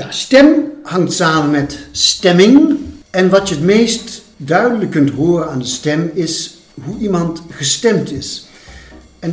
Ja, 0.00 0.10
stem 0.10 0.72
hangt 0.82 1.12
samen 1.12 1.50
met 1.50 1.78
stemming. 1.90 2.78
En 3.10 3.28
wat 3.28 3.48
je 3.48 3.54
het 3.54 3.64
meest 3.64 4.22
duidelijk 4.36 4.90
kunt 4.90 5.10
horen 5.10 5.50
aan 5.50 5.58
de 5.58 5.64
stem 5.64 6.10
is 6.14 6.58
hoe 6.84 6.98
iemand 6.98 7.42
gestemd 7.50 8.12
is. 8.12 8.46
En 9.18 9.30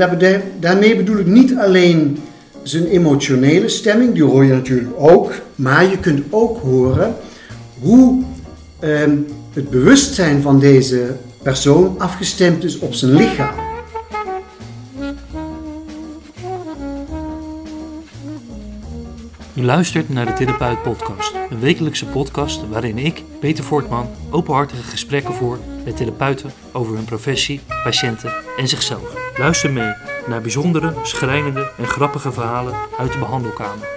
daarmee 0.59 0.95
bedoel 0.95 1.17
ik 1.17 1.25
niet 1.25 1.55
alleen 1.57 2.17
zijn 2.63 2.85
emotionele 2.85 3.69
stemming, 3.69 4.13
die 4.13 4.23
hoor 4.23 4.45
je 4.45 4.53
natuurlijk 4.53 4.93
ook, 4.97 5.33
maar 5.55 5.89
je 5.89 5.99
kunt 5.99 6.23
ook 6.29 6.61
horen 6.61 7.15
hoe 7.79 8.23
ehm, 8.79 9.15
het 9.53 9.69
bewustzijn 9.69 10.41
van 10.41 10.59
deze 10.59 11.15
persoon 11.41 11.95
afgestemd 11.97 12.63
is 12.63 12.79
op 12.79 12.93
zijn 12.93 13.13
lichaam. 13.13 13.66
U 19.57 19.63
luistert 19.63 20.09
naar 20.09 20.25
de 20.25 20.33
Therapeut 20.33 20.81
Podcast, 20.81 21.33
een 21.49 21.59
wekelijkse 21.59 22.05
podcast 22.05 22.67
waarin 22.69 22.97
ik, 22.97 23.23
Peter 23.39 23.63
Voortman, 23.63 24.09
openhartige 24.29 24.81
gesprekken 24.81 25.33
voer 25.33 25.59
met 25.85 25.97
therapeuten 25.97 26.51
over 26.71 26.95
hun 26.95 27.05
professie, 27.05 27.61
patiënten 27.83 28.33
en 28.57 28.67
zichzelf. 28.67 29.37
Luister 29.37 29.71
mee 29.71 29.93
naar 30.27 30.41
bijzondere, 30.41 30.93
schrijnende 31.03 31.71
en 31.77 31.87
grappige 31.87 32.31
verhalen 32.31 32.73
uit 32.97 33.11
de 33.11 33.19
behandelkamer. 33.19 33.87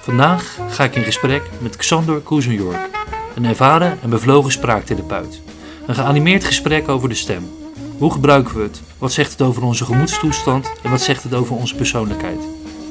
Vandaag 0.00 0.58
ga 0.68 0.84
ik 0.84 0.94
in 0.94 1.04
gesprek 1.04 1.42
met 1.58 1.76
Xander 1.76 2.20
Kuzenjork, 2.20 2.88
een 3.34 3.44
ervaren 3.44 3.98
en 4.02 4.10
bevlogen 4.10 4.52
spraaktherapeut. 4.52 5.40
Een 5.86 5.94
geanimeerd 5.94 6.44
gesprek 6.44 6.88
over 6.88 7.08
de 7.08 7.14
stem. 7.14 7.63
Hoe 8.04 8.12
gebruiken 8.12 8.56
we 8.56 8.62
het? 8.62 8.80
Wat 8.98 9.12
zegt 9.12 9.32
het 9.32 9.42
over 9.42 9.62
onze 9.62 9.84
gemoedstoestand 9.84 10.72
en 10.82 10.90
wat 10.90 11.00
zegt 11.00 11.22
het 11.22 11.34
over 11.34 11.56
onze 11.56 11.74
persoonlijkheid? 11.74 12.38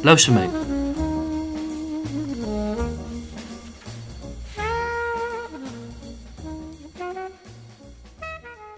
Luister 0.02 0.34
mee. 0.34 0.48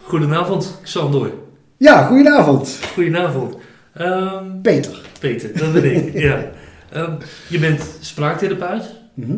Goedenavond, 0.01 0.79
Xander. 0.83 1.33
Ja, 1.77 2.05
goedenavond. 2.05 2.79
Goedenavond. 2.93 3.55
Um, 4.01 4.61
Peter. 4.61 5.01
Peter, 5.19 5.57
dat 5.57 5.73
ben 5.73 5.95
ik, 5.95 6.13
ja. 6.13 6.51
Ehm, 6.91 7.15
je 7.49 7.59
bent 7.59 7.97
spraaktherapeut. 7.99 8.93
Mhm. 9.13 9.37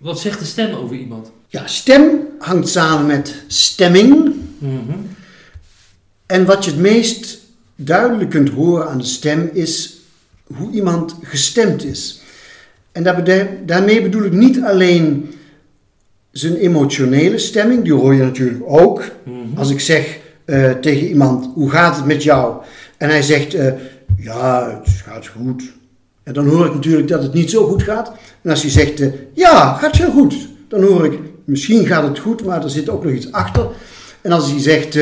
Wat 0.00 0.20
zegt 0.20 0.38
de 0.38 0.44
stem 0.44 0.74
over 0.74 0.96
iemand? 0.96 1.32
Ja, 1.46 1.66
stem 1.66 2.26
hangt 2.38 2.68
samen 2.68 3.06
met 3.06 3.44
stemming. 3.46 4.34
Mhm. 4.58 4.98
En 6.28 6.44
wat 6.44 6.64
je 6.64 6.70
het 6.70 6.80
meest 6.80 7.38
duidelijk 7.76 8.30
kunt 8.30 8.48
horen 8.48 8.88
aan 8.88 8.98
de 8.98 9.04
stem 9.04 9.50
is 9.52 10.00
hoe 10.54 10.70
iemand 10.70 11.16
gestemd 11.22 11.84
is. 11.84 12.20
En 12.92 13.02
daarmee 13.66 14.02
bedoel 14.02 14.24
ik 14.24 14.32
niet 14.32 14.62
alleen 14.62 15.34
zijn 16.30 16.56
emotionele 16.56 17.38
stemming, 17.38 17.84
die 17.84 17.92
hoor 17.92 18.14
je 18.14 18.22
natuurlijk 18.22 18.62
ook. 18.66 19.04
Mhm. 19.22 19.58
Als 19.58 19.70
ik 19.70 19.80
zeg 19.80 20.18
uh, 20.46 20.70
tegen 20.70 21.08
iemand, 21.08 21.50
hoe 21.54 21.70
gaat 21.70 21.96
het 21.96 22.04
met 22.04 22.22
jou? 22.22 22.62
En 22.96 23.08
hij 23.08 23.22
zegt, 23.22 23.54
uh, 23.54 23.72
ja, 24.16 24.80
het 24.84 24.94
gaat 25.04 25.26
goed. 25.26 25.62
En 26.22 26.32
dan 26.32 26.48
hoor 26.48 26.66
ik 26.66 26.74
natuurlijk 26.74 27.08
dat 27.08 27.22
het 27.22 27.34
niet 27.34 27.50
zo 27.50 27.66
goed 27.66 27.82
gaat. 27.82 28.12
En 28.42 28.50
als 28.50 28.62
hij 28.62 28.70
zegt, 28.70 29.00
uh, 29.00 29.08
ja, 29.32 29.74
gaat 29.74 29.96
heel 29.96 30.10
goed. 30.10 30.48
Dan 30.68 30.82
hoor 30.82 31.04
ik, 31.04 31.18
misschien 31.44 31.86
gaat 31.86 32.08
het 32.08 32.18
goed, 32.18 32.44
maar 32.44 32.64
er 32.64 32.70
zit 32.70 32.88
ook 32.88 33.04
nog 33.04 33.12
iets 33.12 33.32
achter. 33.32 33.68
En 34.20 34.32
als 34.32 34.50
hij 34.50 34.60
zegt, 34.60 34.98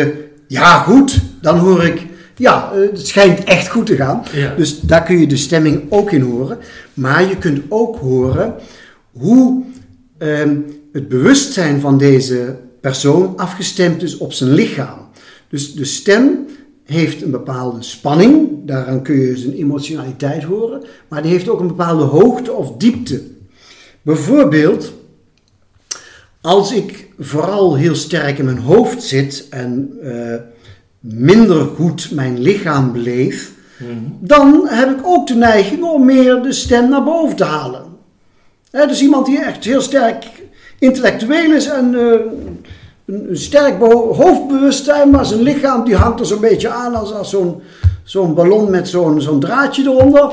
ja, 0.47 0.78
goed, 0.78 1.20
dan 1.41 1.58
hoor 1.58 1.84
ik, 1.84 2.06
ja, 2.36 2.72
het 2.75 3.06
schijnt 3.06 3.44
echt 3.44 3.69
goed 3.69 3.86
te 3.86 3.97
gaan. 3.97 4.22
Dus 4.56 4.80
daar 4.80 5.02
kun 5.02 5.19
je 5.19 5.27
de 5.27 5.36
stemming 5.36 5.83
ook 5.89 6.11
in 6.11 6.20
horen. 6.20 6.58
Maar 6.94 7.28
je 7.28 7.36
kunt 7.36 7.62
ook 7.69 7.97
horen 7.97 8.55
hoe 9.12 9.64
ehm, 10.19 10.56
het 10.92 11.08
bewustzijn 11.08 11.80
van 11.80 11.98
deze 11.98 12.56
persoon 12.80 13.36
afgestemd 13.36 14.02
is 14.02 14.17
op 14.17 14.33
zijn 14.33 14.51
lichaam. 14.51 14.98
Dus 15.48 15.74
de 15.74 15.84
stem 15.84 16.46
heeft 16.84 17.23
een 17.23 17.30
bepaalde 17.30 17.83
spanning, 17.83 18.48
daaraan 18.64 19.02
kun 19.02 19.20
je 19.20 19.36
zijn 19.36 19.52
emotionaliteit 19.52 20.42
horen, 20.42 20.83
maar 21.08 21.23
die 21.23 21.30
heeft 21.30 21.48
ook 21.48 21.61
een 21.61 21.67
bepaalde 21.67 22.05
hoogte 22.05 22.52
of 22.52 22.77
diepte. 22.77 23.23
Bijvoorbeeld, 24.02 24.92
als 26.46 26.73
ik 26.73 27.08
vooral 27.18 27.74
heel 27.74 27.95
sterk 27.95 28.39
in 28.39 28.45
mijn 28.45 28.58
hoofd 28.58 29.02
zit 29.02 29.46
en 29.51 29.98
uh, 30.02 30.34
minder 31.01 31.67
goed 31.67 32.11
mijn 32.11 32.39
lichaam 32.39 32.92
beleef, 32.92 33.52
mhm. 33.79 33.90
dan 34.20 34.68
heb 34.68 34.90
ik 34.90 35.07
ook 35.07 35.27
de 35.27 35.34
neiging 35.34 35.83
om 35.83 36.05
meer 36.05 36.42
de 36.42 36.52
stem 36.52 36.89
naar 36.89 37.05
boven 37.05 37.36
te 37.36 37.45
halen. 37.45 37.84
dus 38.70 39.02
iemand 39.02 39.27
die 39.27 39.39
echt 39.39 39.64
heel 39.64 39.80
sterk 39.80 40.24
intellectueel 40.79 41.52
is 41.52 41.67
en 41.67 41.92
uh, 41.92 42.12
een, 43.07 43.28
een, 43.28 43.36
sterk 43.36 43.80
hoofdbewustzijn, 43.80 45.11
maar 45.11 45.27
zijn 45.27 45.42
lichaam 45.42 45.84
die 45.84 45.96
hangt 45.96 46.20
er 46.20 46.27
zo'n 46.27 46.40
beetje 46.40 46.68
aan 46.68 46.95
als, 46.95 47.13
als 47.13 47.30
zo'n 47.30 47.63
zo'n 48.05 48.34
ballon 48.34 48.70
met 48.70 48.89
zo'n 48.89 49.20
zo'n 49.20 49.40
draadje 49.40 49.83
eronder. 49.83 50.33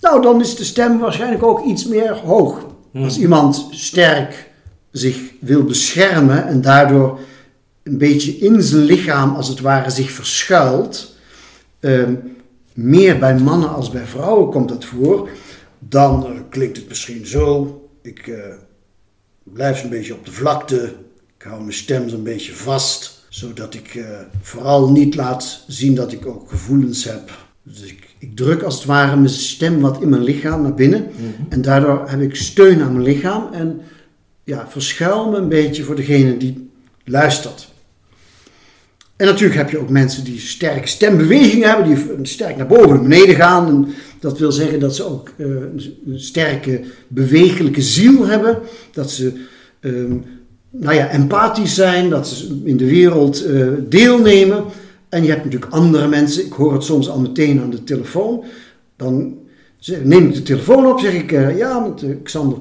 Nou, 0.00 0.22
dan 0.22 0.40
is 0.40 0.56
de 0.56 0.64
stem 0.64 0.98
waarschijnlijk 0.98 1.42
ook 1.42 1.64
iets 1.64 1.84
meer 1.86 2.16
hoog. 2.24 2.66
Als 2.94 3.18
iemand 3.18 3.66
sterk 3.70 4.52
zich 4.94 5.18
wil 5.40 5.64
beschermen 5.64 6.46
en 6.46 6.60
daardoor 6.60 7.18
een 7.82 7.98
beetje 7.98 8.38
in 8.38 8.62
zijn 8.62 8.82
lichaam 8.82 9.34
als 9.34 9.48
het 9.48 9.60
ware 9.60 9.90
zich 9.90 10.10
verschuilt, 10.10 11.16
ehm, 11.80 12.14
meer 12.72 13.18
bij 13.18 13.38
mannen 13.38 13.74
als 13.74 13.90
bij 13.90 14.04
vrouwen 14.04 14.50
komt 14.50 14.68
dat 14.68 14.84
voor, 14.84 15.28
dan 15.78 16.26
uh, 16.26 16.38
klinkt 16.48 16.76
het 16.76 16.88
misschien 16.88 17.26
zo. 17.26 17.80
Ik, 18.02 18.26
uh, 18.26 18.36
blijf 19.42 19.82
een 19.82 19.90
beetje 19.90 20.14
op 20.14 20.24
de 20.24 20.32
vlakte. 20.32 20.94
Ik 21.36 21.42
hou 21.42 21.60
mijn 21.60 21.72
stem 21.72 22.08
zo'n 22.08 22.22
beetje 22.22 22.52
vast, 22.52 23.26
zodat 23.28 23.74
ik 23.74 23.94
uh, 23.94 24.06
vooral 24.42 24.90
niet 24.90 25.14
laat 25.14 25.64
zien 25.66 25.94
dat 25.94 26.12
ik 26.12 26.26
ook 26.26 26.50
gevoelens 26.50 27.04
heb. 27.04 27.30
Dus 27.62 27.82
ik, 27.82 28.14
ik, 28.18 28.36
druk 28.36 28.62
als 28.62 28.74
het 28.74 28.84
ware 28.84 29.16
mijn 29.16 29.28
stem 29.28 29.80
wat 29.80 30.02
in 30.02 30.08
mijn 30.08 30.24
lichaam 30.24 30.62
naar 30.62 30.74
binnen. 30.74 31.02
Mhm. 31.02 31.48
En 31.48 31.62
daardoor 31.62 32.08
heb 32.08 32.20
ik 32.20 32.36
steun 32.36 32.82
aan 32.82 32.92
mijn 32.92 33.04
lichaam 33.04 33.52
en 33.52 33.80
ja, 34.44 34.66
verschuil 34.68 35.30
me 35.30 35.36
een 35.36 35.48
beetje 35.48 35.82
voor 35.82 35.96
degene 35.96 36.36
die 36.36 36.70
luistert. 37.04 37.72
En 39.16 39.26
natuurlijk 39.26 39.58
heb 39.58 39.70
je 39.70 39.78
ook 39.78 39.90
mensen 39.90 40.24
die 40.24 40.40
sterke 40.40 40.86
stembewegingen 40.86 41.68
hebben, 41.68 41.86
die 41.86 42.26
sterk 42.26 42.56
naar 42.56 42.66
boven 42.66 42.96
en 42.96 43.02
beneden 43.02 43.34
gaan. 43.34 43.66
En 43.66 43.94
dat 44.20 44.38
wil 44.38 44.52
zeggen 44.52 44.80
dat 44.80 44.96
ze 44.96 45.04
ook 45.04 45.30
uh, 45.36 45.46
een 46.06 46.20
sterke 46.20 46.80
bewegelijke 47.08 47.82
ziel 47.82 48.26
hebben. 48.26 48.58
Dat 48.92 49.10
ze 49.10 49.32
uh, 49.80 50.12
nou 50.70 50.94
ja, 50.94 51.08
empathisch 51.08 51.74
zijn, 51.74 52.10
dat 52.10 52.28
ze 52.28 52.60
in 52.64 52.76
de 52.76 52.86
wereld 52.86 53.46
uh, 53.46 53.68
deelnemen. 53.88 54.64
En 55.08 55.22
je 55.22 55.30
hebt 55.30 55.44
natuurlijk 55.44 55.72
andere 55.72 56.08
mensen, 56.08 56.46
ik 56.46 56.52
hoor 56.52 56.72
het 56.72 56.84
soms 56.84 57.08
al 57.08 57.20
meteen 57.20 57.60
aan 57.60 57.70
de 57.70 57.84
telefoon. 57.84 58.44
Dan 58.96 59.38
neem 60.02 60.26
ik 60.26 60.34
de 60.34 60.42
telefoon 60.42 60.86
op, 60.86 61.00
zeg 61.00 61.14
ik, 61.14 61.32
uh, 61.32 61.58
ja, 61.58 61.78
met 61.78 62.22
Xander 62.22 62.58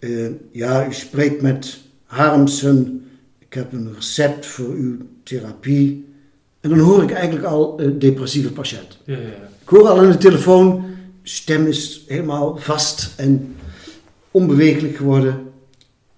Koesnjork. 0.00 0.32
ja, 0.52 0.86
u 0.86 0.92
spreekt 0.92 1.42
met 1.42 1.78
Harmsen. 2.04 3.08
Ik 3.38 3.54
heb 3.54 3.72
een 3.72 3.94
recept 3.94 4.46
voor 4.46 4.74
uw 4.74 4.96
therapie. 5.22 6.08
En 6.60 6.70
dan 6.70 6.78
hoor 6.78 7.02
ik 7.02 7.10
eigenlijk 7.10 7.44
al 7.44 7.82
uh, 7.82 7.90
depressieve 7.98 8.52
patiënt. 8.52 8.98
Ja, 9.04 9.16
ja. 9.16 9.48
Ik 9.62 9.68
hoor 9.68 9.88
al 9.88 9.98
aan 9.98 10.10
de 10.10 10.16
telefoon, 10.16 10.84
stem 11.22 11.66
is 11.66 12.04
helemaal 12.06 12.56
vast 12.56 13.12
en 13.16 13.56
onbewegelijk 14.30 14.96
geworden. 14.96 15.48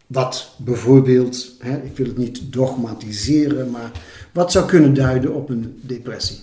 Wat 0.07 0.55
bijvoorbeeld, 0.57 1.55
hè, 1.59 1.77
ik 1.83 1.97
wil 1.97 2.07
het 2.07 2.17
niet 2.17 2.53
dogmatiseren, 2.53 3.71
maar 3.71 3.91
wat 4.33 4.53
zou 4.53 4.67
kunnen 4.67 4.95
duiden 4.95 5.35
op 5.35 5.49
een 5.49 5.81
depressie. 5.81 6.39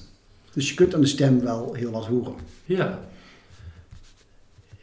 Dus 0.53 0.69
je 0.69 0.75
kunt 0.75 0.95
aan 0.95 1.01
de 1.01 1.07
stem 1.07 1.41
wel 1.41 1.73
heel 1.73 1.91
wat 1.91 2.05
horen. 2.05 2.33
Ja. 2.65 2.99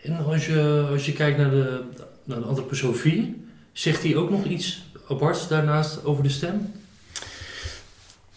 En 0.02 0.24
als 0.24 0.46
je, 0.46 0.86
als 0.90 1.06
je 1.06 1.12
kijkt 1.12 1.38
naar 1.38 1.50
de, 1.50 1.82
naar 2.26 2.38
de 2.38 2.44
antroposofie, 2.44 3.34
zegt 3.72 4.02
hij 4.02 4.16
ook 4.16 4.30
nog 4.30 4.44
iets 4.44 4.90
aparts 5.08 5.48
daarnaast 5.48 6.04
over 6.04 6.22
de 6.22 6.28
stem? 6.28 6.72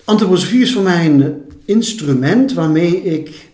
Antroposofie 0.04 0.62
is 0.62 0.74
voor 0.74 0.84
mij 0.84 1.06
een 1.06 1.42
instrument 1.66 2.54
waarmee 2.54 3.04
ik 3.04 3.50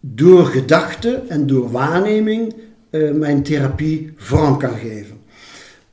door 0.00 0.46
gedachte 0.46 1.22
en 1.28 1.46
door 1.46 1.70
waarneming 1.70 2.54
uh, 2.90 3.12
mijn 3.12 3.42
therapie 3.42 4.12
vorm 4.16 4.58
kan 4.58 4.78
geven. 4.78 5.16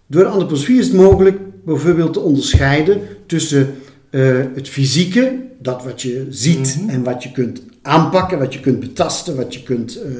Door 0.07 0.23
de 0.23 0.29
antroposofie 0.29 0.79
is 0.79 0.85
het 0.85 0.95
mogelijk 0.95 1.65
bijvoorbeeld 1.65 2.13
te 2.13 2.19
onderscheiden 2.19 3.01
tussen 3.25 3.75
uh, 4.09 4.45
het 4.55 4.69
fysieke, 4.69 5.39
dat 5.59 5.83
wat 5.83 6.01
je 6.01 6.27
ziet 6.29 6.75
mm 6.75 6.81
-hmm. 6.81 6.89
en 6.89 7.03
wat 7.03 7.23
je 7.23 7.31
kunt 7.31 7.61
aanpakken, 7.81 8.39
wat 8.39 8.53
je 8.53 8.59
kunt 8.59 8.79
betasten, 8.79 9.35
wat 9.35 9.53
je 9.53 9.63
kunt, 9.63 9.97
uh, 9.97 10.19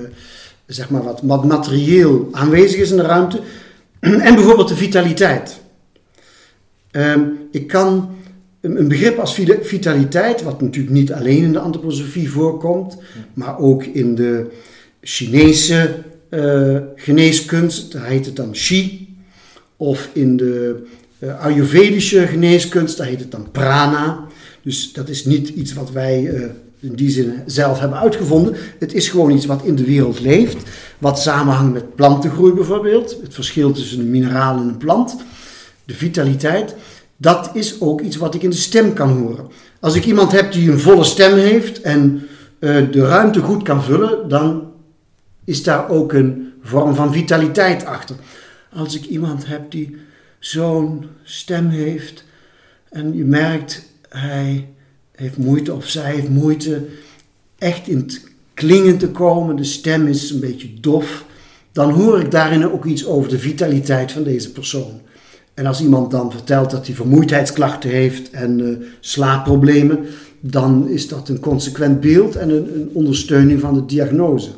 zeg 0.66 0.90
maar, 0.90 1.04
wat, 1.04 1.22
wat 1.24 1.46
materieel 1.46 2.28
aanwezig 2.32 2.80
is 2.80 2.92
in 2.92 2.98
de 2.98 3.04
ruimte, 3.04 3.40
en 4.00 4.36
bijvoorbeeld 4.36 4.68
de 4.68 4.76
vitaliteit. 4.76 5.62
Uh, 6.92 7.16
ik 7.52 7.68
kan 7.68 8.16
een 8.62 8.88
begrip 8.88 9.18
als 9.18 9.40
vitaliteit, 9.62 10.44
wat 10.44 10.62
natuurlijk 10.62 10.94
niet 10.94 11.14
alleen 11.14 11.44
in 11.44 11.52
de 11.52 11.60
antroposofie 11.60 12.32
voorkomt, 12.32 12.98
maar 13.34 13.60
ook 13.60 13.84
in 13.84 14.16
de 14.16 14.52
Chinese 15.02 15.96
uh, 16.30 16.78
geneeskunst, 16.96 17.92
daar 17.92 18.06
heet 18.06 18.26
het 18.26 18.36
dan 18.36 18.52
Qi, 18.52 19.16
of 19.78 20.10
in 20.14 20.38
de 20.38 20.84
uh, 21.20 21.40
Ayurvedische 21.40 22.28
geneeskunst, 22.28 22.98
daar 22.98 23.08
heet 23.08 23.20
het 23.20 23.32
dan 23.32 23.52
Prana. 23.52 24.28
Dus 24.62 24.94
dat 24.94 25.10
is 25.10 25.26
niet 25.26 25.50
iets 25.50 25.74
wat 25.74 25.92
wij 25.92 26.22
uh, 26.22 26.46
in 26.84 26.96
die 26.96 27.10
zin 27.10 27.34
zelf 27.46 27.80
hebben 27.80 28.00
uitgevonden. 28.00 28.56
Het 28.80 28.94
is 28.94 29.10
gewoon 29.10 29.32
iets 29.32 29.46
wat 29.46 29.64
in 29.64 29.76
de 29.76 29.86
wereld 29.86 30.20
leeft, 30.20 30.58
wat 30.98 31.20
samenhangt 31.20 31.74
met 31.74 31.96
plantengroei 31.96 32.54
bijvoorbeeld, 32.54 33.18
het 33.22 33.34
verschil 33.34 33.72
tussen 33.72 34.00
een 34.00 34.10
mineraal 34.10 34.58
en 34.58 34.68
een 34.68 34.78
plant, 34.78 35.16
de 35.86 35.94
vitaliteit. 35.94 36.76
Dat 37.18 37.50
is 37.54 37.82
ook 37.82 38.02
iets 38.02 38.16
wat 38.16 38.36
ik 38.36 38.44
in 38.44 38.50
de 38.50 38.56
stem 38.56 38.94
kan 38.94 39.10
horen. 39.10 39.48
Als 39.80 39.96
ik 39.96 40.06
iemand 40.06 40.32
heb 40.32 40.52
die 40.52 40.72
een 40.72 40.80
volle 40.80 41.04
stem 41.04 41.38
heeft 41.38 41.82
en 41.82 42.28
uh, 42.60 42.92
de 42.92 43.06
ruimte 43.06 43.40
goed 43.40 43.64
kan 43.64 43.84
vullen, 43.84 44.30
dan 44.30 44.72
is 45.44 45.64
daar 45.64 45.90
ook 45.90 46.14
een 46.14 46.54
vorm 46.62 46.96
van 46.96 47.14
vitaliteit 47.14 47.86
achter. 47.86 48.16
Als 48.74 48.96
ik 48.96 49.06
iemand 49.06 49.48
heb 49.48 49.72
die 49.72 49.98
zo'n 50.40 51.06
stem 51.24 51.70
heeft 51.70 52.24
en 52.90 53.16
je 53.16 53.26
merkt 53.26 53.90
hij 54.10 54.73
heeft 55.24 55.38
moeite 55.38 55.74
of 55.74 55.90
zij 55.90 56.12
heeft 56.12 56.30
moeite 56.30 56.86
echt 57.58 57.88
in 57.88 57.98
het 57.98 58.22
klingen 58.54 58.98
te 58.98 59.08
komen, 59.08 59.56
de 59.56 59.64
stem 59.64 60.08
is 60.08 60.30
een 60.30 60.40
beetje 60.40 60.68
dof, 60.80 61.26
dan 61.72 61.92
hoor 61.92 62.20
ik 62.20 62.32
daarin 62.32 62.72
ook 62.72 62.86
iets 62.86 63.06
over 63.06 63.30
de 63.30 63.40
vitaliteit 63.40 64.12
van 64.12 64.24
deze 64.24 64.52
persoon. 64.52 65.02
En 65.54 65.66
als 65.66 65.82
iemand 65.82 66.12
dan 66.12 66.32
vertelt 66.32 66.72
dat 66.72 66.86
hij 66.86 66.96
vermoeidheidsklachten 66.96 67.90
heeft 67.90 68.30
en 68.30 68.60
uh, 68.60 68.78
slaapproblemen, 69.00 70.06
dan 70.40 70.90
is 70.90 71.08
dat 71.08 71.30
een 71.30 71.40
consequent 71.40 72.00
beeld 72.00 72.36
en 72.36 72.50
een, 72.50 72.76
een 72.76 72.90
ondersteuning 72.94 73.60
van 73.60 73.74
de 73.74 73.86
diagnose. 73.86 74.50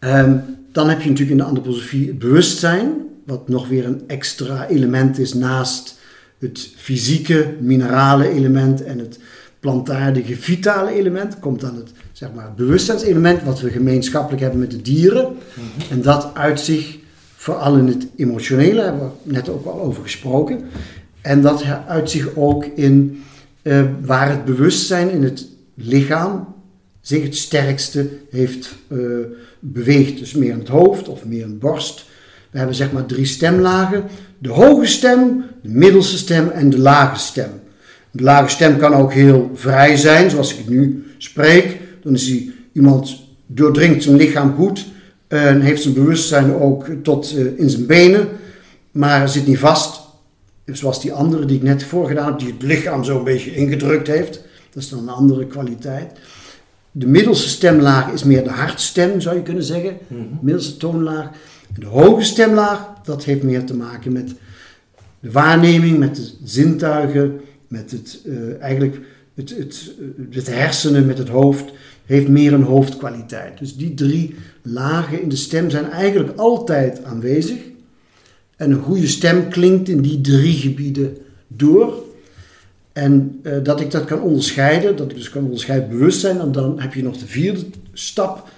Um, 0.00 0.42
dan 0.72 0.88
heb 0.88 1.02
je 1.02 1.08
natuurlijk 1.08 1.30
in 1.30 1.36
de 1.36 1.50
antroposofie 1.50 2.06
het 2.06 2.18
bewustzijn, 2.18 2.92
wat 3.26 3.48
nog 3.48 3.68
weer 3.68 3.86
een 3.86 4.02
extra 4.06 4.68
element 4.68 5.18
is 5.18 5.34
naast 5.34 6.00
het 6.42 6.70
fysieke, 6.76 7.54
minerale 7.60 8.28
element 8.28 8.84
en 8.84 8.98
het 8.98 9.18
plantaardige, 9.60 10.36
vitale 10.36 10.94
element. 10.94 11.38
Komt 11.38 11.60
dan 11.60 11.76
het, 11.76 11.90
zeg 12.12 12.28
maar, 12.34 12.44
het 12.44 12.56
bewustzijnselement, 12.56 13.42
wat 13.42 13.60
we 13.60 13.70
gemeenschappelijk 13.70 14.42
hebben 14.42 14.60
met 14.60 14.70
de 14.70 14.82
dieren. 14.82 15.36
En 15.90 16.02
dat 16.02 16.30
uit 16.34 16.60
zich 16.60 16.98
vooral 17.36 17.76
in 17.76 17.86
het 17.86 18.06
emotionele, 18.16 18.82
hebben 18.82 19.12
we 19.22 19.32
net 19.32 19.48
ook 19.48 19.66
al 19.66 19.80
over 19.80 20.02
gesproken. 20.02 20.60
En 21.20 21.42
dat 21.42 21.64
uit 21.86 22.10
zich 22.10 22.36
ook 22.36 22.64
in 22.64 23.22
uh, 23.62 23.82
waar 24.00 24.30
het 24.30 24.44
bewustzijn 24.44 25.10
in 25.10 25.22
het 25.22 25.46
lichaam 25.74 26.54
zich 27.00 27.22
het 27.22 27.36
sterkste 27.36 28.08
heeft 28.30 28.74
uh, 28.88 29.26
beweegt. 29.60 30.18
Dus 30.18 30.34
meer 30.34 30.50
in 30.50 30.58
het 30.58 30.68
hoofd 30.68 31.08
of 31.08 31.24
meer 31.24 31.42
in 31.42 31.48
de 31.48 31.54
borst. 31.54 32.04
We 32.50 32.58
hebben 32.58 32.76
zeg 32.76 32.92
maar 32.92 33.06
drie 33.06 33.24
stemlagen. 33.24 34.04
De 34.42 34.48
hoge 34.48 34.86
stem, 34.86 35.44
de 35.62 35.68
middelste 35.68 36.16
stem 36.16 36.48
en 36.48 36.70
de 36.70 36.78
lage 36.78 37.18
stem. 37.18 37.50
De 38.10 38.22
lage 38.22 38.48
stem 38.48 38.78
kan 38.78 38.94
ook 38.94 39.12
heel 39.12 39.50
vrij 39.54 39.96
zijn, 39.96 40.30
zoals 40.30 40.52
ik 40.52 40.58
het 40.58 40.68
nu 40.68 41.04
spreek. 41.18 41.78
Dan 42.02 42.14
is 42.14 42.28
hij, 42.28 42.50
iemand 42.72 43.16
doordringt 43.46 44.02
zijn 44.02 44.16
lichaam 44.16 44.54
goed 44.54 44.86
en 45.28 45.60
heeft 45.60 45.82
zijn 45.82 45.94
bewustzijn 45.94 46.54
ook 46.54 46.86
tot 47.02 47.34
uh, 47.36 47.58
in 47.58 47.70
zijn 47.70 47.86
benen, 47.86 48.28
maar 48.90 49.28
zit 49.28 49.46
niet 49.46 49.58
vast. 49.58 50.00
Zoals 50.66 51.00
die 51.00 51.12
andere 51.12 51.44
die 51.44 51.56
ik 51.56 51.62
net 51.62 51.84
voorgedaan 51.84 52.26
heb, 52.26 52.38
die 52.38 52.52
het 52.52 52.62
lichaam 52.62 53.04
zo 53.04 53.18
een 53.18 53.24
beetje 53.24 53.54
ingedrukt 53.54 54.06
heeft. 54.06 54.40
Dat 54.72 54.82
is 54.82 54.88
dan 54.88 54.98
een 54.98 55.08
andere 55.08 55.46
kwaliteit. 55.46 56.18
De 56.90 57.06
middelste 57.06 57.48
stemlaag 57.48 58.12
is 58.12 58.24
meer 58.24 58.44
de 58.44 58.50
hartstem, 58.50 59.20
zou 59.20 59.36
je 59.36 59.42
kunnen 59.42 59.64
zeggen. 59.64 59.98
Mm 60.08 60.38
Middelste 60.40 60.76
toonlaag. 60.76 61.28
De 61.78 61.86
hoge 61.86 62.22
stemlaag, 62.22 62.88
dat 63.04 63.24
heeft 63.24 63.42
meer 63.42 63.64
te 63.64 63.74
maken 63.74 64.12
met 64.12 64.34
de 65.20 65.30
waarneming, 65.30 65.98
met 65.98 66.16
de 66.16 66.30
zintuigen, 66.44 67.40
met 67.68 67.90
het, 67.90 68.20
uh, 68.24 68.60
eigenlijk 68.60 69.00
het, 69.34 69.50
het, 69.56 69.94
het 70.30 70.46
hersenen, 70.46 71.06
met 71.06 71.18
het 71.18 71.28
hoofd. 71.28 71.72
Heeft 72.06 72.28
meer 72.28 72.52
een 72.52 72.62
hoofdkwaliteit. 72.62 73.58
Dus 73.58 73.76
die 73.76 73.94
drie 73.94 74.34
lagen 74.62 75.22
in 75.22 75.28
de 75.28 75.36
stem 75.36 75.70
zijn 75.70 75.90
eigenlijk 75.90 76.38
altijd 76.38 77.04
aanwezig. 77.04 77.58
En 78.56 78.70
een 78.70 78.82
goede 78.82 79.06
stem 79.06 79.48
klinkt 79.48 79.88
in 79.88 80.00
die 80.00 80.20
drie 80.20 80.56
gebieden 80.56 81.16
door. 81.48 81.94
En 82.92 83.40
uh, 83.42 83.52
dat 83.62 83.80
ik 83.80 83.90
dat 83.90 84.04
kan 84.04 84.20
onderscheiden, 84.20 84.96
dat 84.96 85.10
ik 85.10 85.16
dus 85.16 85.30
kan 85.30 85.44
onderscheiden 85.44 85.88
bewustzijn. 85.88 86.40
En 86.40 86.52
dan 86.52 86.80
heb 86.80 86.94
je 86.94 87.02
nog 87.02 87.16
de 87.16 87.26
vierde 87.26 87.64
stap 87.92 88.48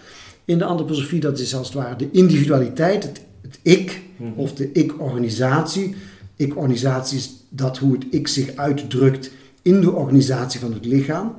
in 0.45 0.59
de 0.59 0.65
antroposofie, 0.65 1.21
dat 1.21 1.39
is 1.39 1.55
als 1.55 1.67
het 1.67 1.77
ware 1.77 1.97
de 1.97 2.09
individualiteit, 2.11 3.03
het, 3.03 3.21
het 3.43 3.59
ik 3.63 4.03
mhm. 4.17 4.31
of 4.37 4.55
de 4.55 4.73
ik-organisatie. 4.73 5.95
Ik-organisatie 6.37 7.19
is 7.19 7.31
dat 7.49 7.79
hoe 7.79 7.93
het 7.93 8.05
ik 8.11 8.29
zich 8.29 8.57
uitdrukt 8.57 9.31
in 9.63 9.81
de 9.81 9.93
organisatie 9.93 10.61
van 10.61 10.73
het 10.73 10.85
lichaam. 10.85 11.35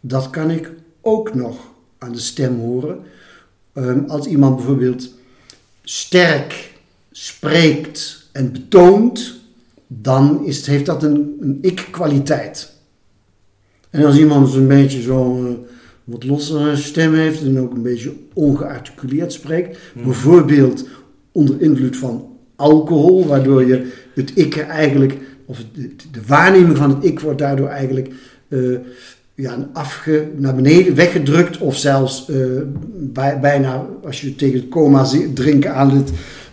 Dat 0.00 0.30
kan 0.30 0.50
ik 0.50 0.70
ook 1.00 1.34
nog 1.34 1.56
aan 1.98 2.12
de 2.12 2.18
stem 2.18 2.58
horen. 2.58 2.98
Um, 3.74 4.04
als 4.08 4.26
iemand 4.26 4.56
bijvoorbeeld 4.56 5.10
sterk 5.82 6.72
spreekt 7.10 8.28
en 8.32 8.52
betoont, 8.52 9.40
dan 9.86 10.44
is, 10.44 10.66
heeft 10.66 10.86
dat 10.86 11.02
een, 11.02 11.36
een 11.40 11.58
ik-kwaliteit. 11.60 12.72
En 13.90 14.04
als 14.04 14.16
iemand 14.16 14.48
zo'n 14.48 14.66
beetje 14.66 15.02
zo'n 15.02 15.46
uh, 15.46 15.69
wat 16.10 16.24
lossere 16.24 16.76
stem 16.76 17.14
heeft 17.14 17.42
en 17.42 17.58
ook 17.58 17.72
een 17.72 17.82
beetje 17.82 18.12
ongearticuleerd 18.32 19.32
spreekt, 19.32 19.78
hmm. 19.92 20.02
bijvoorbeeld 20.02 20.88
onder 21.32 21.60
invloed 21.60 21.96
van 21.96 22.26
alcohol, 22.56 23.26
waardoor 23.26 23.66
je 23.66 23.92
het 24.14 24.32
ik 24.34 24.56
er 24.56 24.66
eigenlijk, 24.66 25.18
of 25.46 25.58
de, 25.72 25.90
de 26.10 26.20
waarneming 26.26 26.76
van 26.76 26.90
het 26.90 27.04
ik 27.04 27.20
wordt 27.20 27.38
daardoor 27.38 27.68
eigenlijk 27.68 28.10
uh, 28.48 28.78
ja, 29.34 29.68
afge, 29.72 30.28
naar 30.36 30.54
beneden 30.54 30.94
weggedrukt 30.94 31.58
of 31.58 31.76
zelfs 31.76 32.28
uh, 32.30 32.46
bij, 32.96 33.40
bijna 33.40 33.86
als 34.04 34.20
je 34.20 34.34
tegen 34.34 34.60
het 34.60 34.68
coma 34.68 35.06
drinken 35.34 35.74
aan 35.74 35.90
het 35.90 36.10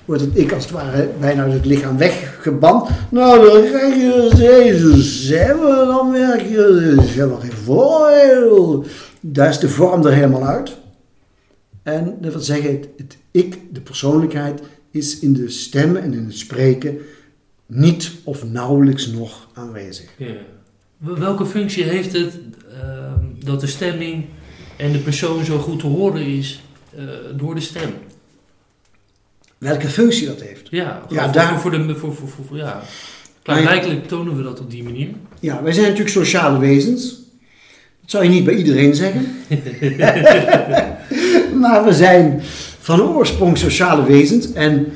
wordt 0.07 0.21
het 0.21 0.37
ik 0.37 0.51
als 0.51 0.63
het 0.63 0.73
ware 0.73 1.09
bijna 1.19 1.43
uit 1.43 1.53
het 1.53 1.65
lichaam 1.65 1.97
weggeband. 1.97 2.89
Nou, 3.09 3.45
dan 3.45 3.63
krijg 3.71 3.95
je 3.95 4.31
deze 4.35 5.01
zeven, 5.01 5.87
dan 5.87 6.11
merk 6.11 6.41
je, 6.41 6.95
is 7.01 7.15
helemaal 7.15 7.39
geen 7.39 7.51
voordeel. 7.51 8.85
Daar 9.31 9.49
is 9.49 9.59
de 9.59 9.69
vorm 9.69 10.05
er 10.05 10.13
helemaal 10.13 10.45
uit. 10.45 10.77
En 11.83 12.17
dat 12.21 12.33
wil 12.33 12.41
zeggen, 12.41 12.71
het, 12.71 12.87
het 12.97 13.17
ik, 13.31 13.59
de 13.71 13.81
persoonlijkheid, 13.81 14.61
is 14.91 15.19
in 15.19 15.33
de 15.33 15.49
stem 15.49 15.95
en 15.95 16.13
in 16.13 16.25
het 16.25 16.37
spreken 16.37 16.97
niet 17.65 18.11
of 18.23 18.43
nauwelijks 18.43 19.07
nog 19.07 19.47
aanwezig. 19.53 20.09
Ja. 20.17 20.35
Welke 20.97 21.45
functie 21.45 21.83
heeft 21.83 22.13
het 22.13 22.39
uh, 22.71 23.13
dat 23.43 23.59
de 23.59 23.67
stemming 23.67 24.25
en 24.77 24.91
de 24.91 24.99
persoon 24.99 25.45
zo 25.45 25.57
goed 25.57 25.79
te 25.79 25.87
horen 25.87 26.25
is 26.25 26.63
uh, 26.95 27.09
door 27.35 27.55
de 27.55 27.61
stem? 27.61 27.93
welke 29.57 29.87
functie 29.87 30.27
dat 30.27 30.41
heeft. 30.41 30.67
Ja, 30.69 31.01
ja 31.09 31.23
voor, 31.23 31.33
daar, 31.33 31.59
voor 31.59 31.71
de, 31.71 31.95
voor, 31.95 32.15
voor, 32.15 32.27
voor, 32.27 32.57
ja. 32.57 32.81
Klaarblijkelijk 33.41 34.07
tonen 34.07 34.37
we 34.37 34.43
dat 34.43 34.59
op 34.59 34.71
die 34.71 34.83
manier. 34.83 35.09
Ja, 35.39 35.63
wij 35.63 35.71
zijn 35.71 35.85
natuurlijk 35.85 36.15
sociale 36.15 36.59
wezens. 36.59 37.16
Dat 38.07 38.15
zou 38.15 38.31
je 38.31 38.35
niet 38.37 38.45
bij 38.45 38.55
iedereen 38.55 38.95
zeggen. 38.95 39.27
maar 41.61 41.83
we 41.83 41.93
zijn 41.93 42.39
van 42.79 43.01
oorsprong 43.01 43.57
sociale 43.57 44.03
wezens 44.03 44.53
en 44.53 44.87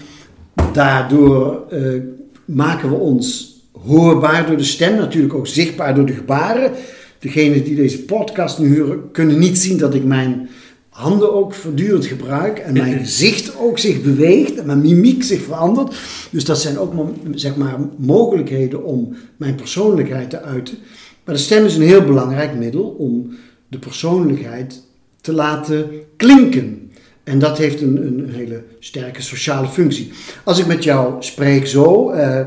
daardoor 0.74 1.64
uh, 1.74 2.02
maken 2.46 2.90
we 2.90 2.96
ons 2.96 3.56
hoorbaar 3.86 4.46
door 4.46 4.58
de 4.58 4.64
stem, 4.64 4.96
natuurlijk 4.96 5.34
ook 5.34 5.48
zichtbaar 5.48 5.96
door 5.96 6.06
de 6.06 6.14
gebaren. 6.14 6.72
Degenen 7.20 7.64
die 7.64 7.76
deze 7.76 8.04
podcast 8.04 8.60
nu 8.60 8.82
horen, 8.82 9.12
kunnen 9.12 9.40
niet 9.40 9.58
zien 9.58 9.78
dat 9.78 9.94
ik 9.94 10.04
mijn 10.04 10.50
handen 10.90 11.34
ook 11.34 11.54
voortdurend 11.54 12.06
gebruik 12.06 12.60
en 12.60 12.74
mijn 12.74 13.00
gezicht 13.06 13.58
ook 13.58 13.80
zich 13.80 14.02
beweegt 14.02 14.56
en 14.56 14.66
mijn 14.66 14.82
mimiek 14.82 15.24
zich 15.24 15.42
verandert. 15.42 15.96
Dus 16.30 16.46
dat 16.46 16.62
zijn 16.62 16.80
ook 16.80 16.94
zeg 17.36 17.56
maar, 17.56 17.76
mogelijkheden 17.98 18.84
om 18.84 19.16
mijn 19.38 19.56
persoonlijkheid 19.56 20.30
te 20.30 20.42
uiten. 20.42 20.78
Maar 21.24 21.36
de 21.36 21.42
stem 21.42 21.66
is 21.66 21.76
een 21.76 21.82
heel 21.82 22.04
belangrijk 22.04 22.56
middel 22.56 22.84
om 22.84 23.36
de 23.68 23.80
persoonlijkheid 23.80 24.82
te 25.22 25.34
laten 25.34 25.90
klinken. 26.18 26.92
En 27.24 27.40
dat 27.40 27.58
heeft 27.58 27.82
een, 27.82 28.06
een 28.06 28.30
hele 28.30 28.64
sterke 28.80 29.22
sociale 29.22 29.68
functie. 29.68 30.12
Als 30.44 30.60
ik 30.60 30.66
met 30.66 30.84
jou 30.84 31.24
spreek 31.24 31.68
zo, 31.68 32.14
uh, 32.14 32.40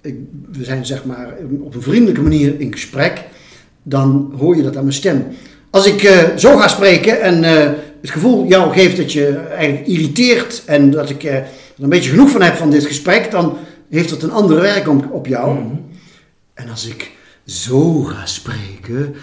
ik, 0.00 0.16
we 0.52 0.64
zijn 0.64 0.86
zeg 0.86 1.04
maar 1.04 1.34
op 1.60 1.74
een 1.74 1.82
vriendelijke 1.82 2.22
manier 2.22 2.60
in 2.60 2.72
gesprek, 2.72 3.24
dan 3.82 4.34
hoor 4.38 4.56
je 4.56 4.62
dat 4.62 4.76
aan 4.76 4.82
mijn 4.82 4.94
stem. 4.94 5.26
Als 5.70 5.86
ik 5.86 6.02
uh, 6.02 6.36
zo 6.36 6.56
ga 6.56 6.68
spreken 6.68 7.20
en 7.20 7.42
uh, 7.42 7.72
het 8.00 8.10
gevoel 8.10 8.46
jou 8.46 8.72
geeft 8.72 8.96
dat 8.96 9.12
je 9.12 9.36
eigenlijk 9.36 9.86
irriteert 9.86 10.62
en 10.66 10.90
dat 10.90 11.10
ik 11.10 11.24
er 11.24 11.46
een 11.78 11.88
beetje 11.88 12.10
genoeg 12.10 12.30
van 12.30 12.42
heb 12.42 12.54
van 12.54 12.70
dit 12.70 12.86
gesprek, 12.86 13.30
dan 13.30 13.56
heeft 13.90 14.10
dat 14.10 14.22
een 14.22 14.30
andere 14.30 14.60
werking 14.60 15.04
op, 15.04 15.12
op 15.12 15.26
jou. 15.26 15.58
Mhm. 15.58 15.74
En 16.54 16.68
als 16.68 16.88
ik 16.88 17.10
zo 17.46 18.02
ga 18.02 18.26
spreken, 18.26 19.14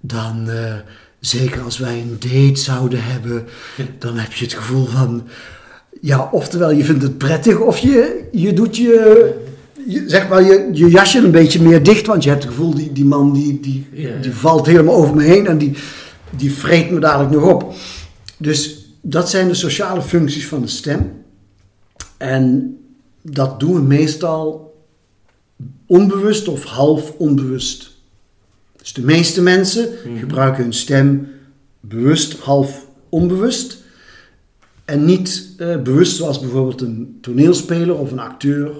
dan, 0.00 0.50
eh, 0.50 0.74
zeker 1.20 1.60
als 1.62 1.78
wij 1.78 2.00
een 2.00 2.16
date 2.18 2.60
zouden 2.60 3.04
hebben, 3.04 3.46
dan 3.98 4.16
heb 4.18 4.32
je 4.32 4.44
het 4.44 4.54
gevoel 4.54 4.84
van, 4.86 5.26
ja, 6.00 6.28
oftewel 6.32 6.70
je 6.70 6.84
vindt 6.84 7.02
het 7.02 7.18
prettig 7.18 7.58
of 7.60 7.78
je, 7.78 8.28
je 8.32 8.52
doet 8.52 8.76
je, 8.76 9.34
je, 9.86 10.04
zeg 10.06 10.28
maar, 10.28 10.42
je, 10.42 10.68
je 10.72 10.88
jasje 10.88 11.18
een 11.18 11.30
beetje 11.30 11.62
meer 11.62 11.82
dicht, 11.82 12.06
want 12.06 12.22
je 12.22 12.30
hebt 12.30 12.42
het 12.42 12.52
gevoel, 12.52 12.74
die, 12.74 12.92
die 12.92 13.04
man 13.04 13.32
die, 13.32 13.60
die, 13.60 13.86
Ja. 13.92 14.20
die 14.20 14.32
valt 14.32 14.66
helemaal 14.66 14.94
over 14.94 15.14
me 15.14 15.22
heen 15.22 15.46
en 15.46 15.58
die, 15.58 15.72
die 16.30 16.52
vreet 16.52 16.90
me 16.90 17.00
dadelijk 17.00 17.30
nog 17.30 17.52
op. 17.52 17.74
Dus 18.36 18.86
dat 19.02 19.30
zijn 19.30 19.48
de 19.48 19.54
sociale 19.54 20.02
functies 20.02 20.46
van 20.46 20.60
de 20.62 20.68
stem. 20.68 21.12
En 22.16 22.76
dat 23.22 23.60
doen 23.60 23.74
we 23.74 23.80
meestal 23.80 24.72
onbewust 25.86 26.48
of 26.48 26.64
half 26.64 27.10
onbewust. 27.18 27.90
Dus 28.76 28.92
de 28.92 29.02
meeste 29.02 29.42
mensen 29.42 29.88
gebruiken 30.18 30.62
hun 30.62 30.72
stem 30.72 31.28
bewust, 31.80 32.38
half 32.38 32.86
onbewust. 33.08 33.86
En 34.84 35.04
niet 35.04 35.54
eh, 35.58 35.82
bewust 35.82 36.16
zoals 36.16 36.40
bijvoorbeeld 36.40 36.80
een 36.80 37.18
toneelspeler 37.20 37.98
of 37.98 38.10
een 38.12 38.18
acteur 38.18 38.70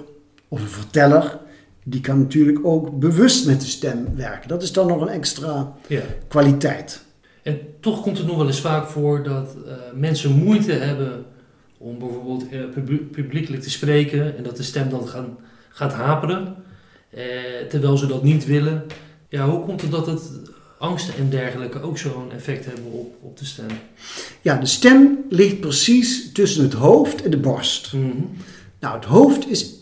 of 0.47 0.61
een 0.61 0.67
verteller. 0.67 1.37
Die 1.83 2.01
kan 2.01 2.19
natuurlijk 2.19 2.65
ook 2.65 2.99
bewust 2.99 3.45
met 3.45 3.61
de 3.61 3.67
stem 3.67 4.07
werken. 4.15 4.49
Dat 4.49 4.63
is 4.63 4.71
dan 4.71 4.87
nog 4.87 5.01
een 5.01 5.07
extra 5.07 5.73
Ja. 5.87 6.01
kwaliteit. 6.27 7.05
En 7.43 7.59
toch 7.79 8.01
komt 8.01 8.17
het 8.17 8.27
nog 8.27 8.37
wel 8.37 8.47
eens 8.47 8.61
vaak 8.61 8.87
voor 8.87 9.23
dat 9.23 9.55
eh, 9.67 9.73
mensen 9.95 10.31
moeite 10.31 10.71
hebben 10.71 11.25
om 11.77 11.99
bijvoorbeeld 11.99 12.49
eh, 12.49 12.59
publi- 12.73 12.97
publiekelijk 13.11 13.63
te 13.63 13.69
spreken 13.69 14.37
en 14.37 14.43
dat 14.43 14.57
de 14.57 14.63
stem 14.63 14.89
dan 14.89 15.07
gaan, 15.07 15.37
gaat 15.69 15.93
haperen, 15.93 16.55
eh, 17.09 17.23
terwijl 17.69 17.97
ze 17.97 18.07
dat 18.07 18.23
niet 18.23 18.45
willen. 18.45 18.85
Ja, 19.29 19.49
hoe 19.49 19.65
komt 19.65 19.81
het 19.81 19.91
dat 19.91 20.05
het 20.05 20.21
angsten 20.77 21.13
en 21.17 21.29
dergelijke 21.29 21.81
ook 21.81 21.97
zo'n 21.97 22.31
effect 22.31 22.65
hebben 22.65 22.91
op, 22.91 23.15
op 23.21 23.37
de 23.37 23.45
stem? 23.45 23.67
Ja, 24.41 24.55
de 24.55 24.65
stem 24.65 25.17
ligt 25.29 25.59
precies 25.59 26.31
tussen 26.31 26.63
het 26.63 26.73
hoofd 26.73 27.21
en 27.23 27.31
de 27.31 27.37
borst. 27.37 27.93
Mhm. 27.93 28.05
Nou, 28.79 28.95
het 28.95 29.05
hoofd 29.05 29.49
is. 29.49 29.77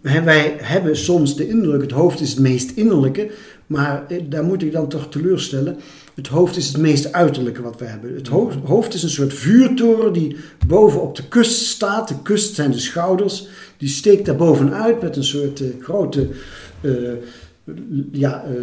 Wij 0.00 0.54
hebben 0.58 0.96
soms 0.96 1.36
de 1.36 1.48
indruk, 1.48 1.80
het 1.80 1.90
hoofd 1.90 2.20
is 2.20 2.30
het 2.30 2.38
meest 2.38 2.70
innerlijke, 2.70 3.30
maar 3.72 4.04
eh, 4.08 4.20
daar 4.28 4.44
moet 4.44 4.62
ik 4.62 4.72
dan 4.72 4.88
toch 4.88 5.08
teleurstellen. 5.08 5.78
Het 6.14 6.28
hoofd 6.28 6.56
is 6.56 6.66
het 6.66 6.76
meest 6.76 7.12
uiterlijke 7.12 7.62
wat 7.62 7.78
we 7.78 7.84
hebben. 7.84 8.14
Het 8.14 8.28
hoofd, 8.28 8.56
hoofd 8.64 8.94
is 8.94 9.02
een 9.02 9.10
soort 9.10 9.34
vuurtoren 9.34 10.12
die 10.12 10.36
boven 10.66 11.02
op 11.02 11.16
de 11.16 11.28
kust 11.28 11.66
staat. 11.66 12.08
De 12.08 12.22
kust 12.22 12.54
zijn 12.54 12.70
de 12.70 12.78
schouders. 12.78 13.48
Die 13.76 13.88
steekt 13.88 14.26
daar 14.26 14.36
bovenuit 14.36 15.02
met 15.02 15.16
een 15.16 15.24
soort 15.24 15.60
eh, 15.60 15.68
grote, 15.80 16.28
eh, 16.80 16.92
ja, 18.12 18.44
eh, 18.44 18.54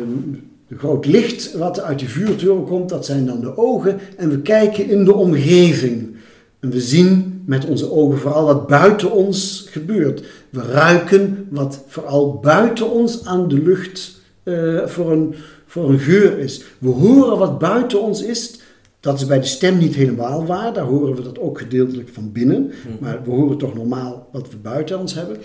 een 0.70 0.78
groot 0.78 1.06
licht 1.06 1.54
wat 1.54 1.82
uit 1.82 2.00
die 2.00 2.10
vuurtoren 2.10 2.66
komt. 2.66 2.90
Dat 2.90 3.06
zijn 3.06 3.26
dan 3.26 3.42
de 3.42 3.58
ogen. 3.58 4.00
En 4.18 4.30
we 4.30 4.42
kijken 4.42 4.90
in 4.90 5.06
de 5.06 5.14
omgeving. 5.14 6.16
En 6.60 6.70
we 6.70 6.82
zien 6.82 7.42
met 7.46 7.66
onze 7.66 7.92
ogen 7.92 8.20
vooral 8.20 8.46
wat 8.46 8.68
buiten 8.68 9.12
ons 9.12 9.68
gebeurt. 9.70 10.24
We 10.50 10.62
ruiken 10.62 11.48
wat 11.50 11.84
vooral 11.88 12.40
buiten 12.40 12.92
ons 12.92 13.26
aan 13.26 13.48
de 13.48 13.62
lucht 13.62 14.19
eh, 14.50 14.88
voor, 14.88 15.12
een, 15.12 15.36
voor 15.66 15.90
een 15.90 16.00
geur 16.00 16.38
is. 16.40 16.64
We 16.78 16.90
horen 16.90 17.38
wat 17.38 17.60
buiten 17.60 18.02
ons 18.02 18.24
is. 18.24 18.60
Dat 19.00 19.20
is 19.20 19.26
bij 19.26 19.40
de 19.40 19.46
stem 19.46 19.78
niet 19.78 19.96
helemaal 19.96 20.46
waar. 20.46 20.74
Daar 20.74 20.84
horen 20.86 21.16
we 21.16 21.22
dat 21.22 21.40
ook 21.40 21.58
gedeeltelijk 21.60 22.10
van 22.14 22.32
binnen. 22.32 22.72
Maar 23.00 23.24
we 23.24 23.32
horen 23.32 23.58
toch 23.58 23.74
normaal 23.74 24.28
wat 24.32 24.50
we 24.50 24.56
buiten 24.58 25.00
ons 25.00 25.14
hebben. 25.14 25.38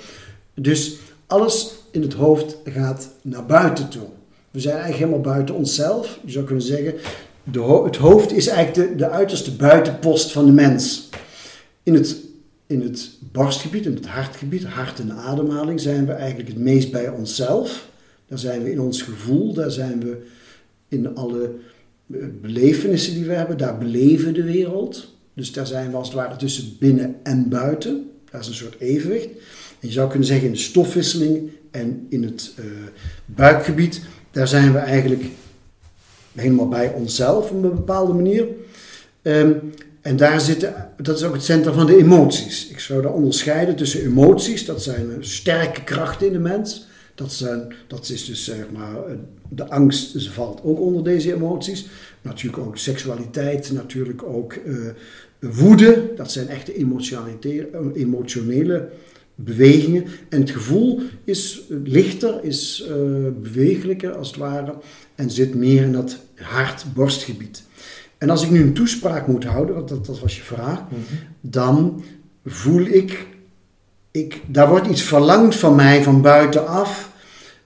Dus 0.55 0.97
alles 1.27 1.75
in 1.91 2.03
het 2.03 2.13
hoofd 2.13 2.57
gaat 2.65 3.09
naar 3.23 3.47
buiten 3.47 3.89
toe. 3.89 4.03
We 4.51 4.61
zijn 4.61 4.75
eigenlijk 4.77 5.05
helemaal 5.05 5.33
buiten 5.33 5.55
onszelf. 5.55 6.19
Je 6.25 6.33
zou 6.33 6.45
kunnen 6.45 6.65
zeggen, 6.65 6.95
de 7.53 7.59
ho- 7.59 7.85
het 7.85 7.97
hoofd 7.97 8.33
is 8.33 8.47
eigenlijk 8.47 8.89
de, 8.91 8.97
de 8.97 9.09
uiterste 9.11 9.53
buitenpost 9.57 10.33
van 10.33 10.47
de 10.47 10.53
mens. 10.53 11.09
In 11.83 11.95
het, 11.95 12.17
in 12.67 12.81
het 12.83 13.11
borstgebied, 13.33 13.87
in 13.87 13.95
het 13.95 14.07
hartgebied, 14.07 14.65
hart 14.65 15.01
en 15.01 15.13
ademhaling, 15.13 15.81
zijn 15.81 16.07
we 16.07 16.13
eigenlijk 16.13 16.49
het 16.49 16.59
meest 16.59 16.91
bij 16.91 17.09
onszelf. 17.09 17.89
Daar 18.27 18.39
zijn 18.39 18.63
we 18.63 18.71
in 18.71 18.81
ons 18.81 19.03
gevoel, 19.03 19.53
daar 19.53 19.71
zijn 19.71 20.01
we 20.01 20.27
in 20.89 21.15
alle 21.15 21.51
eh, 22.13 22.19
belevenissen 22.41 23.15
die 23.15 23.25
we 23.25 23.33
hebben, 23.33 23.59
daar 23.59 23.79
beleven 23.79 24.35
de 24.35 24.43
wereld. 24.43 25.13
Dus 25.35 25.53
daar 25.53 25.67
zijn 25.67 25.91
we 25.91 25.97
als 25.97 26.07
het 26.07 26.17
ware 26.17 26.37
tussen 26.37 26.77
binnen 26.79 27.17
en 27.23 27.49
buiten. 27.49 28.11
Dat 28.31 28.41
is 28.41 28.47
een 28.47 28.55
soort 28.55 28.81
evenwicht. 28.81 29.29
En 29.81 29.89
je 29.89 29.93
zou 29.93 30.09
kunnen 30.09 30.27
zeggen 30.27 30.47
in 30.47 30.53
de 30.53 30.59
stofwisseling 30.59 31.51
en 31.71 32.07
in 32.09 32.23
het 32.23 32.53
eh, 32.57 32.65
buikgebied, 33.27 34.01
daar 34.31 34.49
zijn 34.49 34.73
we 34.73 34.79
eigenlijk 34.79 35.25
helemaal 36.35 36.69
bij 36.69 36.93
onszelf 36.93 37.51
op 37.51 37.63
een 37.63 37.75
bepaalde 37.75 38.13
manier. 38.13 38.47
Ehm, 39.23 39.53
en 40.01 40.17
daar 40.17 40.41
zitten, 40.41 40.91
dat 40.97 41.17
is 41.17 41.25
ook 41.25 41.33
het 41.33 41.45
centrum 41.45 41.75
van 41.75 41.87
de 41.87 41.97
emoties. 41.97 42.69
Ik 42.69 42.79
zou 42.79 43.03
daar 43.03 43.13
onderscheiden 43.13 43.77
tussen 43.77 44.03
emoties, 44.03 44.65
dat 44.65 44.83
zijn 44.83 45.17
sterke 45.21 45.85
krachten 45.85 46.27
in 46.27 46.33
de 46.33 46.39
mens. 46.39 46.87
Dat, 47.15 47.33
zijn, 47.33 47.73
dat 47.87 48.09
is 48.09 48.25
dus 48.25 48.45
zeg 48.45 48.71
maar, 48.71 49.07
eh, 49.07 49.15
de 49.49 49.71
angst 49.71 50.21
ze 50.21 50.33
valt 50.33 50.61
ook 50.63 50.81
onder 50.81 51.05
deze 51.05 51.35
emoties. 51.35 51.87
Natuurlijk 52.23 52.67
ook 52.67 52.77
seksualiteit, 52.77 53.73
natuurlijk 53.73 54.23
ook 54.23 54.53
eh, 54.53 54.75
woede. 55.39 56.13
Dat 56.17 56.33
zijn 56.33 56.49
echte 56.49 56.77
emotionele, 56.77 57.69
emotionele 57.95 58.89
bewegingen. 59.35 60.05
En 60.29 60.41
het 60.41 60.51
gevoel 60.51 61.01
is 61.25 61.63
lichter, 61.85 62.45
is 62.45 62.87
eh, 62.89 62.97
bewegelijker 63.43 64.13
als 64.13 64.29
het 64.29 64.37
ware. 64.37 64.75
En 65.15 65.31
zit 65.31 65.55
meer 65.55 65.83
in 65.83 65.93
dat 65.93 66.19
hart-borstgebied. 66.35 67.63
En 68.19 68.31
als 68.31 68.43
ik 68.43 68.51
nu 68.51 68.63
een 68.63 68.73
toespraak 68.73 69.27
moet 69.27 69.45
houden, 69.45 69.75
want 69.75 69.89
dat, 69.89 70.07
dat 70.07 70.21
was 70.21 70.37
je 70.37 70.43
vraag, 70.43 70.83
dan 71.41 72.05
voel 72.45 72.87
ik, 72.87 73.27
ik, 74.15 74.41
daar 74.47 74.69
wordt 74.69 74.87
iets 74.87 75.03
verlangd 75.03 75.57
van 75.57 75.75
mij 75.75 76.03
van 76.03 76.23
buitenaf, 76.23 77.11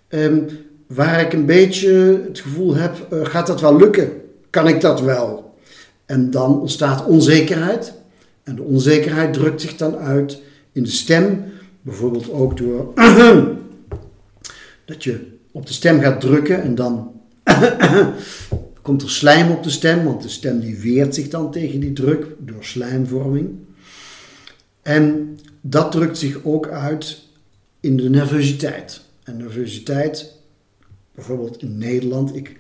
ehm, 0.09 0.39
waar 0.87 1.21
ik 1.21 1.33
een 1.33 1.47
beetje 1.47 2.23
het 2.27 2.41
gevoel 2.41 2.75
heb, 2.75 3.07
eh, 3.11 3.25
gaat 3.25 3.47
dat 3.47 3.61
wel 3.61 3.77
lukken? 3.77 4.13
Kan 4.51 4.69
ik 4.69 4.81
dat 4.81 5.01
wel? 5.01 5.55
En 6.07 6.31
dan 6.31 6.61
ontstaat 6.61 7.05
onzekerheid. 7.05 7.93
En 8.43 8.57
de 8.57 8.63
onzekerheid 8.63 9.33
drukt 9.33 9.61
zich 9.61 9.77
dan 9.77 9.97
uit 9.97 10.43
in 10.73 10.83
de 10.83 10.91
stem, 10.91 11.45
bijvoorbeeld 11.81 12.31
ook 12.31 12.57
door 12.57 12.93
dat 14.91 15.05
je 15.05 15.37
op 15.53 15.67
de 15.67 15.73
stem 15.73 16.01
gaat 16.01 16.21
drukken 16.21 16.63
en 16.63 16.75
dan 16.75 17.13
komt 18.83 19.03
er 19.03 19.11
slijm 19.11 19.51
op 19.51 19.63
de 19.63 19.71
stem, 19.71 20.05
want 20.05 20.23
de 20.23 20.29
stem 20.29 20.61
die 20.61 20.79
weert 20.79 21.15
zich 21.15 21.29
dan 21.29 21.51
tegen 21.51 21.81
die 21.81 21.93
druk 21.93 22.27
door 22.39 22.65
slijmvorming. 22.65 23.49
En 24.83 25.37
dat 25.61 25.93
drukt 25.93 26.19
zich 26.19 26.39
ook 26.45 26.69
uit 26.69 27.19
in 27.81 27.97
de 27.97 28.11
nervositeit. 28.11 29.01
En 29.25 29.37
nervositeit, 29.37 30.33
bijvoorbeeld 31.15 31.63
in 31.63 31.79
Nederland, 31.79 32.37
ik 32.37 32.57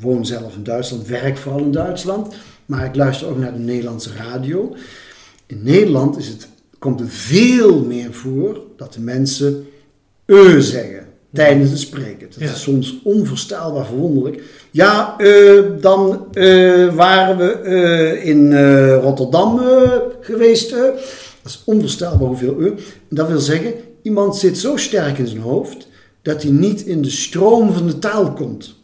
woon 0.00 0.26
zelf 0.26 0.54
in 0.56 0.62
Duitsland, 0.62 1.06
werk 1.06 1.36
vooral 1.36 1.60
in 1.60 1.72
Duitsland, 1.72 2.34
maar 2.66 2.84
ik 2.84 2.94
luister 2.96 3.28
ook 3.28 3.38
naar 3.38 3.52
de 3.52 3.58
Nederlandse 3.58 4.10
radio. 4.16 4.76
In 5.46 5.62
Nederland 5.62 6.18
is 6.18 6.28
het, 6.28 6.48
komt 6.78 7.00
het 7.00 7.12
veel 7.12 7.84
meer 7.84 8.12
voor 8.12 8.60
dat 8.76 8.92
de 8.92 9.00
mensen 9.00 9.66
e 10.26 10.60
zeggen 10.60 11.06
tijdens 11.32 11.70
het 11.70 11.78
spreken. 11.78 12.28
Dat 12.30 12.38
Ja. 12.40 12.50
is 12.50 12.62
soms 12.62 13.00
onvoorstelbaar 13.04 13.86
verwonderlijk. 13.86 14.42
Ja, 14.70 15.18
eh, 15.18 15.60
dan 15.80 16.26
eh, 16.32 16.94
waren 16.94 17.36
we 17.36 17.50
eh, 17.52 18.26
in 18.26 18.52
eh, 18.52 18.96
Rotterdam 18.96 19.58
eh, 19.60 19.90
geweest. 20.20 20.74
Dat 21.42 21.52
is 21.52 21.62
onvoorstelbaar 21.64 22.28
hoeveel 22.28 22.62
e. 22.62 22.68
En 22.68 22.76
dat 23.08 23.28
wil 23.28 23.40
zeggen, 23.40 23.74
iemand 24.02 24.36
zit 24.36 24.58
zo 24.58 24.76
sterk 24.76 25.18
in 25.18 25.26
zijn 25.26 25.40
hoofd 25.40 25.86
dat 26.22 26.42
hij 26.42 26.52
niet 26.52 26.80
in 26.82 27.02
de 27.02 27.10
stroom 27.10 27.72
van 27.72 27.86
de 27.86 27.98
taal 27.98 28.32
komt. 28.32 28.74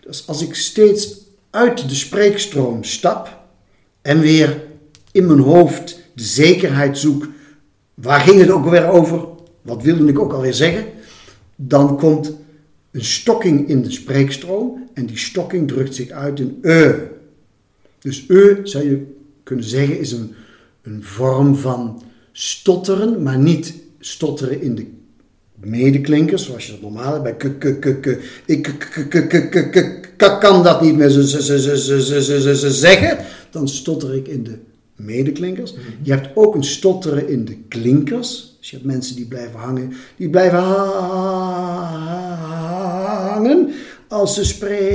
Dus 0.00 0.26
als 0.26 0.42
ik 0.42 0.54
steeds 0.54 1.20
uit 1.50 1.88
de 1.88 1.94
spreekstroom 1.94 2.84
stap 2.84 3.38
en 4.02 4.20
weer 4.20 4.62
in 5.12 5.26
mijn 5.26 5.38
hoofd 5.38 5.98
de 6.14 6.22
zekerheid 6.22 6.98
zoek, 6.98 7.28
waar 7.94 8.20
ging 8.20 8.40
het 8.40 8.50
ook 8.50 8.68
weer 8.70 8.88
over? 8.88 9.26
Wat 9.62 9.82
wilde 9.82 10.06
ik 10.06 10.18
ook 10.18 10.32
alweer 10.32 10.54
zeggen? 10.54 10.86
Dan 11.56 11.98
komt 11.98 12.32
een 12.90 13.04
stokking 13.04 13.68
in 13.68 13.82
de 13.82 13.90
spreekstroom 13.90 14.88
en 14.94 15.06
die 15.06 15.18
stokking 15.18 15.68
drukt 15.68 15.94
zich 15.94 16.10
uit 16.10 16.40
in 16.40 16.58
e. 16.62 16.92
Dus 17.98 18.24
e, 18.28 18.56
zou 18.62 18.90
je 18.90 19.06
kunnen 19.42 19.64
zeggen, 19.64 19.98
is 19.98 20.12
een, 20.12 20.34
een 20.82 21.02
vorm 21.02 21.56
van 21.56 22.02
stotteren, 22.32 23.22
maar 23.22 23.38
niet 23.38 23.74
stotteren 23.98 24.60
in 24.60 24.74
de 24.74 24.86
medeklinkers, 25.54 26.44
zoals 26.44 26.66
je 26.66 26.72
dat 26.72 26.80
normaal 26.80 27.12
hebt. 27.12 27.22
Bij 27.22 27.36
k, 27.36 27.58
k, 27.58 27.80
k, 27.80 28.02
k, 28.02 28.06
ik 28.46 30.38
kan 30.40 30.62
dat 30.62 30.80
niet 30.80 30.96
meer 30.96 31.10
zeggen. 32.70 33.18
Dan 33.50 33.68
stotter 33.68 34.14
ik 34.14 34.28
in 34.28 34.44
de 34.44 34.58
medeklinkers. 34.96 35.74
Je 36.02 36.12
hebt 36.12 36.28
ook 36.34 36.54
een 36.54 36.64
stotteren 36.64 37.28
in 37.28 37.44
de 37.44 37.56
klinkers. 37.68 38.56
Dus 38.58 38.70
je 38.70 38.76
hebt 38.76 38.88
mensen 38.88 39.16
die 39.16 39.26
blijven 39.26 39.60
hangen, 39.60 39.92
die 40.16 40.30
blijven 40.30 40.58
hangen 43.18 43.70
als 44.08 44.34
ze 44.34 44.44
spreken. 44.44 44.90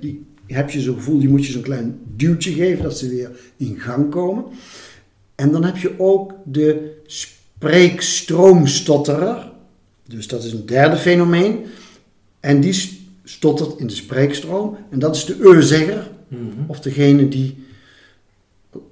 Die 0.00 0.26
heb 0.54 0.70
je 0.70 0.80
zo'n 0.80 0.94
gevoel, 0.94 1.18
die 1.18 1.28
moet 1.28 1.46
je 1.46 1.52
zo'n 1.52 1.62
klein 1.62 2.00
duwtje 2.16 2.52
geven 2.52 2.82
dat 2.82 2.98
ze 2.98 3.08
weer 3.08 3.30
in 3.56 3.78
gang 3.78 4.10
komen. 4.10 4.44
En 5.34 5.52
dan 5.52 5.64
heb 5.64 5.76
je 5.76 5.94
ook 5.98 6.32
de 6.44 7.00
spreekstroomstotterer. 7.06 9.50
Dus 10.08 10.28
dat 10.28 10.44
is 10.44 10.52
een 10.52 10.66
derde 10.66 10.96
fenomeen. 10.96 11.64
En 12.40 12.60
die 12.60 13.00
stottert 13.24 13.78
in 13.78 13.86
de 13.86 13.94
spreekstroom. 13.94 14.76
En 14.90 14.98
dat 14.98 15.16
is 15.16 15.24
de 15.24 15.48
e-zegger. 15.48 16.10
Of 16.66 16.80
degene 16.80 17.28
die 17.28 17.64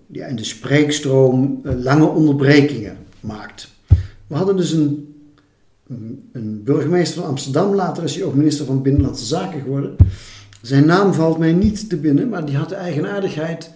ja, 0.07 0.27
in 0.27 0.37
de 0.37 0.45
spreekstroom 0.45 1.61
uh, 1.63 1.73
lange 1.83 2.07
onderbrekingen 2.07 2.99
maakt. 3.21 3.71
We 4.27 4.35
hadden 4.35 4.57
dus 4.57 4.73
een, 4.73 5.15
een, 6.33 6.63
burgemeester 6.65 7.21
van 7.21 7.31
Amsterdam, 7.31 7.75
later 7.75 8.05
is 8.05 8.15
hij 8.15 8.25
ook 8.25 8.35
minister 8.35 8.67
van 8.67 8.83
Binnenlandse 8.83 9.25
Zaken 9.25 9.61
geworden. 9.61 9.97
Zijn 10.63 10.87
naam 10.87 11.13
valt 11.13 11.39
mij 11.39 11.53
niet 11.53 11.89
te 11.89 11.97
binnen, 11.97 12.29
maar 12.29 12.45
die 12.45 12.57
had 12.57 12.69
de 12.69 12.75
eigenaardigheid 12.75 13.71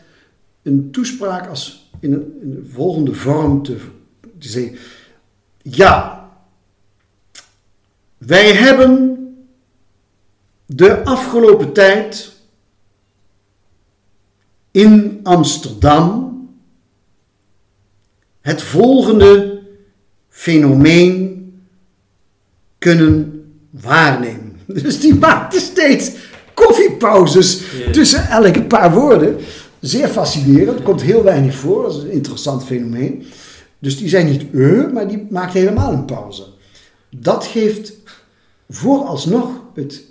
een 0.63 0.91
toespraak 0.91 1.49
als 1.49 1.91
in, 2.01 2.13
een, 2.13 2.69
volgende 2.73 3.15
vorm 3.15 3.63
te, 3.63 3.77
te 4.39 4.49
zeggen. 4.49 4.79
Ja, 5.63 6.29
wij 8.19 8.53
hebben 8.53 9.19
de 10.67 11.05
afgelopen 11.05 11.73
tijd 11.73 12.33
in 14.71 15.21
Amsterdam 15.23 16.33
het 18.41 18.63
volgende 18.63 19.63
fenomeen 20.29 21.33
kunnen 22.79 23.45
waarnemen. 23.71 24.53
Dus 24.83 25.01
die 25.01 25.15
maakte 25.15 25.61
steeds 25.61 26.13
koffiepauzes 26.55 27.61
tussen 27.93 28.29
elke 28.29 28.63
paar 28.63 28.93
woorden. 28.93 29.37
Zeer 29.81 30.09
fascinerend, 30.09 30.83
komt 30.83 31.03
heel 31.03 31.23
weinig 31.23 31.55
voor, 31.55 31.83
dat 31.83 31.97
is 31.97 32.03
een 32.03 32.11
interessant 32.11 32.65
fenomeen. 32.65 33.27
Dus 33.79 33.99
die 33.99 34.09
zijn 34.09 34.27
niet 34.27 34.45
eh, 34.53 34.93
maar 34.93 35.09
die 35.09 35.27
maakt 35.31 35.53
helemaal 35.53 35.93
een 35.93 36.05
pauze. 36.05 36.45
Dat 37.11 37.45
geeft 37.45 37.93
vooralsnog 38.69 39.49
het 39.75 40.03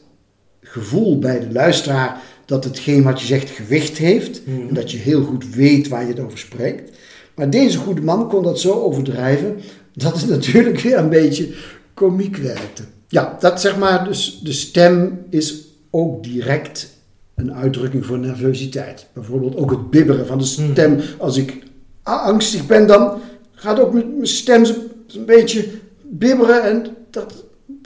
gevoel 0.62 1.20
bij 1.20 1.40
de 1.40 1.52
luisteraar 1.52 2.22
dat 2.46 2.64
hetgeen 2.64 3.04
wat 3.04 3.20
je 3.20 3.26
zegt 3.26 3.50
gewicht 3.50 3.98
heeft 3.98 4.42
hmm. 4.46 4.68
en 4.68 4.74
dat 4.74 4.92
je 4.92 4.98
heel 4.98 5.24
goed 5.24 5.56
weet 5.56 5.88
waar 5.88 6.02
je 6.02 6.08
het 6.08 6.20
over 6.20 6.38
spreekt. 6.38 6.98
Maar 7.36 7.50
deze 7.50 7.78
goede 7.78 8.02
man 8.02 8.30
kon 8.30 8.44
dat 8.44 8.60
zo 8.60 8.72
overdrijven 8.72 9.60
dat 9.94 10.22
het 10.22 10.30
natuurlijk 10.38 10.80
weer 10.80 10.98
een 10.98 11.10
beetje 11.10 11.54
komiek 11.94 12.36
werkte. 12.36 12.84
Ja, 13.08 13.38
dat 13.40 13.62
zeg 13.62 13.78
maar, 13.78 14.06
dus 14.06 14.40
de 14.44 14.52
stem 14.54 15.26
is 15.30 15.62
ook 15.96 16.24
direct 16.24 16.98
een 17.36 17.54
uitdrukking 17.54 18.06
voor 18.06 18.20
nervositeit. 18.20 19.08
Bijvoorbeeld 19.14 19.56
ook 19.56 19.72
het 19.72 19.90
bibberen 19.90 20.28
van 20.28 20.38
de 20.38 20.54
hmm. 20.56 20.72
stem. 20.72 21.00
Als 21.18 21.38
ik 21.38 21.64
angstig 22.04 22.66
ben, 22.66 22.88
dan 22.88 23.22
gaat 23.52 23.80
ook 23.80 23.94
mijn 23.94 24.28
stem 24.28 24.64
een 25.08 25.26
beetje 25.26 25.68
bibberen. 26.02 26.64
En 26.64 26.86
dat, 27.10 27.44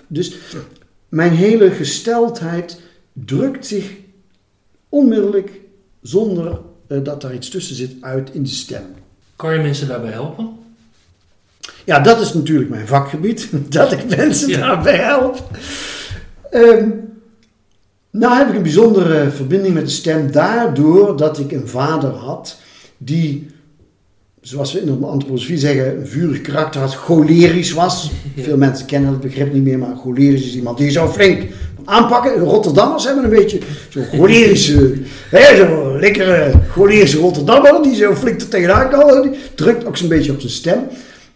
dus 0.08 0.36
mijn 1.10 1.32
hele 1.32 1.72
gesteldheid 1.72 2.82
drukt 3.14 3.66
zich 3.66 3.92
onmiddellijk, 4.90 5.52
zonder 6.02 6.60
uh, 6.88 7.04
dat 7.04 7.24
er 7.24 7.34
iets 7.34 7.50
tussen 7.50 7.76
zit, 7.76 7.92
uit 8.02 8.30
in 8.34 8.44
de 8.44 8.50
stem. 8.50 8.86
Kan 9.36 9.54
je 9.54 9.60
mensen 9.60 9.88
daarbij 9.88 10.12
helpen? 10.12 10.50
Ja, 11.86 12.00
dat 12.00 12.22
is 12.22 12.34
natuurlijk 12.34 12.70
mijn 12.70 12.88
vakgebied, 12.88 13.50
dat 13.70 13.92
ik 13.92 14.18
mensen 14.18 14.60
daarbij 14.60 14.98
help. 14.98 15.50
Um, 16.52 17.07
nou 18.20 18.38
heb 18.38 18.50
ik 18.50 18.56
een 18.56 18.62
bijzondere 18.62 19.30
verbinding 19.32 19.74
met 19.74 19.86
de 19.86 19.92
stem 19.92 20.32
daardoor 20.32 21.18
dat 21.18 21.40
ik 21.40 21.52
een 21.52 21.68
vader 21.68 22.10
had 22.10 22.58
die, 22.98 23.48
zoals 24.42 24.74
we 24.74 24.80
in 24.80 25.00
de 25.00 25.06
antroposofie 25.06 25.58
zeggen, 25.58 26.00
een 26.00 26.08
vurig 26.08 26.42
karakter 26.42 26.82
had, 26.82 26.94
cholerisch 26.96 27.72
was. 27.72 28.12
Veel 28.38 28.58
mensen 28.58 28.86
kennen 28.86 29.12
het 29.12 29.22
begrip 29.22 29.54
niet 29.54 29.64
meer, 29.64 29.78
maar 29.78 29.96
cholerisch 29.96 30.46
is 30.46 30.56
iemand 30.56 30.78
die 30.78 30.90
zo 30.90 31.08
flink 31.08 31.44
aanpakken. 31.86 32.40
Rotterdammers 32.40 33.06
hebben 33.06 33.24
een 33.24 33.30
beetje 33.30 33.60
zo'n 33.90 34.06
cholerische, 34.06 34.94
zo'n 35.58 36.00
lekkere 36.00 36.54
cholerische 36.72 37.18
Rotterdammer, 37.18 37.84
die 37.84 37.96
zo 37.96 38.16
flink 38.16 38.42
er 38.42 38.48
tegenaan 38.48 38.90
kan. 38.90 39.22
Die 39.22 39.40
drukt 39.56 39.86
ook 39.86 39.98
zo'n 39.98 40.08
beetje 40.08 40.32
op 40.32 40.40
zijn 40.40 40.52
stem. 40.52 40.80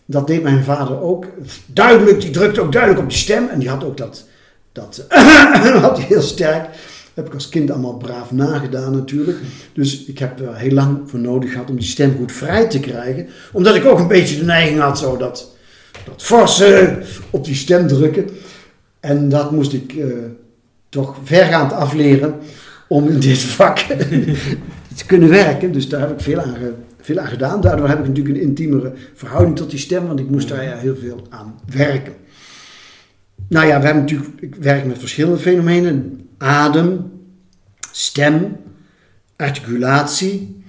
Dat 0.06 0.28
deed 0.28 0.44
mijn 0.44 0.64
vader 0.64 1.02
ook. 1.02 1.26
Duidelijk, 1.66 2.22
die 2.22 2.30
drukte 2.30 2.62
ook 2.62 2.72
duidelijk 2.72 3.02
op 3.02 3.10
die 3.10 3.18
stem. 3.18 3.48
En 3.48 3.60
die 3.60 3.70
had 3.70 3.84
ook 3.84 3.98
dat, 3.98 4.26
dat 4.72 5.06
had 5.82 5.98
hij 5.98 6.06
heel 6.08 6.22
sterk. 6.22 6.70
heb 7.14 7.28
ik 7.28 7.34
als 7.34 7.50
kind 7.50 7.72
allemaal 7.72 7.98
braaf 7.98 8.32
nagedaan 8.32 8.92
natuurlijk. 8.92 9.38
Dus 9.74 10.06
ik 10.06 10.20
heb 10.20 10.40
er 10.40 10.56
heel 10.56 10.72
lang 10.72 11.00
voor 11.06 11.20
nodig 11.20 11.52
gehad 11.52 11.70
om 11.70 11.76
die 11.76 11.88
stem 11.88 12.16
goed 12.18 12.32
vrij 12.32 12.68
te 12.68 12.80
krijgen. 12.80 13.28
Omdat 13.52 13.76
ik 13.76 13.86
ook 13.86 14.00
een 14.00 14.08
beetje 14.08 14.38
de 14.38 14.46
neiging 14.46 14.80
had 14.80 15.00
zo 15.00 15.18
dat, 15.18 15.56
dat 16.06 16.24
forse 16.24 16.98
op 17.30 17.46
die 17.46 17.56
stem 17.56 17.88
drukken. 17.88 18.30
En 19.00 19.30
dat 19.30 19.52
moest 19.52 19.74
ik 19.74 19.94
uh, 19.94 20.14
toch 20.90 21.16
vergaand 21.24 21.74
afleren 21.74 22.36
om 22.88 23.08
in 23.08 23.20
dit 23.20 23.40
vak 23.40 23.78
te 24.98 25.06
kunnen 25.06 25.30
werken. 25.30 25.72
Dus 25.72 25.90
daar 25.90 26.00
heb 26.00 26.12
ik 26.12 26.20
veel 26.20 26.40
aan, 26.40 26.56
veel 27.02 27.20
aan 27.20 27.28
gedaan. 27.28 27.62
Daardoor 27.62 27.88
heb 27.88 28.00
ik 28.00 28.08
natuurlijk 28.08 28.36
een 28.36 28.42
intiemere 28.42 28.94
verhouding 29.14 29.56
tot 29.58 29.70
die 29.70 29.80
stem, 29.80 30.08
want 30.08 30.20
ik 30.20 30.30
moest 30.30 30.48
daar 30.48 30.64
ja, 30.64 30.78
heel 30.78 30.96
veel 30.96 31.22
aan 31.30 31.60
werken. 31.74 32.14
Nou 33.52 33.68
ja, 33.68 33.80
we 33.80 33.86
hebben 33.86 34.04
natuurlijk, 34.04 34.42
ik 34.42 34.56
werk 34.56 34.86
met 34.86 35.00
verschillende 35.00 35.40
fenomenen. 35.40 36.28
Adem, 36.38 37.12
stem, 37.92 38.58
articulatie. 39.36 40.64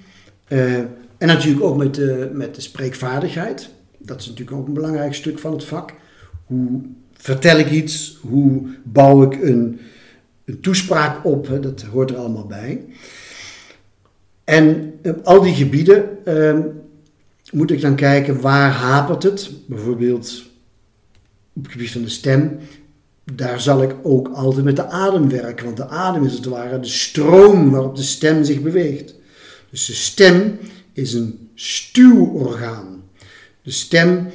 Uh, 0.47 0.77
en 1.17 1.27
natuurlijk 1.27 1.63
ook 1.63 1.77
met 1.77 1.95
de, 1.95 2.29
met 2.33 2.55
de 2.55 2.61
spreekvaardigheid. 2.61 3.69
Dat 3.97 4.19
is 4.19 4.27
natuurlijk 4.27 4.57
ook 4.57 4.67
een 4.67 4.73
belangrijk 4.73 5.13
stuk 5.13 5.39
van 5.39 5.51
het 5.51 5.63
vak. 5.63 5.93
Hoe 6.45 6.81
vertel 7.13 7.57
ik 7.57 7.71
iets? 7.71 8.17
Hoe 8.21 8.67
bouw 8.83 9.23
ik 9.23 9.41
een, 9.41 9.79
een 10.45 10.59
toespraak 10.59 11.25
op? 11.25 11.61
Dat 11.61 11.81
hoort 11.81 12.09
er 12.09 12.17
allemaal 12.17 12.47
bij. 12.47 12.85
En 14.43 14.93
op 15.03 15.19
al 15.23 15.41
die 15.41 15.53
gebieden 15.53 16.25
ehm, 16.25 16.61
moet 17.51 17.71
ik 17.71 17.81
dan 17.81 17.95
kijken 17.95 18.41
waar 18.41 18.71
hapert 18.71 19.23
het. 19.23 19.51
Bijvoorbeeld 19.67 20.51
op 21.53 21.63
het 21.63 21.71
gebied 21.71 21.91
van 21.91 22.01
de 22.01 22.09
stem. 22.09 22.57
Daar 23.33 23.61
zal 23.61 23.81
ik 23.81 23.95
ook 24.03 24.27
altijd 24.27 24.65
met 24.65 24.75
de 24.75 24.89
adem 24.89 25.29
werken. 25.29 25.65
Want 25.65 25.77
de 25.77 25.87
adem 25.87 26.25
is 26.25 26.33
het 26.33 26.45
ware 26.45 26.79
de 26.79 26.87
stroom 26.87 27.71
waarop 27.71 27.95
de 27.95 28.03
stem 28.03 28.43
zich 28.43 28.61
beweegt. 28.61 29.15
Dus 29.69 29.85
de 29.85 29.93
stem 29.93 30.59
is 30.93 31.13
een 31.13 31.49
stuworgaan. 31.55 33.01
De 33.61 33.71
stem 33.71 34.27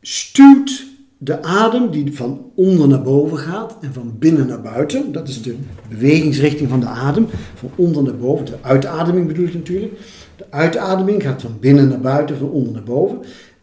stuwt 0.00 0.86
de 1.20 1.42
adem 1.42 1.90
die 1.90 2.12
van 2.12 2.50
onder 2.54 2.88
naar 2.88 3.02
boven 3.02 3.38
gaat 3.38 3.76
en 3.80 3.92
van 3.92 4.16
binnen 4.18 4.46
naar 4.46 4.60
buiten. 4.60 5.12
Dat 5.12 5.28
is 5.28 5.42
de 5.42 5.56
bewegingsrichting 5.88 6.68
van 6.68 6.80
de 6.80 6.86
adem. 6.86 7.26
Van 7.54 7.70
onder 7.74 8.02
naar 8.02 8.16
boven. 8.16 8.44
De 8.44 8.58
uitademing 8.60 9.26
bedoel 9.26 9.46
ik 9.46 9.54
natuurlijk. 9.54 9.92
De 10.36 10.46
uitademing 10.50 11.22
gaat 11.22 11.42
van 11.42 11.56
binnen 11.60 11.88
naar 11.88 12.00
buiten, 12.00 12.36
van 12.36 12.50
onder 12.50 12.72
naar 12.72 12.82
boven. 12.82 13.18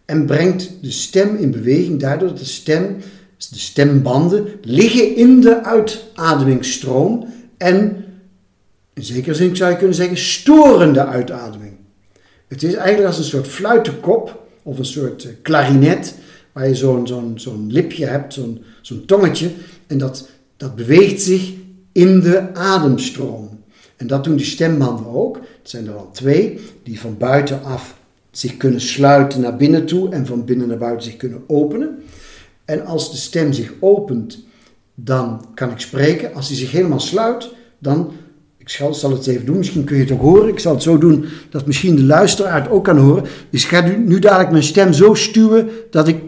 En 0.05 0.25
brengt 0.25 0.71
de 0.81 0.91
stem 0.91 1.35
in 1.35 1.51
beweging 1.51 1.99
daardoor 1.99 2.27
dat 2.27 2.37
de 2.37 2.45
stem, 2.45 2.97
de 3.37 3.59
stembanden, 3.59 4.47
liggen 4.61 5.15
in 5.15 5.41
de 5.41 5.63
uitademingsstroom. 5.63 7.27
En 7.57 8.05
in 8.93 9.03
zekere 9.03 9.35
zin 9.35 9.55
zou 9.55 9.71
je 9.71 9.77
kunnen 9.77 9.95
zeggen, 9.95 10.17
storen 10.17 10.93
de 10.93 11.05
uitademing. 11.05 11.73
Het 12.47 12.63
is 12.63 12.73
eigenlijk 12.73 13.07
als 13.07 13.17
een 13.17 13.23
soort 13.23 13.47
fluitenkop 13.47 14.47
of 14.63 14.77
een 14.77 14.85
soort 14.85 15.27
klarinet 15.41 16.15
waar 16.51 16.67
je 16.67 16.75
zo'n 16.75 17.07
zo'n 17.07 17.33
zo'n 17.35 17.71
lipje 17.71 18.05
hebt, 18.05 18.33
zo'n 18.33 18.63
zo'n 18.81 19.05
tongetje, 19.05 19.51
en 19.87 19.97
dat, 19.97 20.29
dat 20.57 20.75
beweegt 20.75 21.21
zich 21.21 21.53
in 21.91 22.19
de 22.19 22.53
ademstroom. 22.53 23.63
En 23.95 24.07
dat 24.07 24.23
doen 24.23 24.35
die 24.35 24.45
stembanden 24.45 25.07
ook. 25.07 25.35
Het 25.35 25.69
zijn 25.69 25.87
er 25.87 25.93
al 25.93 26.11
twee, 26.11 26.59
die 26.83 26.99
van 26.99 27.17
buitenaf 27.17 27.97
zich 28.37 28.57
kunnen 28.57 28.81
sluiten 28.81 29.41
naar 29.41 29.55
binnen 29.55 29.85
toe 29.85 30.09
en 30.09 30.25
van 30.25 30.45
binnen 30.45 30.67
naar 30.67 30.77
buiten 30.77 31.03
zich 31.03 31.17
kunnen 31.17 31.43
openen. 31.47 32.03
En 32.65 32.85
als 32.85 33.11
de 33.11 33.17
stem 33.17 33.53
zich 33.53 33.73
opent, 33.79 34.43
dan 34.95 35.45
kan 35.53 35.71
ik 35.71 35.79
spreken. 35.79 36.33
Als 36.33 36.47
die 36.47 36.57
zich 36.57 36.71
helemaal 36.71 36.99
sluit, 36.99 37.53
dan, 37.79 38.11
ik 38.57 38.69
zal 38.69 39.11
het 39.11 39.27
even 39.27 39.45
doen, 39.45 39.57
misschien 39.57 39.83
kun 39.83 39.95
je 39.95 40.03
het 40.03 40.11
ook 40.11 40.21
horen. 40.21 40.47
Ik 40.47 40.59
zal 40.59 40.73
het 40.73 40.83
zo 40.83 40.97
doen 40.97 41.25
dat 41.49 41.65
misschien 41.65 41.95
de 41.95 42.03
luisteraar 42.03 42.61
het 42.61 42.71
ook 42.71 42.83
kan 42.83 42.97
horen. 42.97 43.23
Dus 43.49 43.63
ik 43.63 43.69
ga 43.69 43.81
nu, 43.81 43.97
nu 43.97 44.19
dadelijk 44.19 44.51
mijn 44.51 44.63
stem 44.63 44.93
zo 44.93 45.13
stuwen 45.13 45.69
dat 45.89 46.07
ik 46.07 46.23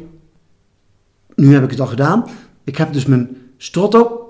nu 1.35 1.53
heb 1.53 1.63
ik 1.63 1.69
het 1.69 1.79
al 1.79 1.87
gedaan. 1.87 2.25
Ik 2.63 2.77
heb 2.77 2.93
dus 2.93 3.05
mijn 3.05 3.37
strotto 3.57 4.21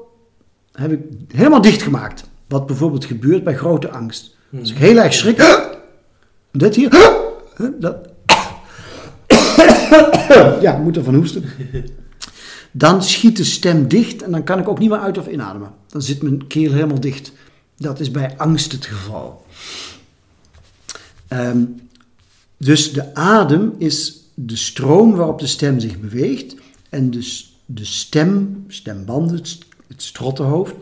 heb 0.72 0.92
ik 0.92 1.00
helemaal 1.36 1.62
dicht 1.62 1.82
gemaakt. 1.82 2.24
Wat 2.48 2.66
bijvoorbeeld 2.66 3.06
gebeurt 3.06 3.44
bij 3.44 3.56
grote 3.56 3.90
angst. 3.90 4.38
Als 4.60 4.72
ik 4.72 4.78
heel 4.78 4.98
erg 4.98 5.14
schrik. 5.14 5.66
Dit 6.52 6.76
hier. 6.76 7.26
Ja, 10.62 10.76
ik 10.76 10.84
moet 10.84 10.98
ervan 10.98 11.16
hoesten. 11.16 11.44
dan 12.72 13.04
schiet 13.04 13.38
de 13.38 13.44
stem 13.44 13.88
dicht 13.88 14.22
en 14.22 14.32
dan 14.32 14.44
kan 14.44 14.60
ik 14.60 14.68
ook 14.68 14.80
niet 14.80 14.90
meer 14.90 15.00
uit 15.00 15.18
of 15.18 15.28
inademen. 15.28 15.72
Dan 15.88 16.02
zit 16.02 16.22
mijn 16.22 16.48
keel 16.48 16.72
helemaal 16.72 17.00
dicht. 17.00 17.32
Dat 17.78 18.00
is 18.00 18.12
bij 18.12 18.38
angst 18.38 18.72
het 18.72 18.86
geval. 18.86 19.46
Ehm, 21.28 21.64
dus 22.58 22.94
de 22.94 23.16
adem 23.16 23.74
is 23.78 24.22
de 24.34 24.56
stroom 24.56 25.16
waarop 25.16 25.40
de 25.40 25.48
stem 25.48 25.80
zich 25.80 26.00
beweegt. 26.00 26.56
En 26.90 27.12
dus 27.12 27.58
de 27.66 27.86
stem, 27.86 28.64
stembanden, 28.68 29.42
het 29.88 30.02
strottenhoofd, 30.02 30.74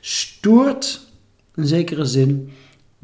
stoort 0.00 1.00
in 1.54 1.66
zekere 1.66 2.04
zin 2.04 2.52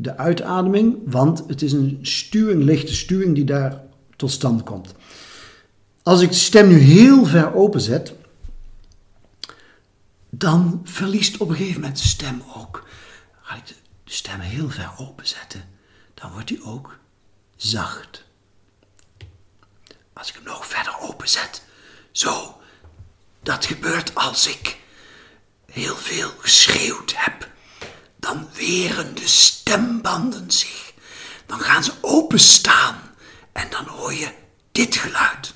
de 0.02 0.16
uitademing, 0.16 0.98
want 1.04 1.44
het 1.46 1.62
is 1.62 1.72
een 1.72 1.98
stuwing, 2.02 2.62
lichte 2.62 2.94
stuwing 2.94 3.34
die 3.34 3.44
daar 3.44 3.80
tot 4.16 4.30
stand 4.30 4.62
komt. 4.62 4.94
Als 6.02 6.20
ik 6.20 6.28
de 6.28 6.34
stem 6.34 6.68
nu 6.68 6.78
heel 6.78 7.24
ver 7.24 7.54
openzet, 7.54 8.14
dan 10.30 10.80
verliest 10.84 11.36
op 11.36 11.48
een 11.48 11.56
gegeven 11.56 11.80
moment 11.80 11.98
de 11.98 12.08
stem 12.08 12.42
ook. 12.56 12.86
Ga 13.40 13.56
ik 13.56 13.66
de 13.66 13.74
stem 14.04 14.40
heel 14.40 14.70
ver 14.70 14.90
openzetten, 14.98 15.64
dan 16.14 16.32
wordt 16.32 16.48
die 16.48 16.64
ook 16.64 16.98
zacht. 17.56 18.24
Als 20.12 20.28
ik 20.28 20.34
hem 20.34 20.44
nog 20.44 20.66
verder 20.66 20.98
openzet, 21.00 21.62
zo, 22.10 22.60
dat 23.42 23.66
gebeurt 23.66 24.14
als 24.14 24.48
ik 24.48 24.78
heel 25.66 25.96
veel 25.96 26.30
geschreeuwd 26.38 27.12
heb. 27.16 27.48
Dan 28.20 28.46
weren 28.56 29.14
de 29.14 29.28
stembanden 29.28 30.50
zich. 30.50 30.92
Dan 31.46 31.58
gaan 31.58 31.84
ze 31.84 31.92
openstaan 32.00 32.94
en 33.52 33.66
dan 33.70 33.84
hoor 33.86 34.12
je 34.12 34.28
dit 34.72 34.96
geluid. 34.96 35.54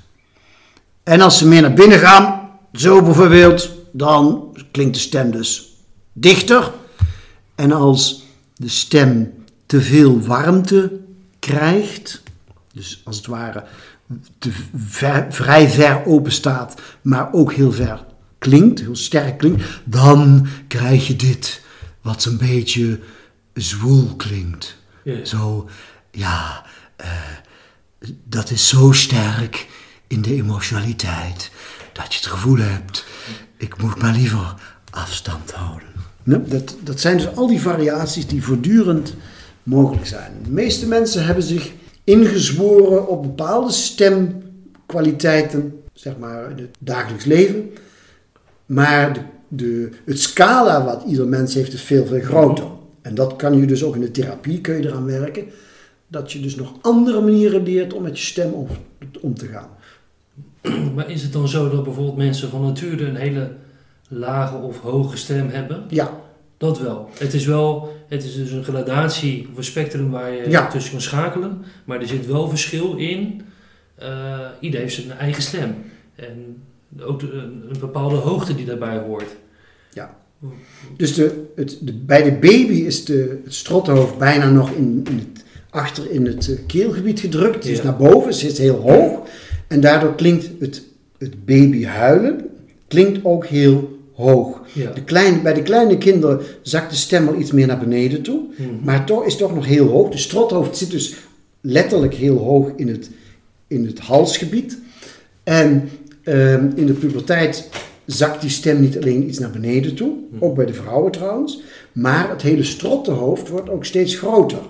En 1.03 1.20
als 1.20 1.38
ze 1.38 1.46
meer 1.46 1.62
naar 1.62 1.74
binnen 1.74 1.98
gaan, 1.98 2.50
zo 2.72 3.03
bijvoorbeeld, 3.03 3.70
dan 3.92 4.57
klinkt 4.70 4.94
de 4.94 5.00
stem 5.00 5.31
dus 5.31 5.77
dichter. 6.12 6.72
En 7.55 7.72
als 7.72 8.22
de 8.55 8.68
stem 8.68 9.44
te 9.66 9.81
veel 9.81 10.20
warmte 10.20 11.00
krijgt, 11.38 12.22
dus 12.72 13.00
als 13.05 13.16
het 13.16 13.27
ware 13.27 13.64
te 14.38 14.50
vrij 15.29 15.68
ver 15.68 16.07
open 16.07 16.33
staat, 16.33 16.74
maar 17.03 17.33
ook 17.33 17.53
heel 17.53 17.72
ver 17.72 18.05
klinkt, 18.38 18.81
heel 18.81 18.96
sterk 18.96 19.38
klinkt, 19.38 19.62
dan 19.85 20.46
krijg 20.68 21.07
je 21.07 21.16
dit, 21.16 21.61
wat 22.05 22.23
zo'n 22.23 22.37
beetje 22.37 23.01
zwoel 23.55 24.17
klinkt. 24.17 24.77
Zo, 25.23 25.69
ja, 26.11 26.64
uh, 27.01 27.07
dat 28.25 28.51
is 28.51 28.69
zo 28.69 28.93
sterk 28.93 29.69
in 30.07 30.23
de 30.23 30.35
emotionaliteit 30.35 31.51
dat 31.93 32.14
je 32.14 32.19
het 32.19 32.29
gevoel 32.29 32.59
hebt, 32.59 33.05
ik 33.57 33.83
moet 33.83 34.03
maar 34.03 34.14
liever 34.14 34.55
afstand 34.90 35.51
houden. 35.51 35.88
dat, 36.51 36.77
dat 36.81 37.01
zijn 37.01 37.17
dus 37.17 37.37
al 37.37 37.47
die 37.47 37.61
variaties 37.61 38.27
die 38.27 38.43
voortdurend 38.43 39.14
mogelijk 39.62 40.07
zijn. 40.07 40.33
De 40.43 40.51
meeste 40.51 40.87
mensen 40.87 41.25
hebben 41.25 41.45
zich 41.45 41.73
ingezworen 42.05 43.09
op 43.09 43.23
bepaalde 43.23 43.73
stemkwaliteiten, 43.73 45.83
zeg 45.93 46.17
maar 46.17 46.51
in 46.51 46.57
het 46.57 46.77
dagelijks 46.79 47.25
leven. 47.25 47.71
Maar 48.67 49.12
de, 49.12 49.21
de, 49.57 49.90
het 50.05 50.21
scala 50.21 50.85
wat 50.85 51.03
ieder 51.07 51.29
mens 51.29 51.55
heeft 51.55 51.73
is 51.73 51.83
veel, 51.83 52.07
veel 52.07 52.21
groter. 52.21 52.67
En 53.03 53.14
dat 53.14 53.37
kan 53.37 53.59
je 53.59 53.67
dus 53.67 53.85
ook 53.85 53.95
in 53.95 54.01
de 54.01 54.11
therapie, 54.11 54.61
kun 54.61 54.75
je 54.75 54.88
eraan 54.88 55.05
werken. 55.05 55.45
Dat 56.07 56.33
je 56.33 56.40
dus 56.40 56.55
nog 56.55 56.73
andere 56.81 57.21
manieren 57.21 57.62
leert 57.62 57.93
om 57.93 58.03
met 58.03 58.19
je 58.19 58.25
stem 58.25 58.53
om, 58.53 58.67
om 59.21 59.35
te 59.35 59.47
gaan. 59.47 59.69
Maar 60.95 61.11
is 61.11 61.23
het 61.23 61.33
dan 61.33 61.49
zo 61.49 61.71
dat 61.71 61.85
bijvoorbeeld 61.85 62.17
mensen 62.17 62.51
van 62.51 62.62
nature 62.62 63.07
een 63.07 63.17
hele 63.17 63.51
lage 64.09 64.57
of 64.57 64.81
hoge 64.81 65.17
stem 65.17 65.49
hebben? 65.49 65.85
Ja. 65.88 66.23
Dat 66.57 66.79
wel. 66.79 67.09
Het 67.19 67.35
is 67.35 67.47
wel, 67.47 67.93
het 68.09 68.25
is 68.25 68.35
dus 68.35 68.51
een 68.51 68.64
gradatie 68.64 69.49
of 69.51 69.57
een 69.57 69.64
spectrum 69.64 70.11
waar 70.11 70.33
je 70.33 70.67
tussen 70.71 70.93
kan 70.93 71.01
schakelen. 71.01 71.64
Maar 71.85 72.01
er 72.01 72.07
zit 72.07 72.27
wel 72.27 72.49
verschil 72.49 72.97
in. 72.97 73.43
Uh, 74.03 74.38
ieder 74.61 74.81
heeft 74.81 74.95
zijn 74.95 75.11
eigen 75.11 75.43
stem. 75.43 75.75
En 76.14 76.62
ook 77.01 77.23
een, 77.23 77.77
bepaalde 77.81 78.17
hoogte 78.17 78.55
die 78.55 78.64
daarbij 78.64 78.99
hoort. 78.99 79.37
Ja. 79.94 80.16
Dus 80.96 81.14
de, 81.14 81.44
het, 81.54 81.78
de, 81.80 81.92
bij 81.92 82.22
de 82.22 82.33
baby 82.33 82.74
is 82.74 83.04
de, 83.04 83.40
het 83.44 83.54
strothoofd 83.54 84.18
bijna 84.18 84.50
nog 84.50 84.70
in, 84.70 85.04
in 85.11 85.18
het, 85.18 85.44
achter 85.70 86.11
in 86.11 86.26
het 86.26 86.48
eh, 86.48 86.59
keelgebied 86.66 87.20
gedrukt. 87.20 87.62
Dus 87.62 87.83
naar 87.83 87.96
boven, 87.96 88.35
zit 88.35 88.59
heel 88.59 88.76
hoog. 88.76 89.28
En 89.68 89.80
daardoor 89.80 90.14
klinkt 90.14 90.50
het, 90.59 90.83
het 91.18 91.44
baby 91.44 91.85
huilen 91.85 92.50
klinkt 92.88 93.24
ook 93.24 93.46
heel 93.46 93.98
hoog. 94.14 94.61
De 94.94 95.04
kleine, 95.04 95.40
bij 95.40 95.54
de 95.54 95.62
kleine 95.62 95.98
kinderen 95.98 96.40
zakt 96.62 96.90
de 96.90 96.96
stem 96.96 97.28
al 97.28 97.38
iets 97.38 97.52
meer 97.52 97.66
naar 97.66 97.78
beneden 97.78 98.22
toe. 98.22 98.42
Mhm. 98.57 98.68
Maar 98.85 99.07
toch 99.07 99.26
is 99.26 99.37
toch 99.37 99.54
nog 99.54 99.66
heel 99.66 99.88
hoog. 99.88 100.11
De 100.11 100.18
strothoofd 100.18 100.76
zit 100.76 100.90
dus 100.90 101.14
letterlijk 101.61 102.14
heel 102.14 102.38
hoog 102.38 102.72
in 102.76 102.88
het, 102.88 103.11
in 103.66 103.87
het 103.87 103.98
halsgebied. 103.98 104.78
En 105.42 105.88
ehm, 106.22 106.70
in 106.74 106.87
de 106.87 106.92
puberteit 106.92 107.68
zakt 108.05 108.40
die 108.40 108.51
stem 108.51 108.81
niet 108.81 108.97
alleen 108.97 109.29
iets 109.29 109.38
naar 109.38 109.51
beneden 109.51 109.95
toe. 109.95 110.12
Mhm. 110.31 110.45
Ook 110.45 110.55
bij 110.55 110.67
de 110.67 110.75
vrouwen 110.75 111.12
trouwens. 111.12 111.62
Maar 111.93 112.31
het 112.31 112.43
hele 112.43 112.64
strottenhoofd 112.64 113.49
wordt 113.49 113.71
ook 113.71 113.85
steeds 113.85 114.14
groter. 114.14 114.61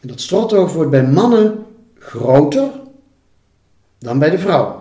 En 0.00 0.08
dat 0.08 0.20
strottenhoofd 0.20 0.74
wordt 0.74 0.90
bij 0.90 1.06
mannen 1.06 1.64
groter 1.98 2.70
dan 3.98 4.18
bij 4.18 4.30
de 4.30 4.38
vrouwen. 4.38 4.74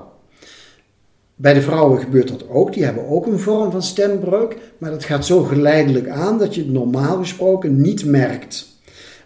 Bij 1.36 1.54
de 1.54 1.62
vrouwen 1.62 2.00
gebeurt 2.00 2.28
dat 2.28 2.50
ook. 2.50 2.74
Die 2.74 2.84
hebben 2.84 3.08
ook 3.08 3.26
een 3.26 3.40
vorm 3.40 3.72
van 3.72 3.84
stembreuk. 3.84 4.58
Maar 4.78 4.92
dat 4.92 5.04
gaat 5.04 5.26
zo 5.26 5.44
geleidelijk 5.44 6.10
aan 6.10 6.38
dat 6.38 6.56
je 6.56 6.62
het 6.62 6.72
normaal 6.72 7.18
gesproken 7.18 7.82
niet 7.82 8.06
merkt. 8.06 8.68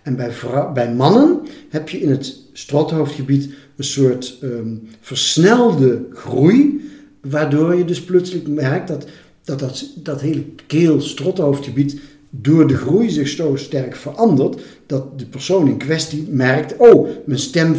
En 0.02 0.16
bij, 0.16 0.32
bij 0.74 0.94
mannen 0.94 1.42
heb 1.70 1.90
je 1.90 2.00
in 2.00 2.10
het 2.10 2.40
strothoofdgebied 2.54 3.54
een 3.76 3.84
soort 3.84 4.38
ehm, 4.42 4.76
versnelde 5.02 6.06
groei. 6.14 6.90
Waardoor 7.22 7.76
je 7.76 7.86
dus 7.86 8.04
plotseling 8.04 8.48
merkt 8.48 8.88
dat 8.88 9.06
dat, 9.44 9.60
dat, 9.60 9.86
dat 9.96 10.22
hele 10.22 10.44
keel-strothoofdgebied 10.68 12.00
door 12.30 12.68
de 12.68 12.78
groei 12.78 13.10
zich 13.10 13.28
zo 13.28 13.56
sterk 13.56 13.96
verandert 13.96 14.62
dat 14.86 15.20
de 15.20 15.26
persoon 15.26 15.68
in 15.68 15.78
kwestie 15.78 16.28
merkt: 16.30 16.76
oh, 16.78 17.10
mijn 17.26 17.40
stem 17.40 17.76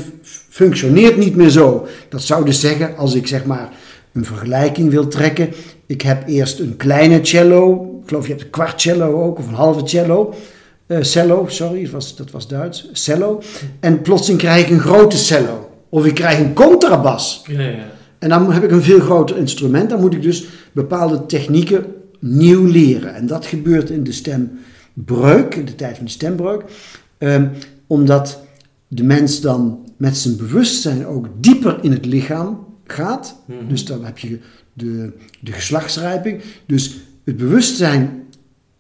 functioneert 0.49 1.17
niet 1.17 1.37
meer 1.37 1.51
zo. 1.51 1.87
Dat 2.09 2.23
zou 2.23 2.45
dus 2.45 2.61
zeggen, 2.61 2.97
als 2.97 3.15
ik 3.15 3.27
zeg 3.27 3.45
maar 3.45 3.73
een 4.13 4.25
vergelijking 4.25 4.91
wil 4.91 5.09
trekken. 5.09 5.51
Ik 5.87 6.03
heb 6.03 6.29
eerst 6.29 6.59
een 6.59 6.77
kleine 6.77 7.19
cello, 7.23 7.83
ik 8.03 8.09
geloof 8.09 8.27
je 8.27 8.33
hebt 8.33 8.45
een 8.45 8.51
kwart 8.51 8.81
cello 8.81 9.23
ook, 9.23 9.39
of 9.39 9.49
een 9.49 9.55
halve 9.55 9.81
cello. 9.85 10.35
Uh, 10.87 10.99
cello, 11.01 11.47
sorry, 11.49 11.83
dat 11.83 11.91
was, 11.91 12.17
dat 12.17 12.31
was 12.31 12.49
Duits. 12.49 12.89
Cello. 12.93 13.43
En 13.81 14.03
plotseling 14.03 14.41
krijg 14.41 14.65
ik 14.65 14.71
een 14.71 14.81
grote 14.81 15.17
cello. 15.17 15.71
Of 15.89 16.07
ik 16.07 16.15
krijg 16.15 16.39
een 16.39 16.55
contrabas. 16.55 17.45
En 18.23 18.29
dan 18.29 18.53
heb 18.53 18.65
ik 18.65 18.71
een 18.71 18.83
veel 18.83 19.01
groter 19.01 19.37
instrument. 19.37 19.91
Dan 19.91 20.01
moet 20.01 20.15
ik 20.15 20.23
dus 20.23 20.47
bepaalde 20.73 21.27
technieken 21.27 21.85
nieuw 22.19 22.65
leren. 22.65 23.15
En 23.15 23.27
dat 23.27 23.47
gebeurt 23.47 23.91
in 23.91 24.05
de 24.05 24.13
stembreuk, 24.13 25.55
in 25.55 25.65
de 25.65 25.75
tijd 25.75 25.97
van 25.97 26.05
de 26.05 26.11
stembreuk. 26.11 26.63
Um, 27.19 27.51
omdat 27.87 28.43
de 28.89 29.03
mens 29.05 29.41
dan 29.41 29.79
met 29.97 30.17
zijn 30.17 30.37
bewustzijn 30.37 31.07
ook 31.07 31.27
dieper 31.41 31.79
in 31.81 31.93
het 31.93 32.07
lichaam 32.07 32.67
gaat. 32.87 33.37
Mhm. 33.45 33.69
Dus 33.69 33.85
dan 33.85 34.05
heb 34.05 34.19
je 34.19 34.39
de, 34.73 35.13
de 35.41 35.53
geslachtsrijping. 35.53 36.43
Dus 36.67 36.97
het 37.25 37.37
bewustzijn 37.37 38.23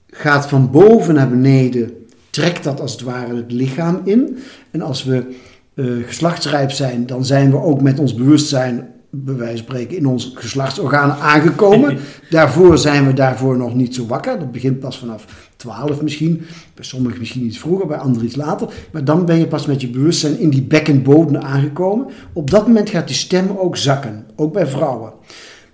gaat 0.07 0.49
van 0.49 0.71
boven 0.71 1.15
naar 1.15 1.31
beneden, 1.31 1.91
trekt 2.31 2.65
dat 2.65 2.81
als 2.81 2.93
het 2.93 3.01
ware 3.01 3.37
het 3.37 3.53
lichaam 3.53 4.01
in. 4.05 4.39
En 4.71 4.83
als 4.83 5.05
we 5.05 5.35
uh, 5.75 6.07
geslachtsrijp 6.07 6.71
zijn, 6.71 7.07
dan 7.07 7.25
zijn 7.25 7.51
we 7.51 7.57
ook 7.57 7.83
met 7.83 7.99
ons 7.99 8.15
bewustzijn, 8.15 8.92
bij 9.15 9.35
wijze 9.37 9.57
van 9.57 9.65
spreken, 9.65 9.97
in 9.97 10.07
onze 10.07 10.31
geslachtsorganen 10.35 11.17
aangekomen. 11.17 11.99
daarvoor 12.31 12.79
zijn 12.79 13.07
we 13.07 13.13
daarvoor 13.13 13.57
nog 13.57 13.75
niet 13.75 13.95
zo 13.95 14.07
wakker. 14.07 14.39
Dat 14.39 14.53
begint 14.53 14.79
pas 14.79 14.99
vanaf 14.99 15.51
12 15.57 16.03
misschien. 16.03 16.43
Bij 16.75 16.85
sommigen 16.85 17.19
misschien 17.19 17.45
iets 17.45 17.59
vroeger, 17.59 17.87
bij 17.87 17.97
anderen 17.97 18.27
iets 18.27 18.37
later. 18.37 18.69
Maar 18.93 19.05
dan 19.05 19.25
ben 19.25 19.39
je 19.39 19.47
pas 19.47 19.67
met 19.67 19.81
je 19.81 19.89
bewustzijn 19.89 20.39
in 20.39 20.51
die 20.51 20.63
bekkenbodem 20.63 21.37
aangekomen. 21.37 22.07
Op 22.33 22.51
dat 22.51 22.67
moment 22.67 22.91
gaat 22.91 23.07
die 23.07 23.17
stem 23.17 23.57
ook 23.57 23.77
zakken, 23.77 24.27
ook 24.37 24.53
bij 24.53 24.67
vrouwen. 24.67 25.13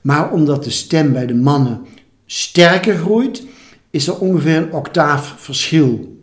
Maar 0.01 0.33
omdat 0.33 0.65
de 0.65 0.71
stem 0.71 1.13
bij 1.13 1.27
de 1.27 1.35
mannen 1.35 1.81
sterker 2.27 2.97
groeit, 2.97 3.43
is 3.91 4.07
er 4.07 4.19
ongeveer 4.19 4.57
een 4.57 4.73
octaaf 4.73 5.35
verschil. 5.39 6.17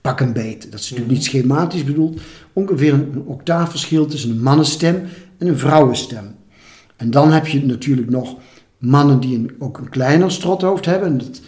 Pak 0.00 0.20
een 0.20 0.32
beet. 0.32 0.70
Dat 0.70 0.80
is 0.80 0.90
natuurlijk 0.90 1.18
niet 1.18 1.24
schematisch 1.24 1.84
bedoeld. 1.84 2.20
Ongeveer 2.52 2.92
een 2.92 3.22
octaaf 3.26 3.70
verschil 3.70 4.06
tussen 4.06 4.30
een 4.30 4.42
mannenstem 4.42 5.02
en 5.38 5.46
een 5.46 5.58
vrouwenstem. 5.58 6.40
En 6.96 7.10
dan 7.10 7.32
heb 7.32 7.46
je 7.46 7.66
natuurlijk 7.66 8.10
nog 8.10 8.34
mannen 8.78 9.20
die 9.20 9.36
een, 9.36 9.54
ook 9.58 9.78
een 9.78 9.88
kleiner 9.88 10.30
strothoofd 10.30 10.84
hebben. 10.84 11.18
Dat 11.18 11.40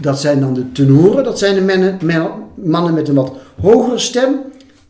dat 0.00 0.20
zijn 0.20 0.40
dan 0.40 0.54
de 0.54 0.72
tenoren, 0.72 1.24
dat 1.24 1.38
zijn 1.38 1.54
de 1.54 1.60
mannen, 1.60 2.28
mannen 2.54 2.94
met 2.94 3.08
een 3.08 3.14
wat 3.14 3.36
hogere 3.60 3.98
stem. 3.98 4.40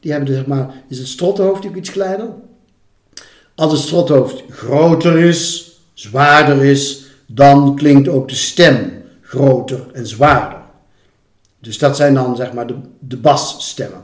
Die 0.01 0.12
hebben, 0.12 0.35
zeg 0.35 0.46
maar, 0.46 0.75
is 0.88 0.99
het 0.99 1.07
strothoofd 1.07 1.66
ook 1.66 1.77
iets 1.77 1.90
kleiner. 1.90 2.29
Als 3.55 3.73
het 3.73 3.81
strothoofd 3.81 4.42
groter 4.51 5.18
is, 5.18 5.73
zwaarder 5.94 6.64
is, 6.64 7.05
dan 7.27 7.77
klinkt 7.77 8.09
ook 8.09 8.29
de 8.29 8.35
stem 8.35 8.92
groter 9.23 9.87
en 9.92 10.07
zwaarder. 10.07 10.59
Dus 11.59 11.79
dat 11.79 11.96
zijn 11.96 12.14
dan 12.14 12.37
zeg 12.37 12.53
maar 12.53 12.66
de, 12.66 12.77
de 12.99 13.16
basstemmen. 13.16 14.03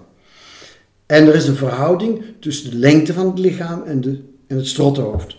En 1.07 1.27
er 1.27 1.35
is 1.35 1.49
een 1.49 1.57
verhouding 1.57 2.25
tussen 2.41 2.71
de 2.71 2.77
lengte 2.77 3.13
van 3.13 3.27
het 3.27 3.39
lichaam 3.39 3.83
en, 3.83 4.01
de, 4.01 4.23
en 4.47 4.57
het 4.57 4.67
strottenhoofd. 4.67 5.37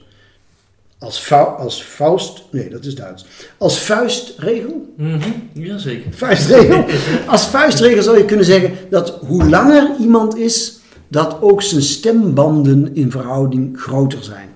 Als, 1.00 1.34
als 1.58 1.82
Faust, 1.82 2.44
nee 2.52 2.70
dat 2.70 2.86
is 2.86 2.96
Duits. 2.96 3.26
Als 3.58 3.80
vuistregel? 3.80 4.94
Mm 4.98 5.20
-hmm, 5.20 5.50
Jazeker. 5.54 6.14
Vuistregel. 6.14 6.86
Als 7.28 7.48
vuistregel 7.48 8.04
zou 8.04 8.18
je 8.18 8.26
kunnen 8.26 8.46
zeggen 8.46 8.72
dat 8.90 9.10
hoe 9.10 9.50
langer 9.50 9.96
iemand 10.00 10.38
is, 10.38 10.80
dat 11.08 11.42
ook 11.42 11.62
zijn 11.62 11.82
stembanden 11.82 12.96
in 12.96 13.12
verhouding 13.12 13.80
groter 13.80 14.24
zijn. 14.24 14.50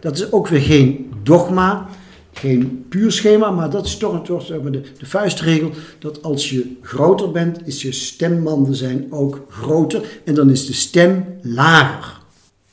Dat 0.00 0.16
is 0.16 0.32
ook 0.32 0.48
weer 0.48 0.60
geen 0.60 1.12
dogma, 1.22 1.86
geen 2.32 2.86
puur 2.88 3.12
schema, 3.12 3.50
maar 3.50 3.70
dat 3.70 3.86
is 3.86 3.96
toch, 3.96 4.24
toch 4.24 4.46
zeg 4.46 4.62
maar, 4.62 4.72
de, 4.72 4.82
de 4.98 5.06
vuistregel 5.06 5.70
dat 5.98 6.22
als 6.22 6.50
je 6.50 6.76
groter 6.82 7.30
bent, 7.30 7.66
is 7.66 7.82
je 7.82 7.92
stembanden 7.92 8.74
zijn 8.74 9.06
ook 9.10 9.44
groter 9.48 10.20
en 10.24 10.34
dan 10.34 10.50
is 10.50 10.66
de 10.66 10.72
stem 10.72 11.24
lager. 11.42 12.21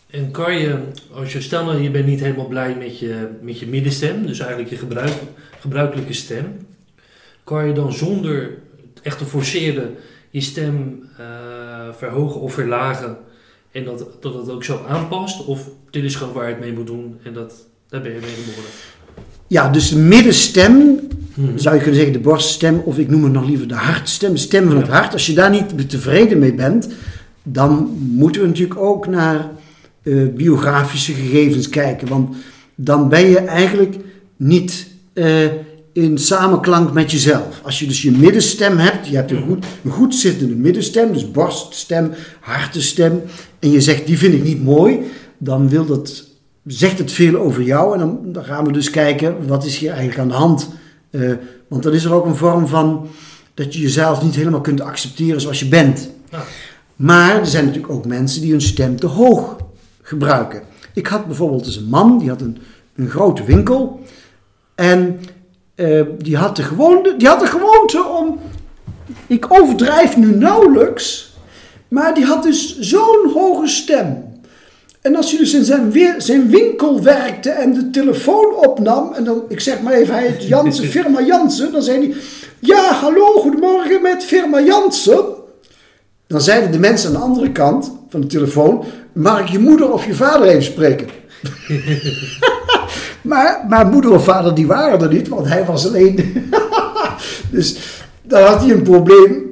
En 0.10 0.32
kan 0.32 0.58
je, 0.58 0.78
als 1.14 1.34
je 1.34 1.42
stel 1.42 1.66
nou 1.66 1.82
je 1.82 1.92
bent 1.92 2.06
niet 2.06 2.20
helemaal 2.20 2.48
blij 2.48 2.76
met 2.76 3.00
je, 3.00 3.28
met 3.42 3.60
je 3.60 3.68
middenstem, 3.68 4.26
dus 4.26 4.40
eigenlijk 4.40 4.70
je 4.70 4.76
gebruik, 4.76 5.14
gebruikelijke 5.60 6.14
stem, 6.14 6.46
kan 7.44 7.68
je 7.68 7.74
dan 7.74 7.94
zonder 7.94 8.58
echt 9.02 9.18
te 9.18 9.26
forceren 9.26 9.96
je 10.30 10.42
stem 10.42 11.04
uh, 11.20 11.26
verhogen 11.92 12.42
of 12.42 12.54
verlagen 12.54 13.18
en 13.72 13.84
dat, 13.84 14.08
dat 14.20 14.34
het 14.34 14.50
ook 14.50 14.64
zo 14.64 14.86
aanpast? 14.88 15.46
Of 15.46 15.70
dit 15.90 16.04
is 16.04 16.16
gewoon 16.16 16.34
waar 16.34 16.48
je 16.48 16.54
het 16.54 16.64
mee 16.64 16.74
moet 16.74 16.88
doen 16.88 17.18
en 17.24 17.34
dat, 17.34 17.54
daar 17.90 18.02
ben 18.02 18.12
je 18.12 18.20
mee 18.20 18.30
geboren? 18.30 18.70
Ja, 19.48 19.70
dus 19.70 19.90
de 19.90 19.98
middenstem, 19.98 21.00
hmm. 21.34 21.58
zou 21.58 21.76
je 21.76 21.82
kunnen 21.82 22.00
zeggen 22.00 22.22
de 22.22 22.30
borststem, 22.30 22.82
of 22.86 22.98
ik 22.98 23.10
noem 23.10 23.24
het 23.24 23.34
nog 23.34 23.46
liever 23.46 23.68
de 23.68 23.74
hartstem, 23.74 24.32
de 24.32 24.38
stem 24.38 24.68
van 24.68 24.78
het 24.78 24.88
hart. 24.88 25.14
Als 25.14 25.26
je 25.26 25.34
daar 25.34 25.50
niet 25.50 25.90
tevreden 25.90 26.40
mee 26.40 26.54
bent, 26.54 26.90
dan 27.44 27.98
moeten 28.16 28.42
we 28.42 28.48
natuurlijk 28.48 28.80
ook 28.80 29.08
naar 29.08 29.50
uh, 30.04 30.34
biografische 30.36 31.14
gegevens 31.14 31.70
kijken. 31.70 32.08
Want 32.08 32.36
dan 32.76 33.10
ben 33.10 33.30
je 33.30 33.38
eigenlijk 33.38 33.96
niet 34.38 34.88
uh, 35.14 35.46
in 35.94 36.18
samenklank 36.18 36.94
met 36.94 37.12
jezelf. 37.12 37.62
Als 37.64 37.80
je 37.80 37.88
dus 37.88 38.02
je 38.02 38.12
middenstem 38.12 38.78
hebt, 38.78 39.08
je 39.08 39.16
hebt 39.16 39.32
een 39.32 39.44
goed, 39.48 39.66
een 39.84 39.92
goed 39.92 40.16
zittende 40.16 40.56
middenstem, 40.56 41.14
dus 41.14 41.32
borststem, 41.32 42.12
hartenstem, 42.40 43.22
en 43.60 43.72
je 43.72 43.82
zegt 43.82 44.08
die 44.08 44.18
vind 44.18 44.34
ik 44.34 44.44
niet 44.44 44.64
mooi, 44.64 45.00
dan 45.38 45.70
wil 45.70 45.86
dat, 45.86 46.28
zegt 46.66 47.00
het 47.00 47.12
veel 47.12 47.36
over 47.36 47.64
jou. 47.64 47.94
En 47.94 48.00
dan, 48.00 48.20
dan 48.24 48.44
gaan 48.44 48.66
we 48.66 48.72
dus 48.72 48.90
kijken, 48.90 49.48
wat 49.48 49.66
is 49.66 49.78
hier 49.78 49.90
eigenlijk 49.90 50.20
aan 50.20 50.28
de 50.28 50.34
hand? 50.34 50.70
Uh, 51.12 51.34
want 51.68 51.84
dan 51.84 51.94
is 51.94 52.04
er 52.04 52.14
ook 52.14 52.26
een 52.26 52.36
vorm 52.36 52.68
van 52.68 53.08
dat 53.54 53.74
je 53.74 53.82
jezelf 53.82 54.24
niet 54.24 54.36
helemaal 54.36 54.62
kunt 54.62 54.82
accepteren 54.82 55.42
zoals 55.42 55.60
je 55.60 55.68
bent. 55.68 56.10
Ja. 56.32 56.44
Maar 56.96 57.40
er 57.40 57.46
zijn 57.46 57.66
natuurlijk 57.66 57.94
ook 57.94 58.06
mensen 58.06 58.42
die 58.42 58.52
hun 58.52 58.62
stem 58.62 59.00
te 59.00 59.08
hoog 59.08 59.58
gebruiken. 60.10 60.62
Ik 60.94 61.08
had 61.08 61.26
bijvoorbeeld 61.26 61.66
eens 61.66 61.76
een 61.76 61.90
man, 61.90 62.18
die 62.20 62.30
had 62.30 62.42
een, 62.42 62.58
een 62.96 63.10
grote 63.10 63.44
winkel. 63.44 64.00
En 64.76 65.20
uh, 65.76 66.02
die, 66.18 66.38
had 66.38 66.56
de 66.56 66.64
gewoonte, 66.64 67.16
die 67.18 67.28
had 67.28 67.40
de 67.40 67.46
gewoonte 67.46 68.04
om, 68.04 68.40
ik 69.28 69.46
overdrijf 69.50 70.18
nu 70.18 70.36
nauwelijks, 70.36 71.34
maar 71.88 72.14
die 72.16 72.26
had 72.26 72.44
dus 72.44 72.80
zo'n 72.80 73.32
hoge 73.34 73.68
stem. 73.68 74.24
En 75.02 75.16
als 75.16 75.30
hij 75.30 75.40
dus 75.40 75.54
in 75.54 75.64
zijn, 75.64 76.22
zijn 76.22 76.50
winkel 76.50 77.04
werkte 77.04 77.50
en 77.50 77.74
de 77.74 77.90
telefoon 77.90 78.56
opnam, 78.56 79.14
en 79.14 79.24
dan, 79.24 79.44
ik 79.48 79.60
zeg 79.60 79.82
maar 79.82 79.94
even, 79.94 80.14
hij 80.14 80.28
heet 80.28 80.48
Jansen, 80.48 80.86
firma 80.98 81.22
Jansen, 81.22 81.72
dan 81.72 81.82
zei 81.84 82.00
hij, 82.00 82.16
ja, 82.60 82.94
hallo, 82.94 83.26
goedemorgen 83.26 84.02
met 84.02 84.24
firma 84.24 84.62
Jansen. 84.62 85.26
Dan 86.28 86.42
zeiden 86.42 86.72
de 86.72 86.80
mensen 86.80 87.10
aan 87.10 87.16
de 87.16 87.28
andere 87.28 87.52
kant 87.52 87.92
van 88.10 88.22
de 88.22 88.28
telefoon, 88.28 88.84
mag 89.20 89.40
ik 89.40 89.48
je 89.48 89.60
moeder 89.60 89.92
of 89.92 90.06
je 90.06 90.14
vader 90.14 90.48
even 90.48 90.64
spreken? 90.64 91.08
maar, 93.22 93.66
maar 93.70 93.86
moeder 93.86 94.12
of 94.12 94.24
vader 94.24 94.56
die 94.56 94.68
waren 94.68 95.02
er 95.02 95.14
niet, 95.14 95.28
want 95.28 95.48
hij 95.48 95.66
was 95.66 95.88
alleen. 95.88 96.16
dus 97.52 97.78
dan 98.22 98.44
had 98.44 98.62
hij 98.62 98.72
een 98.72 98.82
probleem. 98.82 99.52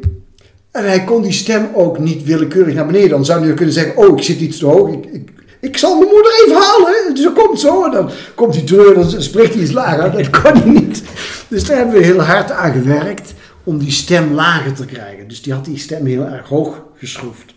En 0.71 0.85
hij 0.85 1.03
kon 1.03 1.21
die 1.21 1.31
stem 1.31 1.69
ook 1.73 1.99
niet 1.99 2.23
willekeurig 2.23 2.73
naar 2.73 2.85
beneden. 2.85 3.09
Dan 3.09 3.25
zou 3.25 3.45
hij 3.45 3.53
kunnen 3.53 3.73
zeggen, 3.73 3.97
oh 3.97 4.17
ik 4.17 4.23
zit 4.23 4.39
iets 4.39 4.57
te 4.57 4.65
hoog, 4.65 4.89
ik, 4.89 5.05
ik, 5.05 5.29
ik 5.59 5.77
zal 5.77 5.97
mijn 5.97 6.09
moeder 6.11 6.43
even 6.45 6.61
halen. 6.61 7.17
Ze 7.17 7.31
komt 7.31 7.59
zo 7.59 7.85
en 7.85 7.91
dan 7.91 8.09
komt 8.35 8.55
hij 8.55 8.63
terug 8.63 8.93
en 8.93 9.01
dan 9.01 9.21
spreekt 9.21 9.53
hij 9.53 9.63
iets 9.63 9.71
lager. 9.71 10.11
Dat 10.11 10.41
kon 10.41 10.61
hij 10.61 10.69
niet. 10.69 11.03
Dus 11.47 11.65
daar 11.65 11.77
hebben 11.77 11.95
we 11.95 12.05
heel 12.05 12.21
hard 12.21 12.51
aan 12.51 12.71
gewerkt 12.71 13.33
om 13.63 13.77
die 13.77 13.91
stem 13.91 14.33
lager 14.33 14.73
te 14.73 14.85
krijgen. 14.85 15.27
Dus 15.27 15.41
die 15.41 15.53
had 15.53 15.65
die 15.65 15.77
stem 15.77 16.05
heel 16.05 16.23
erg 16.23 16.47
hoog 16.47 16.81
geschroefd. 16.95 17.55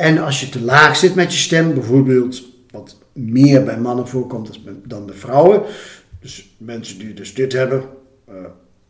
En 0.00 0.18
als 0.18 0.40
je 0.40 0.48
te 0.48 0.60
laag 0.60 0.96
zit 0.96 1.14
met 1.14 1.32
je 1.32 1.38
stem, 1.38 1.74
bijvoorbeeld 1.74 2.42
wat 2.70 2.98
meer 3.12 3.64
bij 3.64 3.78
mannen 3.78 4.08
voorkomt 4.08 4.60
dan 4.84 5.06
bij 5.06 5.14
vrouwen. 5.14 5.62
Dus 6.20 6.54
mensen 6.58 6.98
die 6.98 7.14
dus 7.14 7.34
dit 7.34 7.52
hebben. 7.52 7.84
Uh, 8.28 8.34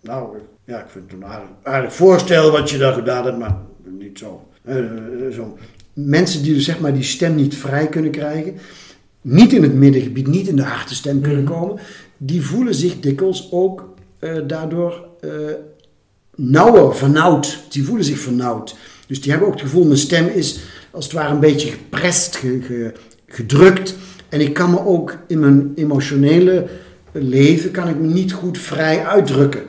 nou, 0.00 0.36
ja, 0.64 0.78
ik 0.78 0.90
vind 0.90 1.04
het 1.04 1.20
een 1.20 1.26
aardig, 1.26 1.48
aardig 1.62 1.94
voorstel 1.94 2.50
wat 2.50 2.70
je 2.70 2.78
daar 2.78 2.92
gedaan 2.92 3.24
hebt, 3.24 3.38
maar 3.38 3.56
niet 3.98 4.18
zo. 4.18 4.48
Uh, 4.64 5.32
zo. 5.32 5.58
Mensen 5.92 6.42
die 6.42 6.54
dus 6.54 6.64
zeg 6.64 6.80
maar 6.80 6.94
die 6.94 7.02
stem 7.02 7.34
niet 7.34 7.56
vrij 7.56 7.88
kunnen 7.88 8.10
krijgen, 8.10 8.54
niet 9.20 9.52
in 9.52 9.62
het 9.62 9.74
middengebied, 9.74 10.26
niet 10.26 10.48
in 10.48 10.56
de 10.56 10.62
harte 10.62 10.94
stem 10.94 11.20
kunnen 11.20 11.44
mhm. 11.44 11.52
komen, 11.52 11.80
die 12.16 12.42
voelen 12.42 12.74
zich 12.74 13.00
dikwijls 13.00 13.48
ook 13.52 13.94
uh, 14.20 14.38
daardoor 14.46 15.08
nauwer, 16.34 16.94
vernauwd. 16.94 17.58
Die 17.68 17.84
voelen 17.84 18.04
zich 18.04 18.18
vernauwd. 18.18 18.76
Dus 19.06 19.20
die 19.20 19.30
hebben 19.30 19.48
ook 19.48 19.54
het 19.54 19.64
gevoel, 19.64 19.84
mijn 19.84 19.98
stem 19.98 20.26
is 20.26 20.60
als 20.90 21.04
het 21.04 21.14
ware 21.14 21.32
een 21.32 21.40
beetje 21.40 21.70
geprest, 21.70 22.36
ge, 22.36 22.92
gedrukt. 23.26 23.94
En 24.28 24.40
ik 24.40 24.54
kan 24.54 24.70
me 24.70 24.86
ook 24.86 25.16
in 25.26 25.38
mijn 25.38 25.72
emotionele 25.74 26.66
leven, 27.12 27.70
kan 27.70 27.88
ik 27.88 27.96
me 27.96 28.06
niet 28.06 28.32
goed 28.32 28.58
vrij 28.58 29.04
uitdrukken. 29.04 29.62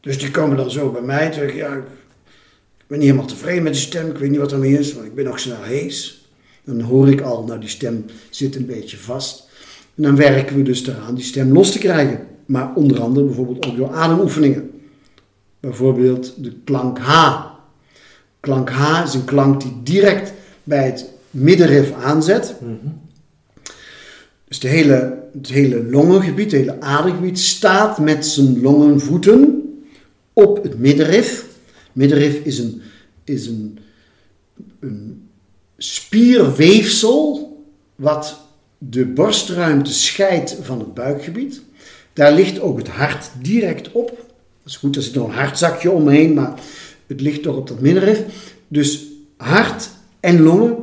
Dus 0.00 0.18
die 0.18 0.30
komen 0.30 0.56
dan 0.56 0.70
zo 0.70 0.90
bij 0.90 1.02
mij 1.02 1.32
zeggen, 1.32 1.56
ja, 1.56 1.74
ik 1.74 1.82
ben 2.86 2.98
niet 2.98 3.06
helemaal 3.08 3.28
tevreden 3.28 3.62
met 3.62 3.72
die 3.72 3.82
stem, 3.82 4.10
ik 4.10 4.18
weet 4.18 4.30
niet 4.30 4.38
wat 4.38 4.52
er 4.52 4.58
mee 4.58 4.78
is, 4.78 4.94
want 4.94 5.06
ik 5.06 5.14
ben 5.14 5.24
nog 5.24 5.38
snel 5.38 5.62
hees. 5.62 6.28
Dan 6.64 6.80
hoor 6.80 7.08
ik 7.08 7.20
al, 7.20 7.44
nou 7.44 7.60
die 7.60 7.68
stem 7.68 8.04
zit 8.30 8.56
een 8.56 8.66
beetje 8.66 8.96
vast. 8.96 9.48
En 9.94 10.02
dan 10.02 10.16
werken 10.16 10.56
we 10.56 10.62
dus 10.62 10.86
eraan 10.86 11.14
die 11.14 11.24
stem 11.24 11.52
los 11.52 11.72
te 11.72 11.78
krijgen. 11.78 12.26
Maar 12.46 12.74
onder 12.74 13.00
andere 13.00 13.26
bijvoorbeeld 13.26 13.66
ook 13.66 13.76
door 13.76 13.90
ademoefeningen. 13.90 14.70
Bijvoorbeeld 15.60 16.34
de 16.44 16.52
klank 16.64 16.98
H. 16.98 17.42
Klank 18.40 18.70
H 18.70 19.02
is 19.04 19.14
een 19.14 19.24
klank 19.24 19.60
die 19.60 19.80
direct 19.82 20.32
bij 20.64 20.84
het 20.84 21.04
middenrif 21.30 21.92
aanzet. 21.92 22.54
Dus 24.48 24.58
de 24.58 24.68
hele, 24.68 25.22
het 25.32 25.48
hele 25.48 25.84
longengebied, 25.84 26.52
het 26.52 26.60
hele 26.60 26.80
adergebied 26.80 27.38
staat 27.38 27.98
met 27.98 28.26
zijn 28.26 28.60
longenvoeten 28.60 29.62
op 30.32 30.62
het 30.62 30.78
middenrif. 30.78 31.46
Middenrif 31.92 32.34
is 32.44 32.58
een, 32.58 32.82
is 33.24 33.46
een, 33.46 33.78
een 34.80 35.28
spierweefsel 35.76 37.52
wat 37.94 38.40
de 38.78 39.06
borstruimte 39.06 39.92
scheidt 39.92 40.56
van 40.60 40.78
het 40.78 40.94
buikgebied. 40.94 41.62
Daar 42.12 42.32
ligt 42.32 42.60
ook 42.60 42.78
het 42.78 42.88
hart 42.88 43.30
direct 43.42 43.92
op. 43.92 44.08
Dat 44.08 44.72
is 44.72 44.76
goed, 44.76 44.96
er 44.96 45.02
zit 45.02 45.14
nog 45.14 45.28
een 45.28 45.34
hartzakje 45.34 45.90
omheen, 45.90 46.34
maar 46.34 46.60
het 47.06 47.20
ligt 47.20 47.42
toch 47.42 47.56
op 47.56 47.68
dat 47.68 47.80
middenrif. 47.80 48.22
Dus 48.68 49.04
hart 49.36 49.90
en 50.24 50.42
longen. 50.42 50.76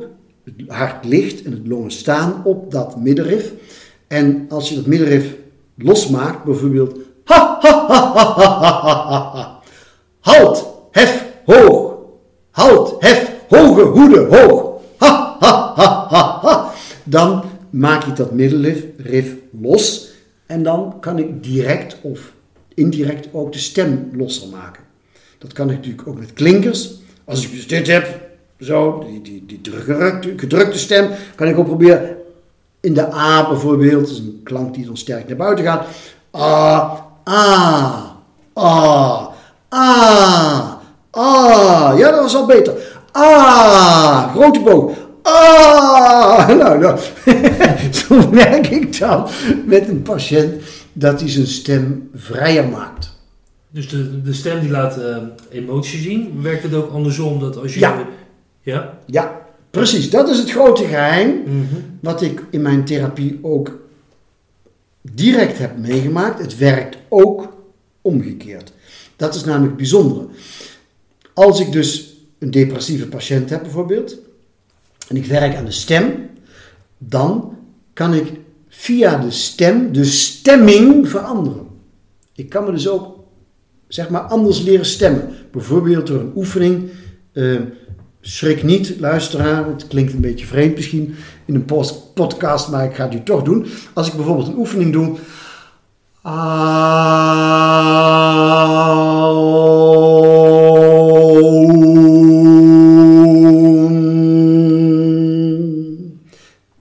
Het 0.44 0.54
hart 0.66 1.04
ligt 1.04 1.42
en 1.42 1.52
het 1.52 1.66
longen 1.66 1.90
staan 1.90 2.42
op 2.44 2.70
dat 2.70 2.96
middenrif. 2.96 3.52
En 4.06 4.46
als 4.48 4.68
je 4.68 4.74
dat 4.74 4.86
middenrif 4.86 5.36
losmaakt, 5.76 6.44
bijvoorbeeld. 6.44 6.98
Ha, 7.24 7.58
ha, 7.60 7.86
ha, 7.88 8.12
ha, 8.12 8.34
ha, 8.34 8.60
ha, 8.60 9.62
ha. 10.20 10.54
Hef, 10.90 11.24
hoog. 11.44 11.94
Halt, 12.50 12.94
hef, 12.98 13.30
hoge 13.48 13.82
hoede, 13.82 14.36
hoog. 14.36 14.80
Ha, 14.96 15.36
ha, 15.40 15.72
ha, 15.74 16.06
ha, 16.08 16.38
ha. 16.42 16.72
Dan 17.04 17.44
maak 17.70 18.04
ik 18.04 18.16
dat 18.16 18.32
middenrif 18.32 19.36
los. 19.60 20.10
En 20.46 20.62
dan 20.62 20.96
kan 21.00 21.18
ik 21.18 21.42
direct 21.42 21.96
of 22.00 22.32
indirect 22.74 23.28
ook 23.32 23.52
de 23.52 23.58
stem 23.58 24.10
losser 24.12 24.48
maken. 24.48 24.82
Dat 25.38 25.52
kan 25.52 25.70
ik 25.70 25.76
natuurlijk 25.76 26.08
ook 26.08 26.18
met 26.18 26.32
klinkers. 26.32 26.90
Als 27.24 27.44
ik 27.44 27.50
dus 27.50 27.66
dit 27.66 27.86
heb, 27.86 28.30
zo, 28.62 29.06
die, 29.06 29.22
die, 29.22 29.60
die 29.62 29.72
gedrukte, 29.72 30.32
gedrukte 30.36 30.78
stem, 30.78 31.10
kan 31.34 31.48
ik 31.48 31.58
ook 31.58 31.66
proberen 31.66 32.16
in 32.80 32.94
de 32.94 33.12
A 33.14 33.48
bijvoorbeeld, 33.48 34.00
dat 34.00 34.10
is 34.10 34.18
een 34.18 34.40
klank 34.44 34.74
die 34.74 34.86
dan 34.86 34.96
sterk 34.96 35.28
naar 35.28 35.36
buiten 35.36 35.64
gaat. 35.64 35.86
A, 36.36 37.06
A, 37.28 38.16
A, 38.58 39.30
A, 39.74 40.80
A. 41.16 41.92
Ja, 41.96 42.10
dat 42.10 42.20
was 42.20 42.36
al 42.36 42.46
beter. 42.46 43.00
A, 43.16 44.28
grote 44.34 44.60
boog. 44.60 44.92
Ah, 45.22 46.48
nou, 46.60 46.78
nou. 46.78 46.98
zo 47.92 48.30
werk 48.30 48.66
ik 48.66 48.98
dan 48.98 49.26
met 49.66 49.88
een 49.88 50.02
patiënt 50.02 50.62
dat 50.92 51.20
hij 51.20 51.28
zijn 51.28 51.46
stem 51.46 52.10
vrijer 52.14 52.68
maakt. 52.68 53.10
Dus 53.70 53.88
de, 53.88 54.22
de 54.22 54.32
stem 54.32 54.60
die 54.60 54.70
laat 54.70 54.98
uh, 54.98 55.16
emotie 55.50 55.98
zien. 55.98 56.42
Werkt 56.42 56.62
het 56.62 56.74
ook 56.74 56.92
andersom? 56.92 57.40
Dat 57.40 57.56
als 57.56 57.74
je 57.74 57.80
Ja. 57.80 58.06
Ja? 58.62 58.98
Ja, 59.06 59.46
precies. 59.70 60.10
Dat 60.10 60.28
is 60.28 60.38
het 60.38 60.50
grote 60.50 60.84
geheim 60.84 61.42
Mhm. 61.46 61.64
wat 62.00 62.22
ik 62.22 62.42
in 62.50 62.62
mijn 62.62 62.84
therapie 62.84 63.38
ook 63.42 63.78
direct 65.00 65.58
heb 65.58 65.76
meegemaakt. 65.78 66.38
Het 66.40 66.58
werkt 66.58 66.96
ook 67.08 67.56
omgekeerd. 68.00 68.72
Dat 69.16 69.34
is 69.34 69.44
namelijk 69.44 69.68
het 69.68 69.76
bijzondere. 69.76 70.26
Als 71.34 71.60
ik 71.60 71.72
dus 71.72 72.16
een 72.38 72.50
depressieve 72.50 73.06
patiënt 73.08 73.50
heb 73.50 73.62
bijvoorbeeld, 73.62 74.18
en 75.08 75.16
ik 75.16 75.26
werk 75.26 75.56
aan 75.56 75.64
de 75.64 75.70
stem, 75.70 76.28
dan 76.98 77.56
kan 77.92 78.14
ik 78.14 78.32
via 78.68 79.16
de 79.18 79.30
stem 79.30 79.92
de 79.92 80.04
stemming 80.04 81.08
veranderen. 81.08 81.66
Ik 82.34 82.48
kan 82.48 82.64
me 82.64 82.70
dus 82.72 82.88
ook, 82.88 83.18
zeg 83.88 84.08
maar, 84.08 84.20
anders 84.20 84.62
leren 84.62 84.86
stemmen. 84.86 85.28
Bijvoorbeeld 85.50 86.06
door 86.06 86.20
een 86.20 86.32
oefening. 86.34 86.90
eh, 87.32 87.60
schrik 88.22 88.62
niet, 88.62 88.94
luisteraar, 88.98 89.66
het 89.66 89.86
klinkt 89.86 90.12
een 90.12 90.20
beetje 90.20 90.46
vreemd 90.46 90.74
misschien 90.74 91.14
in 91.44 91.54
een 91.54 91.64
podcast, 92.14 92.68
maar 92.68 92.84
ik 92.84 92.94
ga 92.94 93.04
het 93.04 93.14
u 93.14 93.22
toch 93.22 93.42
doen. 93.42 93.66
Als 93.92 94.08
ik 94.08 94.14
bijvoorbeeld 94.14 94.48
een 94.48 94.58
oefening 94.58 94.92
doe. 94.92 95.16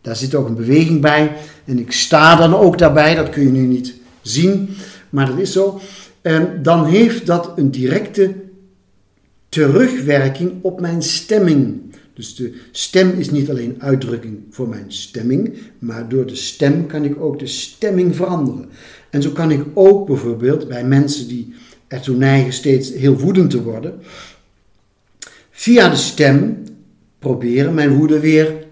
Daar 0.01 0.15
zit 0.15 0.36
ook 0.36 0.47
een 0.47 0.56
beweging 0.56 1.01
bij. 1.01 1.32
En 1.65 1.80
ik 1.80 1.91
sta 1.91 2.36
dan 2.36 2.56
ook 2.56 2.77
daarbij. 2.77 3.15
Dat 3.15 3.30
kun 3.30 3.43
je 3.43 3.49
nu 3.49 3.65
niet 3.65 3.93
zien. 4.21 4.69
Maar 5.10 5.25
dat 5.25 5.38
is 5.38 5.51
zo. 5.51 5.80
En 6.21 6.60
dan 6.63 6.86
heeft 6.86 7.25
dat 7.25 7.51
een 7.56 7.71
directe 7.71 8.34
terugwerking 9.51 10.51
op 10.61 10.79
mijn 10.81 11.01
stemming. 11.01 11.81
Dus 12.13 12.35
de 12.35 12.53
stem 12.71 13.09
is 13.17 13.31
niet 13.31 13.49
alleen 13.49 13.75
uitdrukking 13.79 14.37
voor 14.49 14.69
mijn 14.69 14.85
stemming, 14.87 15.53
maar 15.79 16.09
door 16.09 16.25
de 16.25 16.35
stem 16.35 16.85
kan 16.85 17.03
ik 17.03 17.21
ook 17.21 17.39
de 17.39 17.47
stemming 17.47 18.15
veranderen. 18.15 18.69
En 19.09 19.21
zo 19.21 19.29
kan 19.29 19.51
ik 19.51 19.63
ook 19.73 20.07
bijvoorbeeld 20.07 20.67
bij 20.67 20.83
mensen 20.83 21.27
die 21.27 21.53
ertoe 21.87 22.15
neigen 22.15 22.53
steeds 22.53 22.93
heel 22.93 23.17
woedend 23.17 23.49
te 23.49 23.63
worden, 23.63 23.99
via 25.51 25.89
de 25.89 25.95
stem 25.95 26.63
proberen 27.19 27.73
mijn 27.73 27.95
woede 27.95 28.19
weer 28.19 28.65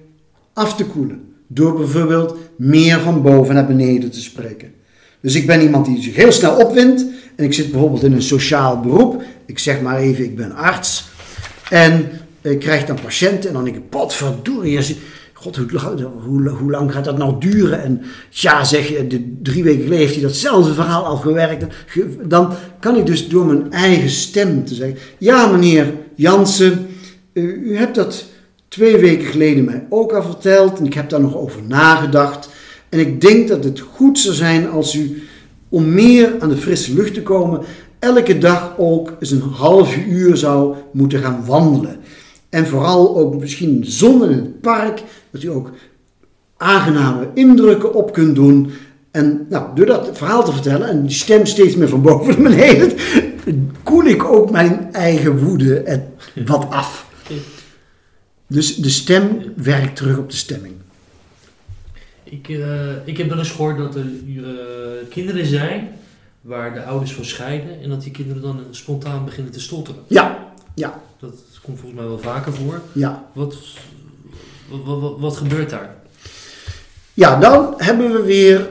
af 0.53 0.75
te 0.75 0.85
koelen. 0.85 1.23
Door 1.47 1.77
bijvoorbeeld 1.77 2.37
meer 2.55 2.99
van 2.99 3.21
boven 3.21 3.53
naar 3.53 3.67
beneden 3.67 4.11
te 4.11 4.21
spreken. 4.21 4.73
Dus 5.21 5.35
ik 5.35 5.47
ben 5.47 5.61
iemand 5.61 5.85
die 5.85 6.01
zich 6.01 6.15
heel 6.15 6.31
snel 6.31 6.57
opwindt. 6.57 7.05
En 7.35 7.45
ik 7.45 7.53
zit 7.53 7.71
bijvoorbeeld 7.71 8.03
in 8.03 8.13
een 8.13 8.21
sociaal 8.21 8.79
beroep. 8.79 9.23
Ik 9.49 9.59
zeg 9.59 9.81
maar 9.81 9.97
even, 9.97 10.23
ik 10.23 10.35
ben 10.35 10.55
arts. 10.55 11.07
En 11.69 12.09
ik 12.41 12.59
krijg 12.59 12.85
dan 12.85 12.97
patiënten. 13.03 13.47
En 13.49 13.55
dan 13.55 13.63
denk 13.63 13.75
ik, 13.75 13.89
potverdorie. 13.89 14.97
God, 15.33 15.55
hoe, 15.55 15.71
lang- 15.71 16.23
hoe, 16.25 16.49
hoe 16.49 16.71
lang 16.71 16.91
gaat 16.91 17.05
dat 17.05 17.17
nou 17.17 17.35
duren? 17.39 17.83
En 17.83 18.01
ja, 18.29 18.63
zeg 18.63 18.87
je, 18.89 19.07
de, 19.07 19.37
drie 19.41 19.63
weken 19.63 19.81
geleden 19.81 19.99
heeft 19.99 20.13
hij 20.13 20.23
datzelfde 20.23 20.73
verhaal 20.73 21.05
al 21.05 21.15
gewerkt. 21.15 21.65
Ge- 21.85 22.17
Dan 22.27 22.53
kan 22.79 22.95
ik 22.97 23.05
dus 23.05 23.27
door 23.27 23.45
mijn 23.45 23.71
eigen 23.71 24.09
stem 24.09 24.65
te 24.65 24.75
zeggen. 24.75 24.97
Ja, 25.17 25.47
meneer 25.47 25.93
Jansen, 26.15 26.87
u 27.33 27.77
hebt 27.77 27.95
dat 27.95 28.25
twee 28.67 28.97
weken 28.97 29.25
geleden 29.27 29.63
mij 29.65 29.85
ook 29.89 30.11
al 30.13 30.23
verteld. 30.23 30.79
En 30.79 30.85
ik 30.85 30.93
heb 30.93 31.09
daar 31.09 31.21
nog 31.21 31.35
over 31.35 31.61
nagedacht. 31.67 32.49
En 32.89 32.99
ik 32.99 33.21
denk 33.21 33.47
dat 33.47 33.63
het 33.63 33.79
goed 33.79 34.19
zou 34.19 34.35
zijn 34.35 34.69
als 34.69 34.95
u, 34.95 35.23
om 35.69 35.93
meer 35.93 36.31
aan 36.39 36.49
de 36.49 36.57
frisse 36.57 36.93
lucht 36.93 37.13
te 37.13 37.23
komen, 37.23 37.61
elke 37.99 38.37
dag 38.37 38.73
ook 38.77 39.15
eens 39.19 39.31
een 39.31 39.41
half 39.41 39.97
uur 39.97 40.37
zou 40.37 40.75
moeten 40.91 41.19
gaan 41.21 41.45
wandelen. 41.45 41.97
En 42.49 42.67
vooral 42.67 43.17
ook 43.17 43.39
misschien 43.39 43.85
zon 43.85 44.23
in 44.23 44.37
het 44.37 44.61
park, 44.61 45.03
dat 45.31 45.43
u 45.43 45.47
ook 45.47 45.71
aangename 46.57 47.27
indrukken 47.33 47.93
op 47.93 48.13
kunt 48.13 48.35
doen. 48.35 48.71
En 49.11 49.45
nou, 49.49 49.75
door 49.75 49.85
dat 49.85 50.09
verhaal 50.13 50.43
te 50.43 50.51
vertellen 50.51 50.89
en 50.89 51.01
die 51.01 51.15
stem 51.15 51.45
steeds 51.45 51.75
meer 51.75 51.89
van 51.89 52.01
boven 52.01 52.41
naar 52.41 52.51
beneden, 52.51 52.97
koel 53.83 54.05
ik 54.05 54.23
ook 54.23 54.51
mijn 54.51 54.93
eigen 54.93 55.43
woede 55.43 55.79
en 55.79 56.13
wat 56.45 56.69
af. 56.69 57.07
Dus 58.47 58.75
de 58.75 58.89
stem 58.89 59.41
werkt 59.55 59.95
terug 59.95 60.17
op 60.17 60.29
de 60.29 60.35
stemming. 60.35 60.73
Ik, 62.23 62.49
eh, 62.49 63.05
ik 63.05 63.17
heb 63.17 63.29
wel 63.29 63.37
eens 63.37 63.51
gehoord 63.51 63.77
dat 63.77 63.95
er 63.95 64.05
eh, 64.37 64.43
kinderen 65.09 65.45
zijn 65.45 65.89
waar 66.41 66.73
de 66.73 66.83
ouders 66.83 67.13
van 67.13 67.25
scheiden 67.25 67.81
en 67.81 67.89
dat 67.89 68.03
die 68.03 68.11
kinderen 68.11 68.41
dan 68.41 68.59
spontaan 68.71 69.25
beginnen 69.25 69.51
te 69.51 69.59
stotteren. 69.59 70.01
Ja, 70.07 70.53
ja, 70.75 71.01
Dat 71.19 71.33
komt 71.63 71.79
volgens 71.79 71.99
mij 71.99 72.09
wel 72.09 72.19
vaker 72.19 72.53
voor. 72.53 72.81
ja. 72.93 73.29
Wat, 73.33 73.55
wat, 74.69 74.99
wat, 74.99 75.19
wat 75.19 75.37
gebeurt 75.37 75.69
daar? 75.69 75.95
Ja, 77.13 77.39
dan 77.39 77.73
hebben 77.77 78.11
we 78.11 78.21
weer 78.21 78.69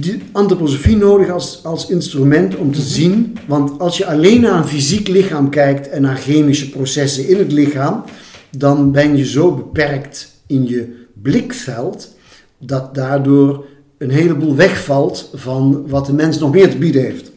de 0.00 0.18
antroposofie 0.32 0.96
nodig 0.96 1.30
als, 1.30 1.64
als 1.64 1.88
instrument 1.88 2.56
om 2.56 2.72
te 2.72 2.80
zien. 2.82 3.38
Want 3.46 3.80
als 3.80 3.96
je 3.96 4.06
alleen 4.06 4.40
naar 4.40 4.58
een 4.58 4.68
fysiek 4.68 5.08
lichaam 5.08 5.50
kijkt 5.50 5.88
en 5.88 6.02
naar 6.02 6.16
chemische 6.16 6.70
processen 6.70 7.28
in 7.28 7.38
het 7.38 7.52
lichaam, 7.52 8.04
dan 8.50 8.92
ben 8.92 9.16
je 9.16 9.26
zo 9.26 9.54
beperkt 9.54 10.32
in 10.46 10.66
je 10.66 11.06
blikveld 11.22 12.14
dat 12.58 12.94
daardoor 12.94 13.64
een 13.98 14.10
heleboel 14.10 14.56
wegvalt 14.56 15.30
van 15.34 15.88
wat 15.88 16.06
de 16.06 16.12
mens 16.12 16.38
nog 16.38 16.52
meer 16.52 16.70
te 16.70 16.78
bieden 16.78 17.02
heeft. 17.02 17.30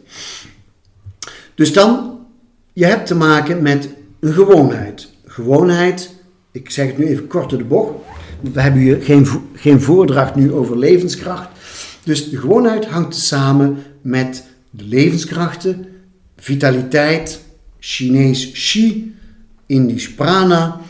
Dus 1.54 1.72
dan, 1.72 2.18
je 2.72 2.84
hebt 2.84 3.06
te 3.06 3.14
maken 3.14 3.62
met 3.62 3.88
een 4.20 4.32
gewoonheid. 4.32 5.08
Gewoonheid, 5.26 6.14
ik 6.52 6.70
zeg 6.70 6.86
het 6.86 6.98
nu 6.98 7.06
even 7.06 7.26
kort 7.26 7.50
de 7.50 7.64
bocht, 7.64 7.92
want 8.40 8.54
we 8.54 8.60
hebben 8.60 8.80
hier 8.80 9.02
geen, 9.02 9.26
geen 9.54 9.80
voordracht 9.80 10.34
nu 10.34 10.52
over 10.52 10.78
levenskracht. 10.78 11.48
Dus 12.04 12.30
de 12.30 12.36
gewoonheid 12.36 12.86
hangt 12.86 13.16
samen 13.16 13.82
met 14.02 14.44
de 14.70 14.84
levenskrachten, 14.84 15.86
vitaliteit, 16.36 17.40
Chinees 17.78 18.50
Qi, 18.50 19.14
Indisch 19.66 20.14
Prana. 20.14 20.80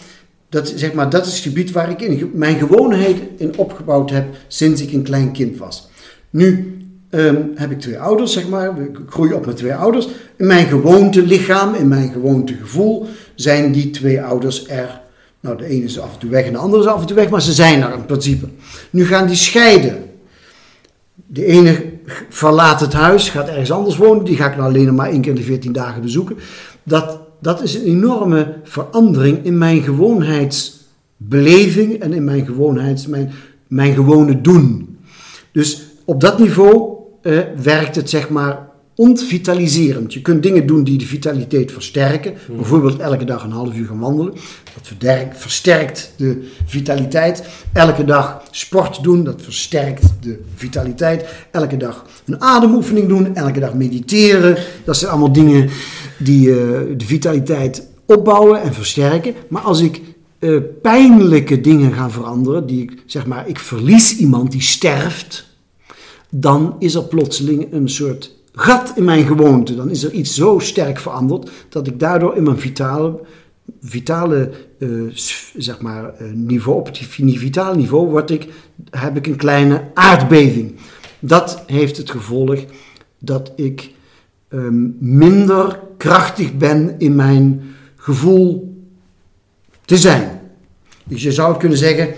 Dat, 0.50 0.72
zeg 0.76 0.92
maar, 0.92 1.10
dat 1.10 1.26
is 1.26 1.32
het 1.32 1.42
gebied 1.42 1.72
waar 1.72 1.90
ik 1.90 2.00
in, 2.00 2.30
mijn 2.34 2.58
gewoonheid 2.58 3.16
in 3.36 3.58
opgebouwd 3.58 4.10
heb 4.10 4.26
sinds 4.48 4.82
ik 4.82 4.92
een 4.92 5.02
klein 5.02 5.32
kind 5.32 5.58
was. 5.58 5.88
Nu 6.30 6.76
ehm, 7.10 7.42
heb 7.54 7.70
ik 7.70 7.80
twee 7.80 7.98
ouders, 7.98 8.32
zeg 8.32 8.48
maar. 8.48 8.80
Ik 8.80 8.98
groei 9.08 9.32
op 9.32 9.46
met 9.46 9.56
twee 9.56 9.74
ouders. 9.74 10.08
In 10.36 10.46
mijn 10.46 10.66
gewoontelichaam, 10.66 11.74
in 11.74 11.88
mijn 11.88 12.12
gewoontegevoel, 12.12 13.06
zijn 13.34 13.72
die 13.72 13.90
twee 13.90 14.22
ouders 14.22 14.68
er. 14.68 15.00
Nou, 15.40 15.56
de 15.56 15.64
ene 15.64 15.84
is 15.84 16.00
af 16.00 16.12
en 16.12 16.18
toe 16.18 16.30
weg 16.30 16.44
en 16.44 16.52
de 16.52 16.58
andere 16.58 16.82
is 16.82 16.88
af 16.88 17.00
en 17.00 17.06
toe 17.06 17.16
weg, 17.16 17.30
maar 17.30 17.42
ze 17.42 17.52
zijn 17.52 17.82
er 17.82 17.92
in 17.92 18.06
principe. 18.06 18.48
Nu 18.90 19.06
gaan 19.06 19.26
die 19.26 19.36
scheiden. 19.36 20.04
De 21.14 21.44
ene 21.44 21.84
verlaat 22.28 22.80
het 22.80 22.92
huis, 22.92 23.28
gaat 23.28 23.48
ergens 23.48 23.72
anders 23.72 23.96
wonen. 23.96 24.24
Die 24.24 24.36
ga 24.36 24.50
ik 24.50 24.56
nou 24.56 24.68
alleen 24.68 24.94
maar 24.94 25.10
één 25.10 25.20
keer 25.20 25.30
in 25.30 25.36
de 25.36 25.42
14 25.42 25.72
dagen 25.72 26.02
bezoeken. 26.02 26.36
Dat, 26.82 27.19
dat 27.40 27.62
is 27.62 27.74
een 27.74 27.84
enorme 27.84 28.54
verandering 28.64 29.44
in 29.44 29.58
mijn 29.58 29.82
gewoonheidsbeleving 29.82 31.94
en 31.94 32.12
in 32.12 32.24
mijn 32.24 32.46
gewoonheids, 32.46 33.06
mijn, 33.06 33.30
mijn 33.66 33.94
gewone 33.94 34.40
doen. 34.40 34.98
Dus 35.52 35.82
op 36.04 36.20
dat 36.20 36.38
niveau 36.38 36.98
eh, 37.22 37.38
werkt 37.62 37.96
het 37.96 38.10
zeg 38.10 38.28
maar 38.28 38.70
ontvitaliserend. 39.00 40.14
Je 40.14 40.20
kunt 40.20 40.42
dingen 40.42 40.66
doen 40.66 40.84
die 40.84 40.98
de 40.98 41.06
vitaliteit 41.06 41.72
versterken. 41.72 42.34
Bijvoorbeeld 42.56 42.98
elke 42.98 43.24
dag 43.24 43.44
een 43.44 43.50
half 43.50 43.74
uur 43.74 43.86
gaan 43.86 43.98
wandelen. 43.98 44.32
Dat 44.74 44.82
versterkt, 44.82 45.38
versterkt 45.38 46.12
de 46.16 46.48
vitaliteit. 46.66 47.44
Elke 47.72 48.04
dag 48.04 48.42
sport 48.50 49.02
doen. 49.02 49.24
Dat 49.24 49.42
versterkt 49.42 50.02
de 50.20 50.40
vitaliteit. 50.54 51.24
Elke 51.50 51.76
dag 51.76 52.06
een 52.24 52.40
ademoefening 52.40 53.08
doen. 53.08 53.34
Elke 53.34 53.60
dag 53.60 53.74
mediteren. 53.74 54.56
Dat 54.84 54.96
zijn 54.96 55.10
allemaal 55.10 55.32
dingen 55.32 55.70
die 56.22 56.50
eh, 56.50 56.56
de 56.96 57.04
vitaliteit 57.04 57.88
opbouwen 58.06 58.62
en 58.62 58.74
versterken. 58.74 59.34
Maar 59.48 59.62
als 59.62 59.80
ik 59.80 60.00
eh, 60.38 60.56
pijnlijke 60.82 61.60
dingen 61.60 61.92
ga 61.92 62.10
veranderen, 62.10 62.66
die 62.66 62.82
ik 62.82 63.02
zeg 63.06 63.26
maar, 63.26 63.48
ik 63.48 63.58
verlies 63.58 64.16
iemand 64.16 64.50
die 64.50 64.62
sterft, 64.62 65.48
dan 66.30 66.76
is 66.78 66.94
er 66.94 67.04
plotseling 67.04 67.72
een 67.72 67.88
soort 67.88 68.34
gat 68.52 68.92
in 68.96 69.04
mijn 69.04 69.26
gewoonte. 69.26 69.74
Dan 69.76 69.90
is 69.90 70.02
er 70.04 70.12
iets 70.12 70.34
zo 70.34 70.58
sterk 70.58 70.98
veranderd 70.98 71.50
dat 71.68 71.86
ik 71.86 71.98
daardoor 72.00 72.36
in 72.36 72.42
mijn 72.42 72.58
vitale, 72.58 73.20
vitale 73.82 74.50
eh, 74.78 74.88
zeg 75.56 75.80
maar, 75.80 76.14
niveau, 76.34 76.78
op 76.78 76.86
het 76.86 76.98
vi- 76.98 77.38
vitale 77.38 77.76
niveau, 77.76 78.08
word 78.10 78.30
ik, 78.30 78.46
heb 78.90 79.16
ik 79.16 79.26
een 79.26 79.36
kleine 79.36 79.82
aardbeving. 79.94 80.74
Dat 81.18 81.62
heeft 81.66 81.96
het 81.96 82.10
gevolg 82.10 82.58
dat 83.18 83.52
ik 83.56 83.90
ehm, 84.50 84.88
minder 84.98 85.80
krachtig 85.96 86.56
ben 86.56 86.94
in 86.98 87.14
mijn 87.14 87.62
gevoel 87.96 88.74
te 89.84 89.96
zijn. 89.96 90.40
Dus 91.04 91.22
je 91.22 91.32
zou 91.32 91.50
het 91.50 91.58
kunnen 91.58 91.78
zeggen, 91.78 92.14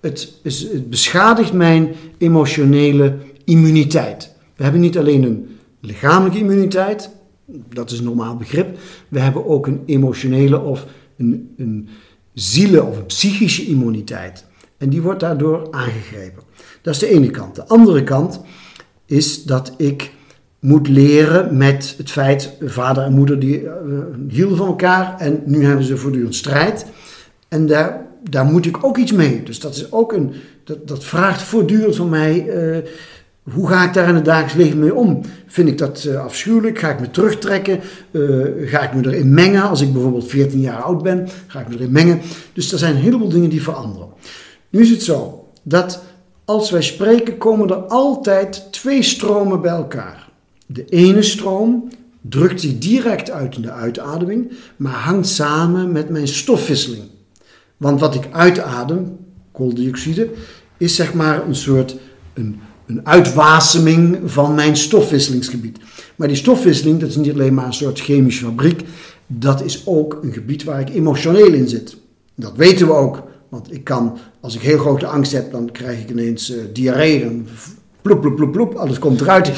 het, 0.00 0.32
het 0.42 0.90
beschadigt 0.90 1.52
mijn 1.52 1.94
emotionele 2.18 3.16
immuniteit. 3.44 4.34
We 4.56 4.62
hebben 4.62 4.80
niet 4.80 4.98
alleen 4.98 5.22
een 5.22 5.58
lichamelijke 5.80 6.38
immuniteit, 6.38 7.10
dat 7.68 7.90
is 7.90 7.98
een 7.98 8.04
normaal 8.04 8.36
begrip. 8.36 8.78
We 9.08 9.20
hebben 9.20 9.46
ook 9.46 9.66
een 9.66 9.82
emotionele 9.86 10.60
of 10.60 10.86
een, 11.16 11.54
een 11.56 11.88
zielen- 12.34 12.86
of 12.86 13.06
psychische 13.06 13.66
immuniteit. 13.66 14.44
En 14.78 14.88
die 14.88 15.02
wordt 15.02 15.20
daardoor 15.20 15.68
aangegrepen. 15.70 16.42
Dat 16.82 16.94
is 16.94 17.00
de 17.00 17.08
ene 17.08 17.30
kant. 17.30 17.54
De 17.54 17.66
andere 17.66 18.02
kant 18.02 18.40
is 19.06 19.42
dat 19.42 19.74
ik 19.76 20.12
moet 20.60 20.88
leren 20.88 21.56
met 21.56 21.94
het 21.96 22.10
feit, 22.10 22.56
vader 22.64 23.04
en 23.04 23.12
moeder 23.12 23.38
die 23.38 23.62
uh, 23.62 23.70
hielden 24.28 24.56
van 24.56 24.66
elkaar 24.66 25.14
en 25.18 25.42
nu 25.44 25.64
hebben 25.64 25.84
ze 25.84 25.96
voortdurend 25.96 26.34
strijd. 26.34 26.86
En 27.48 27.66
daar, 27.66 28.06
daar 28.30 28.44
moet 28.44 28.66
ik 28.66 28.84
ook 28.84 28.96
iets 28.96 29.12
mee. 29.12 29.42
Dus 29.42 29.60
dat 29.60 29.74
is 29.74 29.92
ook 29.92 30.12
een, 30.12 30.32
dat, 30.64 30.88
dat 30.88 31.04
vraagt 31.04 31.42
voortdurend 31.42 31.96
van 31.96 32.08
mij, 32.08 32.46
uh, 32.46 32.76
hoe 33.42 33.68
ga 33.68 33.84
ik 33.84 33.94
daar 33.94 34.08
in 34.08 34.14
het 34.14 34.24
dagelijks 34.24 34.54
leven 34.54 34.78
mee 34.78 34.94
om? 34.94 35.20
Vind 35.46 35.68
ik 35.68 35.78
dat 35.78 36.04
uh, 36.08 36.24
afschuwelijk? 36.24 36.78
Ga 36.78 36.90
ik 36.90 37.00
me 37.00 37.10
terugtrekken? 37.10 37.80
ga 38.64 38.80
ik 38.80 38.94
me 38.94 39.06
erin 39.06 39.34
mengen? 39.34 39.62
Als 39.62 39.80
ik 39.80 39.92
bijvoorbeeld 39.92 40.28
14 40.28 40.60
jaar 40.60 40.82
oud 40.82 41.02
ben, 41.02 41.28
ga 41.46 41.60
ik 41.60 41.68
me 41.68 41.74
erin 41.74 41.92
mengen? 41.92 42.20
Dus 42.52 42.72
er 42.72 42.78
zijn 42.78 42.94
een 42.94 43.02
heleboel 43.02 43.28
dingen 43.28 43.50
die 43.50 43.62
veranderen. 43.62 44.08
Nu 44.70 44.80
is 44.80 44.90
het 44.90 45.02
zo 45.02 45.48
dat 45.62 46.02
als 46.44 46.70
wij 46.70 46.82
spreken, 46.82 47.38
komen 47.38 47.70
er 47.70 47.76
altijd 47.76 48.72
twee 48.72 49.02
stromen 49.02 49.60
bij 49.60 49.70
elkaar. 49.70 50.29
De 50.72 50.84
ene 50.84 51.22
stroom 51.22 51.88
drukt 52.20 52.60
zich 52.60 52.78
direct 52.78 53.30
uit 53.30 53.56
in 53.56 53.62
de 53.62 53.70
uitademing, 53.70 54.52
maar 54.76 54.92
hangt 54.92 55.28
samen 55.28 55.92
met 55.92 56.08
mijn 56.08 56.28
stofwisseling. 56.28 57.02
Want 57.76 58.00
wat 58.00 58.14
ik 58.14 58.28
uitadem, 58.30 59.16
kooldioxide, 59.52 60.30
is 60.76 60.94
zeg 60.94 61.14
maar 61.14 61.46
een 61.46 61.54
soort 61.54 61.96
een, 62.34 62.60
een 62.86 63.06
uitwaseming 63.06 64.18
van 64.24 64.54
mijn 64.54 64.76
stofwisselingsgebied. 64.76 65.78
Maar 66.16 66.28
die 66.28 66.36
stofwisseling, 66.36 67.00
dat 67.00 67.08
is 67.08 67.16
niet 67.16 67.32
alleen 67.32 67.54
maar 67.54 67.66
een 67.66 67.72
soort 67.72 68.00
chemische 68.00 68.44
fabriek, 68.44 68.82
dat 69.26 69.64
is 69.64 69.82
ook 69.86 70.18
een 70.22 70.32
gebied 70.32 70.64
waar 70.64 70.80
ik 70.80 70.94
emotioneel 70.94 71.52
in 71.52 71.68
zit. 71.68 71.96
Dat 72.34 72.56
weten 72.56 72.86
we 72.86 72.92
ook. 72.92 73.22
Want 73.48 73.72
ik 73.74 73.84
kan, 73.84 74.18
als 74.40 74.54
ik 74.54 74.60
heel 74.60 74.78
grote 74.78 75.06
angst 75.06 75.32
heb, 75.32 75.52
dan 75.52 75.72
krijg 75.72 76.00
ik 76.00 76.10
ineens 76.10 76.50
uh, 76.50 76.62
diarree. 76.72 77.20
Dan 77.24 77.46
ploep, 78.02 78.20
ploep, 78.20 78.36
ploep, 78.36 78.52
ploep, 78.52 78.74
alles 78.74 78.98
komt 78.98 79.20
eruit. 79.20 79.52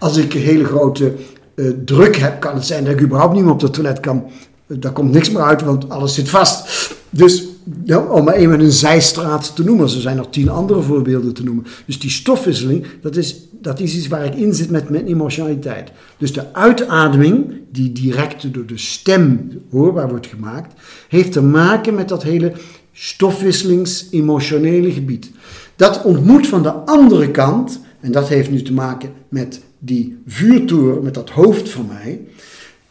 Als 0.00 0.16
ik 0.16 0.34
een 0.34 0.40
hele 0.40 0.64
grote 0.64 1.14
uh, 1.54 1.70
druk 1.84 2.16
heb, 2.16 2.40
kan 2.40 2.54
het 2.54 2.66
zijn 2.66 2.84
dat 2.84 2.92
ik 2.92 3.00
überhaupt 3.00 3.34
niet 3.34 3.42
meer 3.42 3.52
op 3.52 3.60
het 3.60 3.72
toilet 3.72 4.00
kan. 4.00 4.24
Uh, 4.66 4.76
daar 4.80 4.92
komt 4.92 5.12
niks 5.12 5.30
meer 5.30 5.42
uit, 5.42 5.62
want 5.62 5.88
alles 5.88 6.14
zit 6.14 6.28
vast. 6.28 6.88
Dus 7.10 7.48
ja, 7.84 7.98
om 7.98 8.24
maar 8.24 8.34
even 8.34 8.60
een 8.60 8.72
zijstraat 8.72 9.56
te 9.56 9.64
noemen. 9.64 9.84
Er 9.84 9.90
zijn 9.90 10.16
nog 10.16 10.30
tien 10.30 10.48
andere 10.48 10.82
voorbeelden 10.82 11.34
te 11.34 11.42
noemen. 11.42 11.66
Dus 11.86 11.98
die 11.98 12.10
stofwisseling, 12.10 12.86
dat 13.02 13.16
is, 13.16 13.36
dat 13.60 13.80
is 13.80 13.96
iets 13.96 14.08
waar 14.08 14.24
ik 14.24 14.34
in 14.34 14.54
zit 14.54 14.70
met 14.70 14.88
mijn 14.88 15.06
emotionaliteit. 15.06 15.90
Dus 16.18 16.32
de 16.32 16.54
uitademing, 16.54 17.52
die 17.72 17.92
direct 17.92 18.54
door 18.54 18.66
de 18.66 18.78
stem 18.78 19.50
hoorbaar 19.70 20.08
wordt 20.08 20.26
gemaakt, 20.26 20.72
heeft 21.08 21.32
te 21.32 21.42
maken 21.42 21.94
met 21.94 22.08
dat 22.08 22.22
hele 22.22 22.52
stofwisselings-emotionele 22.92 24.92
gebied. 24.92 25.30
Dat 25.76 26.02
ontmoet 26.02 26.46
van 26.46 26.62
de 26.62 26.72
andere 26.72 27.30
kant, 27.30 27.80
en 28.00 28.12
dat 28.12 28.28
heeft 28.28 28.50
nu 28.50 28.62
te 28.62 28.72
maken 28.72 29.10
met 29.28 29.60
die 29.80 30.22
vuurtoer, 30.26 31.02
met 31.02 31.14
dat 31.14 31.30
hoofd 31.30 31.68
van 31.68 31.86
mij, 31.86 32.20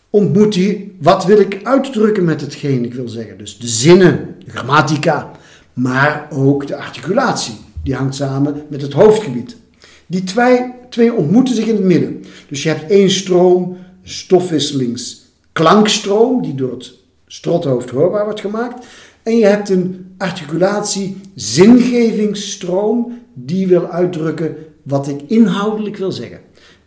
ontmoet 0.09 0.55
hij, 0.55 0.91
wat 1.01 1.25
wil 1.25 1.39
ik 1.39 1.59
uitdrukken 1.63 2.23
met 2.23 2.41
hetgeen 2.41 2.85
ik 2.85 2.93
wil 2.93 3.09
zeggen. 3.09 3.37
Dus 3.37 3.57
de 3.57 3.67
zinnen, 3.67 4.35
de 4.45 4.51
grammatica, 4.51 5.31
maar 5.73 6.27
ook 6.31 6.67
de 6.67 6.75
articulatie. 6.75 7.55
Die 7.83 7.95
hangt 7.95 8.15
samen 8.15 8.63
met 8.69 8.81
het 8.81 8.93
hoofdgebied. 8.93 9.57
Die 10.05 10.23
twee, 10.23 10.73
twee 10.89 11.13
ontmoeten 11.13 11.55
zich 11.55 11.65
in 11.65 11.75
het 11.75 11.83
midden. 11.83 12.23
Dus 12.47 12.63
je 12.63 12.69
hebt 12.69 12.91
één 12.91 13.09
stroom, 13.09 13.77
stofwisselings-klankstroom, 14.03 16.41
die 16.41 16.55
door 16.55 16.71
het 16.71 16.93
strothoofd 17.27 17.89
hoorbaar 17.89 18.23
wordt 18.23 18.39
gemaakt. 18.39 18.85
En 19.23 19.37
je 19.37 19.45
hebt 19.45 19.69
een 19.69 20.13
articulatie, 20.17 21.17
zingevingsstroom, 21.35 23.19
die 23.33 23.67
wil 23.67 23.87
uitdrukken 23.87 24.55
wat 24.83 25.07
ik 25.07 25.21
inhoudelijk 25.27 25.97
wil 25.97 26.11
zeggen. 26.11 26.39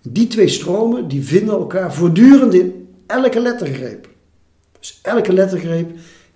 Die 0.02 0.26
twee 0.26 0.48
stromen 0.48 1.08
die 1.08 1.24
vinden 1.24 1.54
elkaar 1.54 1.94
voortdurend 1.94 2.54
in 2.54 2.88
elke 3.06 3.40
lettergreep. 3.40 4.08
Dus 4.78 4.98
elke 5.02 5.32
lettergreep 5.32 5.90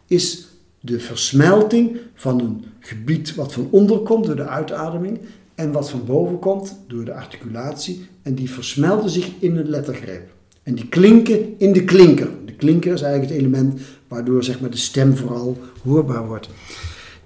is 0.07 0.49
de 0.81 1.01
versmelting 1.01 1.97
van 2.15 2.41
een 2.41 2.65
gebied 2.81 3.35
wat 3.35 3.53
van 3.53 3.69
onder 3.71 3.99
komt 3.99 4.27
door 4.27 4.37
de 4.37 4.47
uitademing 4.47 5.19
en 5.55 5.73
wat 5.73 5.91
van 5.91 6.05
boven 6.05 6.39
komt 6.39 6.77
door 6.87 7.05
de 7.05 7.15
articulatie. 7.15 8.07
En 8.23 8.35
die 8.35 8.51
versmelten 8.51 9.11
zich 9.11 9.31
in 9.39 9.57
een 9.57 9.69
lettergreep. 9.69 10.35
En 10.63 10.75
die 10.75 10.89
klinken 10.89 11.55
in 11.59 11.73
de 11.73 11.85
klinker. 11.85 12.29
De 12.45 12.53
klinker 12.53 12.93
is 12.93 13.03
eigenlijk 13.03 13.33
het 13.33 13.41
element 13.41 13.81
waardoor 14.09 14.45
zeg 14.45 14.61
maar, 14.61 14.71
de 14.71 14.77
stem 14.77 15.17
vooral 15.17 15.59
hoorbaar 15.83 16.27
wordt. 16.27 16.49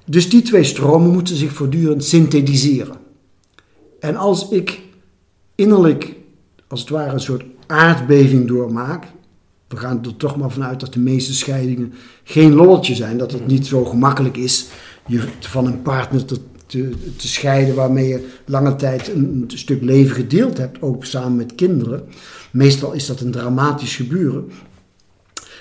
Dus 0.04 0.28
die 0.28 0.42
twee 0.42 0.64
stromen 0.64 1.10
moeten 1.10 1.36
zich 1.36 1.52
voortdurend 1.52 2.04
synthetiseren. 2.04 2.96
En 4.00 4.16
als 4.16 4.48
ik 4.48 4.80
innerlijk, 5.54 6.14
als 6.70 6.80
het 6.80 6.88
ware, 6.88 7.12
een 7.12 7.20
soort 7.20 7.44
aardbeving 7.66 8.48
doormaak. 8.48 9.04
We 9.68 9.76
gaan 9.76 10.04
er 10.04 10.16
toch 10.16 10.36
maar 10.36 10.50
vanuit 10.50 10.80
dat 10.80 10.92
de 10.92 11.00
meeste 11.00 11.34
scheidingen 11.34 11.92
geen 12.24 12.54
lolletje 12.54 12.94
zijn. 12.94 13.18
Dat 13.18 13.32
het 13.32 13.46
niet 13.46 13.66
zo 13.66 13.84
gemakkelijk 13.84 14.36
is 14.36 14.68
je 15.06 15.28
van 15.40 15.66
een 15.66 15.82
partner 15.82 16.24
te, 16.24 16.36
te, 16.66 16.90
te 17.16 17.28
scheiden 17.28 17.74
waarmee 17.74 18.08
je 18.08 18.28
lange 18.44 18.76
tijd 18.76 19.08
een, 19.08 19.46
een, 19.48 19.58
stuk 19.58 19.82
leven 19.82 20.14
gedeeld 20.14 20.58
hebt, 20.58 20.82
ook 20.82 21.04
samen 21.04 21.36
met 21.36 21.54
kinderen. 21.54 22.08
Meestal 22.50 22.92
is 22.92 23.06
dat 23.06 23.20
een 23.20 23.30
dramatisch 23.30 23.96
gebeuren. 23.96 24.50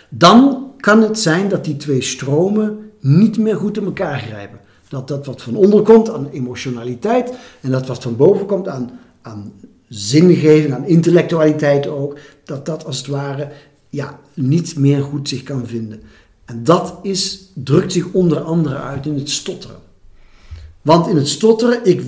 Dan 0.09 0.67
kan 0.77 1.01
het 1.01 1.19
zijn 1.19 1.49
dat 1.49 1.65
die 1.65 1.77
twee 1.77 2.01
stromen 2.01 2.91
niet 2.99 3.37
meer 3.37 3.55
goed 3.55 3.77
in 3.77 3.85
elkaar 3.85 4.19
grijpen. 4.19 4.59
Dat 4.87 5.07
dat 5.07 5.25
wat 5.25 5.41
van 5.41 5.55
onder 5.55 5.81
komt 5.81 6.09
aan 6.09 6.29
emotionaliteit 6.29 7.33
en 7.61 7.71
dat 7.71 7.87
wat 7.87 8.03
van 8.03 8.15
boven 8.15 8.45
komt 8.45 8.67
aan, 8.67 8.99
aan 9.21 9.53
zingeving, 9.89 10.73
aan 10.73 10.85
intellectualiteit 10.85 11.87
ook, 11.87 12.17
dat 12.43 12.65
dat 12.65 12.85
als 12.85 12.97
het 12.97 13.07
ware 13.07 13.51
ja, 13.89 14.19
niet 14.33 14.77
meer 14.77 15.01
goed 15.01 15.29
zich 15.29 15.43
kan 15.43 15.67
vinden. 15.67 16.01
En 16.45 16.63
dat 16.63 16.99
is, 17.01 17.49
drukt 17.53 17.91
zich 17.91 18.11
onder 18.11 18.39
andere 18.41 18.75
uit 18.75 19.05
in 19.05 19.15
het 19.15 19.29
stotteren. 19.29 19.77
Want 20.81 21.07
in 21.07 21.15
het 21.15 21.27
stotteren, 21.27 21.79
ik 21.83 22.01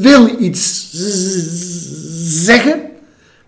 wil 0.00 0.40
iets 0.40 0.90
zeggen, 2.44 2.80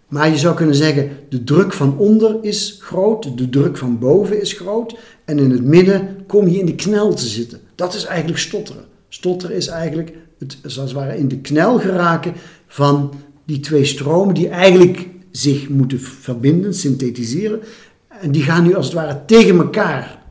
maar 0.08 0.30
je 0.30 0.38
zou 0.38 0.54
kunnen 0.54 0.74
zeggen, 0.74 1.10
de 1.28 1.44
druk 1.44 1.72
van 1.72 1.98
onder 1.98 2.36
is 2.42 2.76
groot, 2.80 3.38
de 3.38 3.48
druk 3.48 3.76
van 3.76 3.98
boven 3.98 4.40
is 4.40 4.52
groot. 4.52 4.96
En 5.24 5.38
in 5.38 5.50
het 5.50 5.64
midden 5.64 6.16
kom 6.26 6.48
je 6.48 6.58
in 6.58 6.66
de 6.66 6.74
knel 6.74 7.14
te 7.14 7.26
zitten. 7.26 7.60
Dat 7.74 7.94
is 7.94 8.04
eigenlijk 8.04 8.38
stotteren. 8.38 8.84
Stotteren 9.08 9.56
is 9.56 9.66
eigenlijk 9.66 10.12
het, 10.38 10.58
zoals 10.62 10.90
het 10.90 11.00
ware 11.00 11.18
in 11.18 11.28
de 11.28 11.38
knel 11.38 11.78
geraken 11.78 12.34
van 12.72 13.14
die 13.44 13.60
twee 13.60 13.84
stromen 13.84 14.34
die 14.34 14.48
eigenlijk 14.48 15.08
zich 15.30 15.68
moeten 15.68 16.00
verbinden, 16.00 16.74
synthetiseren. 16.74 17.60
En 18.08 18.32
die 18.32 18.42
gaan 18.42 18.62
nu 18.62 18.74
als 18.74 18.86
het 18.86 18.94
ware 18.94 19.24
tegen 19.26 19.58
elkaar 19.58 20.22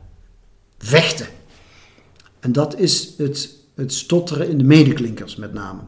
vechten. 0.78 1.26
En 2.40 2.52
dat 2.52 2.78
is 2.78 3.14
het, 3.18 3.56
het 3.74 3.92
stotteren 3.92 4.48
in 4.48 4.58
de 4.58 4.64
medeklinkers 4.64 5.36
met 5.36 5.52
name. 5.52 5.80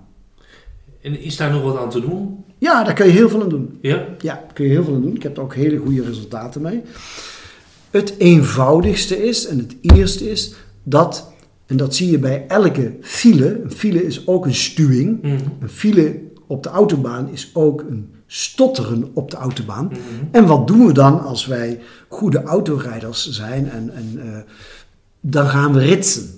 En 1.03 1.21
is 1.21 1.37
daar 1.37 1.53
nog 1.53 1.63
wat 1.63 1.77
aan 1.77 1.91
te 1.91 2.01
doen? 2.01 2.45
Ja, 2.59 2.85
daar 2.85 2.95
kun 2.95 3.07
je 3.07 3.13
heel 3.13 3.29
veel 3.29 3.43
aan 3.43 3.49
doen. 3.49 3.79
Ja? 3.81 4.07
Ja, 4.19 4.35
daar 4.35 4.53
kun 4.53 4.65
je 4.65 4.71
heel 4.71 4.85
veel 4.85 4.95
aan 4.95 5.03
doen. 5.03 5.15
Ik 5.15 5.23
heb 5.23 5.37
er 5.37 5.43
ook 5.43 5.55
hele 5.55 5.77
goede 5.79 6.05
resultaten 6.05 6.63
mee. 6.63 6.83
Het 7.91 8.15
eenvoudigste 8.19 9.27
is, 9.27 9.47
en 9.47 9.59
het 9.59 9.77
eerste 9.81 10.31
is, 10.31 10.55
dat, 10.83 11.33
en 11.67 11.77
dat 11.77 11.95
zie 11.95 12.11
je 12.11 12.19
bij 12.19 12.45
elke 12.49 12.97
file, 13.01 13.61
een 13.63 13.73
file 13.73 14.07
is 14.07 14.27
ook 14.27 14.47
een 14.47 14.55
stuwing. 14.55 15.23
Mhm. 15.23 15.39
Een 15.61 15.69
file 15.69 16.33
op 16.47 16.63
de 16.63 16.69
autobaan 16.69 17.29
is 17.33 17.51
ook 17.55 17.81
een 17.81 18.15
stotteren 18.27 19.11
op 19.15 19.31
de 19.31 19.37
autobaan. 19.37 19.85
Mhm. 19.85 19.99
En 20.31 20.47
wat 20.47 20.67
doen 20.67 20.87
we 20.87 20.93
dan 20.93 21.25
als 21.25 21.47
wij 21.47 21.81
goede 22.09 22.43
autorijders 22.43 23.31
zijn 23.31 23.71
en, 23.71 23.91
en 23.95 24.21
eh, 24.23 24.39
dan 25.21 25.47
gaan 25.47 25.73
we 25.73 25.79
ritsen. 25.79 26.31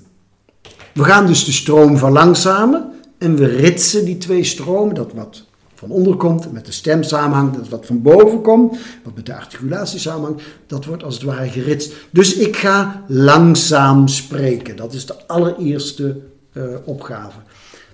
We 0.94 1.04
gaan 1.04 1.26
dus 1.26 1.44
de 1.44 1.52
stroom 1.52 1.98
verlangzamen 1.98 2.92
en 3.18 3.36
we 3.36 3.46
ritsen 3.46 4.04
die 4.04 4.18
twee 4.18 4.44
stromen, 4.44 4.94
dat 4.94 5.12
wat 5.12 5.44
van 5.74 5.90
onder 5.90 6.16
komt, 6.16 6.52
met 6.52 6.66
de 6.66 6.72
stem 6.72 7.02
samenhangt, 7.02 7.56
dat 7.56 7.68
wat 7.68 7.86
van 7.86 8.02
boven 8.02 8.42
komt, 8.42 8.78
wat 9.04 9.14
met 9.14 9.26
de 9.26 9.34
articulatie 9.34 9.98
samenhangt, 9.98 10.42
dat 10.66 10.84
wordt 10.84 11.02
als 11.02 11.14
het 11.14 11.22
ware 11.22 11.48
geritst. 11.48 11.92
Dus 12.10 12.34
ik 12.34 12.56
ga 12.56 13.04
langzaam 13.08 14.08
spreken. 14.08 14.76
Dat 14.76 14.92
is 14.92 15.06
de 15.06 15.26
allereerste 15.26 16.20
eh, 16.52 16.62
opgave. 16.84 17.38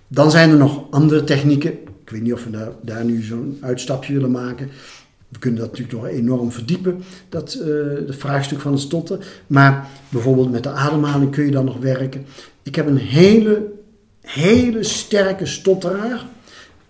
Dan 0.09 0.31
zijn 0.31 0.51
er 0.51 0.57
nog 0.57 0.83
andere 0.91 1.25
technieken. 1.25 1.79
Weet 2.13 2.23
niet 2.23 2.33
of 2.33 2.45
we 2.45 2.71
daar, 2.83 3.05
nu 3.05 3.23
zo'n 3.23 3.59
uitstapje 3.61 4.13
willen 4.13 4.31
maken. 4.31 4.71
We 5.29 5.39
kunnen 5.39 5.61
dat 5.61 5.71
natuurlijk 5.71 5.99
nog 5.99 6.07
enorm 6.07 6.53
verdiepen, 6.53 7.03
dat 7.29 7.59
uh, 7.61 7.67
het 8.07 8.17
vraagstuk 8.17 8.61
van 8.61 8.73
het 8.73 8.81
stotten. 8.81 9.21
Maar 9.47 9.87
bijvoorbeeld 10.09 10.51
met 10.51 10.63
de 10.63 10.69
ademhaling 10.69 11.31
kun 11.31 11.45
je 11.45 11.51
dan 11.51 11.65
nog 11.65 11.79
werken. 11.79 12.25
Ik 12.63 12.75
heb 12.75 12.87
een 12.87 12.97
hele, 12.97 13.73
hele 14.21 14.83
sterke 14.83 15.47
stotteraar. 15.47 16.27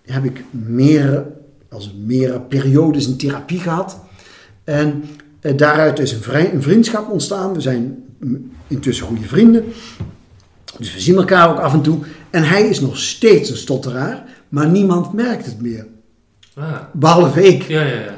heb 0.05 0.23
ik 0.23 0.43
meer, 0.51 1.25
als 1.69 1.93
meer 2.05 2.41
periodes 2.41 3.07
in 3.07 3.17
therapie 3.17 3.59
gehad. 3.59 3.99
En 4.63 5.03
eh, 5.39 5.57
daaruit 5.57 5.99
is 5.99 6.11
een 6.11 6.61
vriendschap 6.61 7.09
ontstaan. 7.09 7.53
We 7.53 7.61
zijn 7.61 8.03
intussen 8.67 9.05
goede 9.05 9.27
vrienden. 9.27 9.63
Dus 10.77 10.93
we 10.93 10.99
zien 10.99 11.15
elkaar 11.15 11.49
ook 11.49 11.59
af 11.59 11.73
en 11.73 11.81
toe. 11.81 11.99
En 12.29 12.43
hij 12.43 12.67
is 12.67 12.79
nog 12.79 12.97
steeds 12.97 13.49
een 13.49 13.57
stotteraar, 13.57 14.23
maar 14.53 14.67
niemand 14.67 15.13
merkt 15.13 15.45
het 15.45 15.61
meer. 15.61 15.85
Ah. 16.55 16.77
Behalve 16.91 17.43
ik. 17.43 17.63
Ja, 17.63 17.81
ja, 17.81 17.93
ja. 17.99 18.15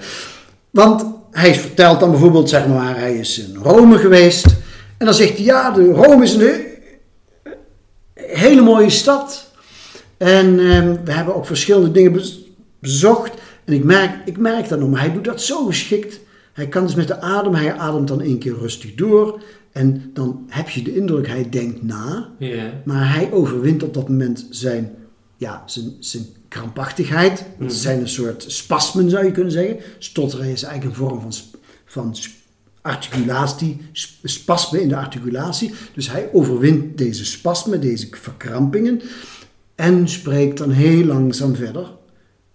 Want 0.70 1.06
hij 1.32 1.56
vertelt 1.56 2.00
dan 2.00 2.12
bijvoorbeeld, 2.12 2.50
zeg 2.50 2.68
maar, 2.68 2.98
hij 3.00 3.18
is 3.18 3.40
in 3.40 3.56
Rome 3.56 3.98
geweest. 3.98 4.46
En 4.98 5.06
dan 5.06 5.14
zegt 5.16 5.36
hij, 5.38 5.46
ja, 5.46 5.72
de 5.72 5.92
Rome 5.92 6.24
is 6.24 6.34
een 6.34 6.40
he- 6.42 6.64
hele 8.14 8.62
mooie 8.62 8.90
stad. 8.90 9.52
En 10.18 10.60
ehm, 10.60 10.96
we 11.04 11.12
hebben 11.12 11.36
ook 11.36 11.46
verschillende 11.46 11.92
dingen 11.92 12.12
bez- 12.12 12.40
bezocht. 12.80 13.32
En 13.66 13.74
ik 13.74 13.84
merk, 13.84 14.12
ik 14.26 14.38
merk 14.38 14.70
dat 14.70 14.80
nog, 14.80 14.90
maar 14.90 15.00
hij 15.02 15.14
doet 15.14 15.24
dat 15.26 15.42
zo 15.42 15.66
geschikt. 15.66 16.20
Hij 16.54 16.68
kan 16.68 16.86
dus 16.86 16.96
met 16.96 17.08
de 17.08 17.22
adem, 17.22 17.54
hij 17.54 17.74
ademt 17.74 18.08
dan 18.08 18.22
één 18.22 18.38
keer 18.40 18.58
rustig 18.60 18.96
door. 18.96 19.42
En 19.72 20.10
dan 20.14 20.46
heb 20.48 20.70
je 20.70 20.82
de 20.82 20.96
indruk, 20.96 21.28
hij 21.28 21.48
denkt 21.50 21.84
na. 21.84 22.30
Ja. 22.40 22.64
Maar 22.86 23.14
hij 23.14 23.32
overwint 23.32 23.84
op 23.84 23.94
dat 23.94 24.10
moment 24.10 24.48
zijn, 24.50 24.92
ja, 25.46 25.64
zijn, 25.66 25.94
zijn 26.00 26.26
krampachtigheid. 26.48 27.40
Het 27.40 27.60
Mhm. 27.60 27.70
zijn 27.70 28.00
een 28.00 28.10
soort 28.10 28.44
spasmen, 28.48 29.10
zou 29.10 29.26
je 29.26 29.32
kunnen 29.32 29.52
zeggen. 29.52 29.78
Stotteren 30.00 30.46
is 30.46 30.64
eigenlijk 30.64 30.98
een 31.00 31.08
vorm 31.08 31.22
van, 31.22 31.34
van 31.86 32.16
articulatie, 32.82 33.78
sp- 33.92 34.20
spasmen 34.28 34.82
in 34.82 34.88
de 34.88 34.96
articulatie. 34.96 35.74
Dus 35.94 36.10
hij 36.12 36.30
overwint 36.34 36.98
deze 36.98 37.26
spasmen, 37.26 37.82
deze 37.82 38.08
verkrampingen. 38.12 39.02
En 39.76 40.08
spreekt 40.08 40.58
dan 40.58 40.72
heel 40.72 41.06
langzaam 41.06 41.56
verder. 41.56 41.92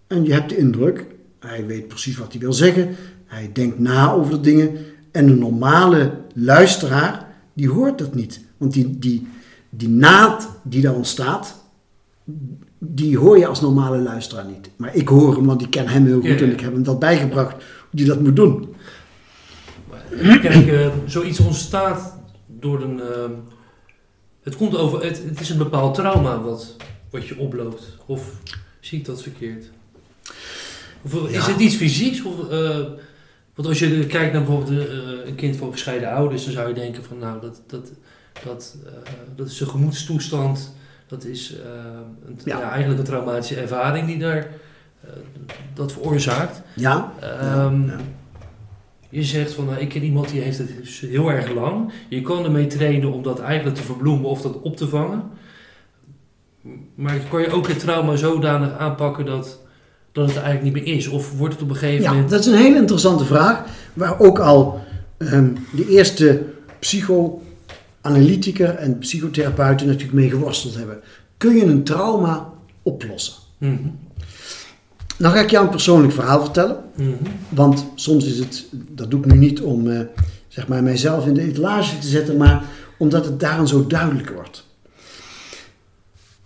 En 0.07 0.25
je 0.25 0.33
hebt 0.33 0.49
de 0.49 0.57
indruk, 0.57 1.07
hij 1.39 1.67
weet 1.67 1.89
precies 1.89 2.17
wat 2.17 2.33
hij 2.33 2.41
wil 2.41 2.53
zeggen. 2.53 2.97
Hij 3.27 3.51
denkt 3.53 3.79
na 3.79 4.13
over 4.13 4.31
de 4.31 4.41
dingen. 4.41 4.77
En 5.11 5.29
een 5.29 5.39
normale 5.39 6.21
luisteraar, 6.35 7.27
die 7.53 7.69
hoort 7.71 7.99
dat 7.99 8.15
niet. 8.15 8.41
Want 8.57 8.73
die, 8.73 8.99
die, 8.99 9.27
die 9.71 9.89
naad 9.89 10.49
die 10.65 10.83
daar 10.83 10.95
ontstaat, 10.95 11.55
die 12.83 13.19
hoor 13.19 13.39
je 13.39 13.47
als 13.47 13.61
normale 13.61 13.99
luisteraar 13.99 14.45
niet. 14.47 14.71
Maar 14.77 14.95
ik 14.95 15.09
hoor 15.09 15.35
hem, 15.37 15.47
want 15.47 15.63
ik 15.63 15.71
ken 15.71 15.89
hem 15.89 16.07
heel 16.07 16.21
goed 16.21 16.25
Ja, 16.29 16.35
ja. 16.35 16.41
en 16.41 16.53
ik 16.53 16.61
heb 16.61 16.73
hem 16.73 16.83
dat 16.83 16.99
bijgebracht 16.99 17.53
hoe 17.91 18.01
hij 18.01 18.05
dat 18.05 18.21
moet 18.21 18.37
doen. 18.37 18.75
Kijk, 20.43 20.67
eh, 20.67 20.89
zoiets 21.07 21.41
ontstaat 21.41 22.17
door 22.47 22.83
een. 22.83 23.01
ehm, 23.01 23.31
het 24.43 24.57
komt 24.57 24.77
over. 24.77 25.05
Het, 25.05 25.23
het 25.25 25.41
is 25.41 25.51
een 25.51 25.59
bepaald 25.59 25.95
trauma 25.95 26.41
wat, 26.43 26.77
wat 27.11 27.27
je 27.27 27.39
oploopt. 27.39 27.97
Of 28.07 28.31
zie 28.81 28.99
ik 28.99 29.05
dat 29.05 29.23
verkeerd? 29.23 29.71
Of 31.03 31.15
is 31.29 31.33
Ja. 31.47 31.53
het 31.53 31.61
iets 31.61 31.75
fysieks? 31.77 32.23
Of, 32.23 32.49
eh, 32.49 32.79
want 33.55 33.69
als 33.69 33.79
je 33.79 34.07
kijkt 34.07 34.33
naar 34.33 34.45
bijvoorbeeld 34.45 34.89
eh, 34.89 35.27
een 35.27 35.35
kind 35.35 35.57
van 35.57 35.73
gescheiden 35.73 36.11
ouders, 36.11 36.45
dan 36.45 36.53
zou 36.53 36.69
je 36.69 36.75
denken 36.75 37.05
van 37.05 37.19
nou, 37.19 37.41
dat, 37.41 37.63
dat, 37.67 37.91
dat, 38.45 38.77
eh, 38.87 38.93
dat 39.37 39.47
is 39.49 39.61
een 39.61 39.67
gemoedstoestand. 39.69 40.75
Dat 41.11 41.25
is 41.25 41.55
eh, 41.55 41.71
een, 42.27 42.39
Ja. 42.45 42.59
ja. 42.59 42.71
eigenlijk 42.71 43.01
een 43.01 43.07
traumatische 43.07 43.61
ervaring 43.61 44.07
die 44.07 44.19
daar 44.19 44.37
eh, 45.01 45.11
dat 45.75 45.93
veroorzaakt. 45.93 46.63
Ja? 46.75 47.13
Ehm, 47.21 47.87
ja. 47.87 47.97
Je 49.09 49.25
zegt 49.25 49.53
van, 49.53 49.65
nou, 49.65 49.79
ik 49.79 49.89
ken 49.89 50.03
iemand 50.03 50.29
die 50.29 50.41
heeft 50.41 50.59
het 50.59 50.77
dus 50.77 51.01
heel 51.01 51.31
erg 51.31 51.53
lang. 51.55 51.93
Je 52.09 52.21
kan 52.21 52.45
ermee 52.45 52.67
trainen 52.67 53.13
om 53.13 53.23
dat 53.23 53.41
eigenlijk 53.41 53.77
te 53.77 53.83
verbloemen 53.83 54.29
of 54.29 54.43
dat 54.43 54.61
op 54.61 54.77
te 54.77 54.89
vangen. 54.89 55.23
Maar 56.95 57.19
kan 57.31 57.41
je 57.41 57.51
ook 57.53 57.69
het 57.69 57.79
trauma 57.79 58.17
zodanig 58.17 58.79
aanpakken 58.79 59.25
dat, 59.25 59.61
dat 60.13 60.27
het 60.27 60.37
eigenlijk 60.37 60.75
niet 60.75 60.85
meer 60.85 60.95
is? 60.97 61.09
Of 61.09 61.39
wordt 61.39 61.55
het 61.55 61.63
op 61.63 61.71
een 61.71 61.77
gegeven 61.77 62.03
Ja, 62.03 62.11
moment... 62.11 62.31
dat 62.31 62.41
is 62.41 62.47
een 62.47 62.55
hele 62.59 62.77
interessante 62.77 63.25
vraag, 63.25 63.65
waar 63.93 64.21
ook 64.21 64.39
al 64.39 64.81
ehm, 65.19 65.55
de 65.73 65.89
eerste 65.89 66.43
psychoanalytiker 68.03 68.75
en 68.75 68.99
psychotherapeuten 68.99 69.87
natuurlijk 69.87 70.15
mee 70.15 70.31
geworsteld 70.31 70.75
hebben. 70.75 71.01
Kun 71.37 71.57
je 71.57 71.65
een 71.65 71.85
trauma 71.85 72.53
oplossen? 72.83 73.35
Mhm, 73.59 73.75
Nou 75.19 75.35
ga 75.35 75.41
ik 75.41 75.51
jou 75.51 75.65
een 75.65 75.71
persoonlijk 75.71 76.13
verhaal 76.13 76.41
vertellen, 76.41 76.77
mhm, 76.97 77.09
want 77.49 77.87
soms 77.95 78.25
is 78.25 78.39
het, 78.39 78.67
dat 78.71 79.11
doe 79.11 79.21
ik 79.21 79.27
nu 79.33 79.39
niet 79.39 79.61
om 79.61 79.91
eh, 79.91 80.01
zeg 80.49 80.69
maar 80.69 80.83
mijzelf 80.83 81.27
in 81.27 81.35
de 81.35 81.43
etalage 81.43 81.99
te 81.99 82.07
zetten, 82.09 82.37
maar 82.37 82.65
omdat 82.99 83.25
het 83.25 83.41
daarin 83.41 83.69
zo 83.69 83.87
duidelijk 83.87 84.31
wordt. 84.31 84.67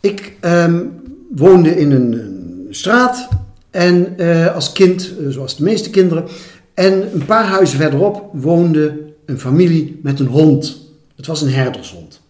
Ik 0.01 0.37
ehm, 0.41 0.83
woonde 1.35 1.77
in 1.79 1.91
een, 1.91 2.13
een 2.13 2.67
straat 2.71 3.29
en 3.71 4.19
eh, 4.19 4.55
als 4.55 4.73
kind, 4.73 5.13
eh, 5.19 5.29
zoals 5.29 5.57
de 5.57 5.63
meeste 5.63 5.91
kinderen, 5.91 6.25
en 6.75 7.15
een 7.15 7.25
paar 7.25 7.45
huizen 7.45 7.79
verderop 7.79 8.31
woonde 8.33 9.03
een 9.27 9.39
familie 9.41 10.01
met 10.03 10.21
een 10.21 10.27
hond. 10.27 10.84
Het 11.17 11.27
was 11.27 11.43
een 11.43 11.53
herdershond. 11.53 12.21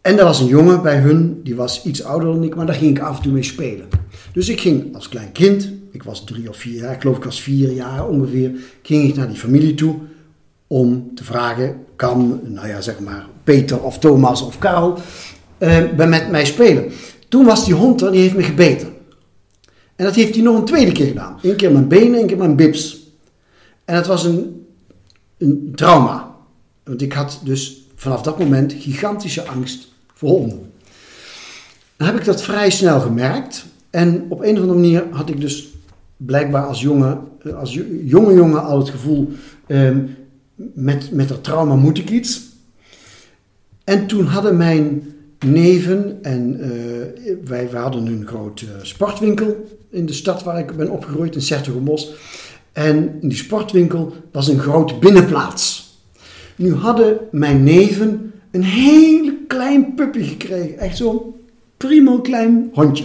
En 0.00 0.18
er 0.18 0.24
was 0.24 0.40
een 0.40 0.46
jongen 0.46 0.82
bij 0.82 0.98
hun, 0.98 1.40
die 1.42 1.54
was 1.54 1.84
iets 1.84 2.02
ouder 2.02 2.32
dan 2.32 2.42
ik, 2.42 2.54
maar 2.54 2.66
daar 2.66 2.74
ging 2.74 2.96
ik 2.96 3.02
af 3.02 3.16
en 3.16 3.22
toe 3.22 3.32
mee 3.32 3.42
spelen. 3.42 3.88
Dus 4.32 4.48
ik 4.48 4.60
ging 4.60 4.94
als 4.94 5.08
klein 5.08 5.32
kind, 5.32 5.70
ik 5.90 6.02
was 6.02 6.24
drie 6.24 6.48
of 6.48 6.56
vier 6.56 6.80
jaar, 6.80 6.94
ik 6.94 7.00
geloof 7.00 7.16
ik 7.16 7.24
was 7.24 7.42
vier 7.42 7.72
jaar 7.72 8.08
ongeveer, 8.08 8.50
ging 8.82 9.08
ik 9.08 9.14
naar 9.14 9.28
die 9.28 9.36
familie 9.36 9.74
toe 9.74 9.96
om 10.66 11.10
te 11.14 11.24
vragen, 11.24 11.84
kan, 11.96 12.40
nou 12.44 12.68
ja, 12.68 12.80
zeg 12.80 13.00
maar, 13.00 13.26
Peter 13.44 13.82
of 13.82 13.98
Thomas 13.98 14.42
of 14.42 14.58
Karel 14.58 14.98
eh, 15.58 15.82
met 15.96 16.30
mij 16.30 16.44
spelen. 16.44 16.92
Toen 17.28 17.44
was 17.44 17.64
die 17.64 17.74
hond 17.74 18.00
er, 18.00 18.12
die 18.12 18.20
heeft 18.20 18.36
me 18.36 18.42
gebeten. 18.42 18.88
En 19.96 20.04
dat 20.04 20.14
heeft 20.14 20.34
hij 20.34 20.44
nog 20.44 20.56
een 20.56 20.64
tweede 20.64 20.92
keer 20.92 21.06
gedaan. 21.06 21.38
Eén 21.42 21.56
keer 21.56 21.72
mijn 21.72 21.88
benen, 21.88 22.18
één 22.18 22.26
keer 22.26 22.36
mijn 22.36 22.56
bips. 22.56 23.02
En 23.84 23.94
het 23.96 24.06
was 24.06 24.24
een, 24.24 24.66
een 25.38 25.72
trauma. 25.74 26.33
Want 26.84 27.02
ik 27.02 27.12
had 27.12 27.40
dus 27.44 27.82
vanaf 27.94 28.22
dat 28.22 28.38
moment 28.38 28.72
gigantische 28.72 29.42
angst 29.42 29.88
voor 30.14 30.28
honden. 30.28 30.72
Dan 31.96 32.06
heb 32.06 32.16
ik 32.16 32.24
dat 32.24 32.42
vrij 32.42 32.70
snel 32.70 33.00
gemerkt. 33.00 33.66
En 33.90 34.26
op 34.28 34.40
een 34.40 34.54
of 34.54 34.60
andere 34.60 34.78
manier 34.78 35.04
had 35.10 35.28
ik 35.28 35.40
dus 35.40 35.68
blijkbaar 36.16 36.66
als 36.66 36.80
jonge, 36.80 37.18
eh, 37.42 37.54
als 37.54 37.74
jo- 37.74 37.94
jonge 38.04 38.34
jongen 38.34 38.64
al 38.64 38.78
het 38.78 38.88
gevoel... 38.88 39.32
ehm, 39.66 39.98
met, 40.74 41.10
met 41.12 41.28
dat 41.28 41.44
trauma 41.44 41.74
moet 41.74 41.98
ik 41.98 42.10
iets. 42.10 42.42
En 43.84 44.06
toen 44.06 44.26
hadden 44.26 44.56
mijn 44.56 45.14
neven 45.46 46.18
en 46.22 46.60
eh, 46.60 47.34
wij, 47.44 47.68
hadden 47.72 48.06
een 48.06 48.26
grote 48.26 48.66
sportwinkel 48.82 49.66
in 49.90 50.06
de 50.06 50.12
stad 50.12 50.42
waar 50.42 50.58
ik 50.58 50.76
ben 50.76 50.90
opgegroeid, 50.90 51.34
in 51.34 51.42
Sertogenbos. 51.42 52.14
En 52.72 53.18
in 53.20 53.28
die 53.28 53.38
sportwinkel 53.38 54.12
was 54.32 54.48
een 54.48 54.58
grote 54.58 54.94
binnenplaats. 54.94 55.83
Nu 56.56 56.74
hadden 56.74 57.18
mijn 57.30 57.62
neven 57.62 58.32
een 58.50 58.62
hele 58.62 59.36
klein 59.46 59.94
puppy 59.94 60.22
gekregen. 60.22 60.78
Echt 60.78 60.96
zo'n 60.96 61.34
primo 61.76 62.20
klein 62.20 62.70
hondje. 62.72 63.04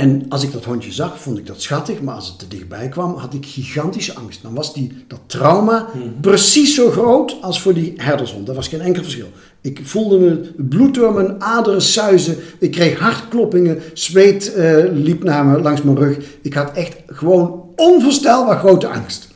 En 0.00 0.24
als 0.28 0.42
ik 0.42 0.52
dat 0.52 0.64
hondje 0.64 0.92
zag, 0.92 1.20
vond 1.20 1.38
ik 1.38 1.46
dat 1.46 1.62
schattig. 1.62 2.00
Maar 2.00 2.14
als 2.14 2.28
het 2.28 2.38
te 2.38 2.48
dichtbij 2.48 2.88
kwam, 2.88 3.14
had 3.14 3.34
ik 3.34 3.46
gigantische 3.46 4.14
angst. 4.14 4.42
Dan 4.42 4.54
was 4.54 4.74
die, 4.74 5.04
dat 5.06 5.20
trauma 5.26 5.88
precies 6.20 6.74
zo 6.74 6.90
groot 6.90 7.36
als 7.40 7.60
voor 7.60 7.74
die 7.74 7.92
herdershond. 7.96 8.46
Dat 8.46 8.56
was 8.56 8.68
geen 8.68 8.80
enkel 8.80 9.02
verschil. 9.02 9.28
Ik 9.60 9.80
voelde 9.82 10.18
me 10.18 10.28
het 10.28 10.68
bloed 10.68 10.94
door 10.94 11.12
mijn 11.12 11.42
aderen 11.42 11.82
suizen. 11.82 12.36
Ik 12.58 12.70
kreeg 12.70 12.98
hartkloppingen. 12.98 13.82
Zweet 13.92 14.54
eh, 14.54 14.84
liep 14.92 15.22
naar 15.22 15.44
me 15.44 15.60
langs 15.60 15.82
mijn 15.82 15.98
rug. 15.98 16.18
Ik 16.42 16.54
had 16.54 16.72
echt 16.72 16.96
gewoon 17.06 17.64
onvoorstelbaar 17.76 18.58
grote 18.58 18.88
angst. 18.88 19.28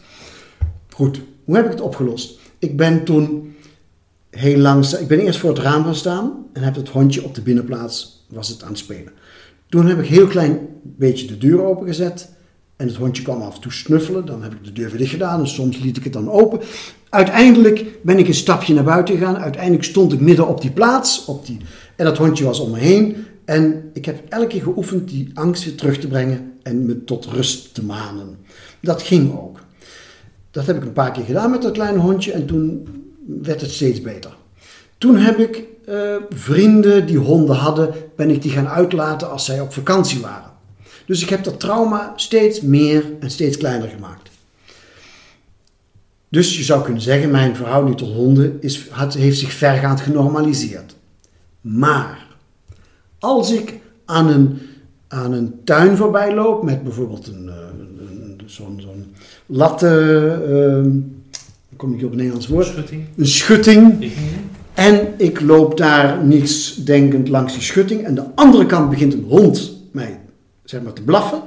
Goed, 0.91 1.21
hoe 1.45 1.57
heb 1.57 1.65
ik 1.65 1.71
het 1.71 1.81
opgelost? 1.81 2.39
Ik 2.59 2.77
ben 2.77 3.05
toen 3.05 3.55
heel 4.31 4.59
lang... 4.59 4.87
Ik 4.87 5.09
ben 5.09 5.19
eerst 5.19 5.39
voor 5.39 5.51
het 5.51 5.59
raam 5.59 5.85
gaan 5.85 5.95
staan 5.95 6.47
en 6.53 6.63
heb 6.63 6.75
het 6.75 6.89
hondje 6.89 7.25
op 7.25 7.35
de 7.35 7.43
binnenplaats 7.43 8.27
was 8.29 8.49
het 8.49 8.63
aan 8.63 8.69
het 8.69 8.79
spelen. 8.79 9.13
Toen 9.69 9.87
heb 9.87 9.99
ik 9.99 10.07
heel 10.07 10.27
klein 10.27 10.59
beetje 10.83 11.27
de 11.27 11.39
deur 11.39 11.63
opengezet 11.63 12.29
en 12.77 12.87
het 12.87 12.97
hondje 12.97 13.23
kwam 13.23 13.43
af 13.43 13.55
en 13.55 13.61
toe 13.61 13.73
snuffelen. 13.73 14.27
Dan 14.27 14.43
heb 14.43 14.53
ik 14.53 14.65
de 14.65 14.73
deur 14.73 14.89
weer 14.89 14.99
dicht 14.99 15.11
gedaan 15.11 15.41
en 15.41 15.49
soms 15.49 15.79
liet 15.79 15.97
ik 15.97 16.05
het 16.05 16.13
dan 16.13 16.31
open. 16.31 16.61
Uiteindelijk 17.09 17.85
ben 18.03 18.19
ik 18.19 18.29
een 18.29 18.35
stapje 18.35 18.75
naar 18.75 18.85
buiten 18.85 19.17
gegaan. 19.17 19.37
Uiteindelijk 19.37 19.85
stond 19.85 20.13
ik 20.13 20.21
midden 20.21 20.49
op 20.49 20.61
die 20.61 20.71
plaats 20.71 21.25
op 21.25 21.47
die, 21.47 21.59
en 21.97 22.05
dat 22.05 22.19
hondje 22.19 22.45
was 22.45 22.61
om 22.61 22.71
me 22.71 22.79
heen. 22.79 23.17
En 23.45 23.91
ik 23.93 24.05
heb 24.05 24.23
elke 24.29 24.47
keer 24.47 24.63
geoefend 24.63 25.09
die 25.09 25.31
angst 25.35 25.65
weer 25.65 25.75
terug 25.75 25.99
te 25.99 26.09
brengen 26.09 26.53
en 26.63 26.87
me 26.87 27.05
tot 27.05 27.27
rust 27.27 27.75
te 27.75 27.85
manen. 27.85 28.37
Dat 28.81 29.03
ging 29.03 29.33
ook. 29.39 29.64
Dat 30.55 30.67
heb 30.67 30.77
ik 30.77 30.83
een 30.83 30.93
paar 30.93 31.13
keer 31.13 31.25
gedaan 31.25 31.51
met 31.51 31.63
dat 31.63 31.73
kleine 31.73 31.99
hondje 31.99 32.33
en 32.33 32.47
toen 32.47 32.87
werd 33.43 33.61
het 33.61 33.71
steeds 33.71 34.01
beter. 34.01 34.35
Toen 34.99 35.17
heb 35.17 35.39
ik 35.39 35.63
eh, 35.87 36.15
vrienden 36.29 37.07
die 37.07 37.19
honden 37.19 37.57
hadden, 37.57 37.95
ben 38.17 38.31
ik 38.31 38.43
die 38.43 38.51
gaan 38.51 38.69
uitlaten 38.69 39.31
als 39.31 39.45
zij 39.45 39.61
op 39.61 39.73
vakantie 39.73 40.21
waren. 40.21 40.51
Dus 41.07 41.23
ik 41.23 41.29
heb 41.29 41.45
dat 41.45 41.61
trauma 41.61 42.13
steeds 42.17 42.61
meer 42.61 43.05
en 43.21 43.31
steeds 43.31 43.57
kleiner 43.57 43.89
gemaakt. 43.89 44.31
Dus 46.29 46.57
je 46.57 46.63
zou 46.63 46.83
kunnen 46.85 47.03
zeggen, 47.03 47.31
mijn 47.31 47.57
verhouding 47.57 47.97
tot 47.97 48.13
honden 48.15 48.57
is, 48.61 48.89
heeft 49.17 49.39
zich 49.39 49.53
vergaand 49.53 50.01
genormaliseerd. 50.01 50.95
Maar 51.61 52.27
als 53.19 53.53
ik 53.53 53.75
aan 54.05 54.27
een, 54.29 54.59
aan 55.09 55.33
een 55.33 55.61
tuin 55.65 55.97
voorbij 55.97 56.35
loop 56.35 56.63
met 56.63 56.83
bijvoorbeeld 56.83 57.27
een, 57.27 57.49
eh, 57.49 57.55
een- 57.79 58.41
zo'n 58.47 58.81
latte, 59.47 59.89
hoe 61.69 61.77
kom 61.77 61.95
ik 61.95 62.05
op 62.05 62.11
een 62.11 62.17
Nederlands 62.17 62.49
woord? 62.49 62.67
Schutting. 62.67 63.05
Een 63.17 63.27
schutting. 63.27 64.13
En 64.75 65.15
ik 65.17 65.41
loop 65.41 65.77
daar 65.77 66.25
niets 66.25 66.75
denkend 66.75 67.29
langs 67.29 67.53
die 67.53 67.63
schutting. 67.63 68.05
En 68.05 68.15
de 68.15 68.25
andere 68.35 68.67
kant 68.67 68.91
begint 68.91 69.13
een 69.13 69.25
hond 69.29 69.73
mij 69.93 70.21
zeg 70.65 70.83
maar, 70.83 70.93
te 70.93 71.03
blaffen. 71.03 71.43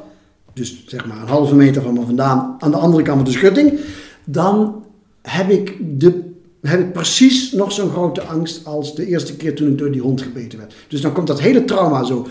Dus 0.54 0.84
zeg 0.88 1.06
maar 1.06 1.22
een 1.22 1.28
halve 1.28 1.56
meter 1.56 1.82
van 1.82 1.94
me 1.94 2.06
vandaan 2.06 2.56
aan 2.60 2.72
de 2.72 2.78
andere 2.78 3.04
kant 3.04 3.18
van 3.18 3.26
de 3.26 3.38
schutting. 3.38 3.80
Dan 4.24 4.84
heb 5.22 5.50
ik, 5.50 5.78
de, 6.00 6.22
heb 6.62 6.80
ik 6.80 6.94
precies 6.94 7.52
nog 7.52 7.72
zo'n 7.72 7.90
grote 7.90 8.22
angst 8.22 8.66
als 8.66 8.96
de 8.96 9.08
eerste 9.08 9.36
keer 9.36 9.56
toen 9.56 9.68
ik 9.68 9.78
door 9.78 9.92
die 9.92 10.02
hond 10.02 10.22
gebeten 10.22 10.60
werd. 10.60 10.74
Dus 10.88 11.02
dan 11.02 11.14
komt 11.14 11.28
dat 11.28 11.42
hele 11.42 11.66
trauma 11.66 12.04
zo 12.04 12.28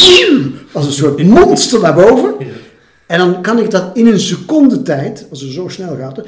als 0.72 0.86
een 0.86 0.92
soort 0.92 1.22
monster 1.22 1.80
naar 1.80 1.94
boven. 1.94 2.34
En 3.06 3.18
dan 3.18 3.42
kan 3.42 3.58
ik 3.58 3.70
dat 3.70 3.96
in 3.96 4.06
een 4.06 4.20
seconde 4.20 4.82
tijd, 4.82 5.26
als 5.30 5.40
het 5.40 5.52
zo 5.52 5.68
snel 5.68 5.96
gaat, 5.96 6.20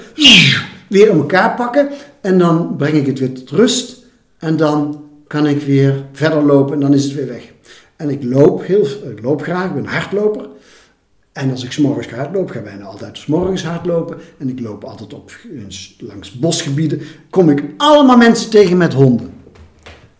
weer 0.88 1.08
in 1.08 1.16
elkaar 1.16 1.54
pakken. 1.54 1.88
En 2.20 2.38
dan 2.38 2.76
breng 2.76 2.94
ik 2.94 3.06
het 3.06 3.18
weer 3.18 3.32
tot 3.32 3.50
rust. 3.50 4.04
En 4.38 4.56
dan 4.56 5.04
kan 5.26 5.46
ik 5.46 5.62
weer 5.62 6.04
verder 6.12 6.42
lopen 6.42 6.74
en 6.74 6.80
dan 6.80 6.94
is 6.94 7.04
het 7.04 7.14
weer 7.14 7.26
weg. 7.26 7.52
En 7.96 8.10
ik 8.10 8.24
loop, 8.24 8.66
heel, 8.66 8.84
ik 8.84 9.22
loop 9.22 9.42
graag, 9.42 9.66
ik 9.66 9.74
ben 9.74 9.82
een 9.82 9.90
hardloper. 9.90 10.48
En 11.32 11.50
als 11.50 11.64
ik 11.64 11.72
s'morgens 11.72 12.06
ga 12.06 12.16
hardlopen, 12.16 12.52
ga 12.52 12.58
ik 12.58 12.64
bijna 12.64 12.84
altijd 12.84 13.18
s'morgens 13.18 13.64
hardlopen. 13.64 14.16
En 14.38 14.48
ik 14.48 14.60
loop 14.60 14.84
altijd 14.84 15.14
op, 15.14 15.32
langs 15.98 16.32
bosgebieden. 16.32 17.00
Kom 17.30 17.50
ik 17.50 17.64
allemaal 17.76 18.16
mensen 18.16 18.50
tegen 18.50 18.76
met 18.76 18.92
honden. 18.92 19.34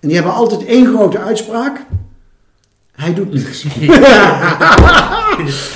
En 0.01 0.09
die 0.09 0.15
hebben 0.15 0.35
altijd 0.35 0.65
één 0.65 0.87
grote 0.87 1.19
uitspraak. 1.19 1.87
Hij 2.93 3.15
doet 3.15 3.33
niks. 3.33 3.67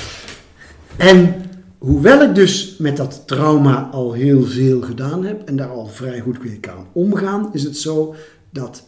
En 0.97 1.35
hoewel 1.77 2.21
ik 2.21 2.35
dus 2.35 2.75
met 2.79 2.97
dat 2.97 3.23
trauma 3.25 3.89
al 3.91 4.13
heel 4.13 4.43
veel 4.43 4.81
gedaan 4.81 5.25
heb 5.25 5.47
en 5.47 5.55
daar 5.55 5.69
al 5.69 5.87
vrij 5.87 6.19
goed 6.19 6.43
mee 6.43 6.59
kan 6.59 6.87
omgaan, 6.91 7.49
is 7.53 7.63
het 7.63 7.77
zo 7.77 8.15
dat 8.49 8.83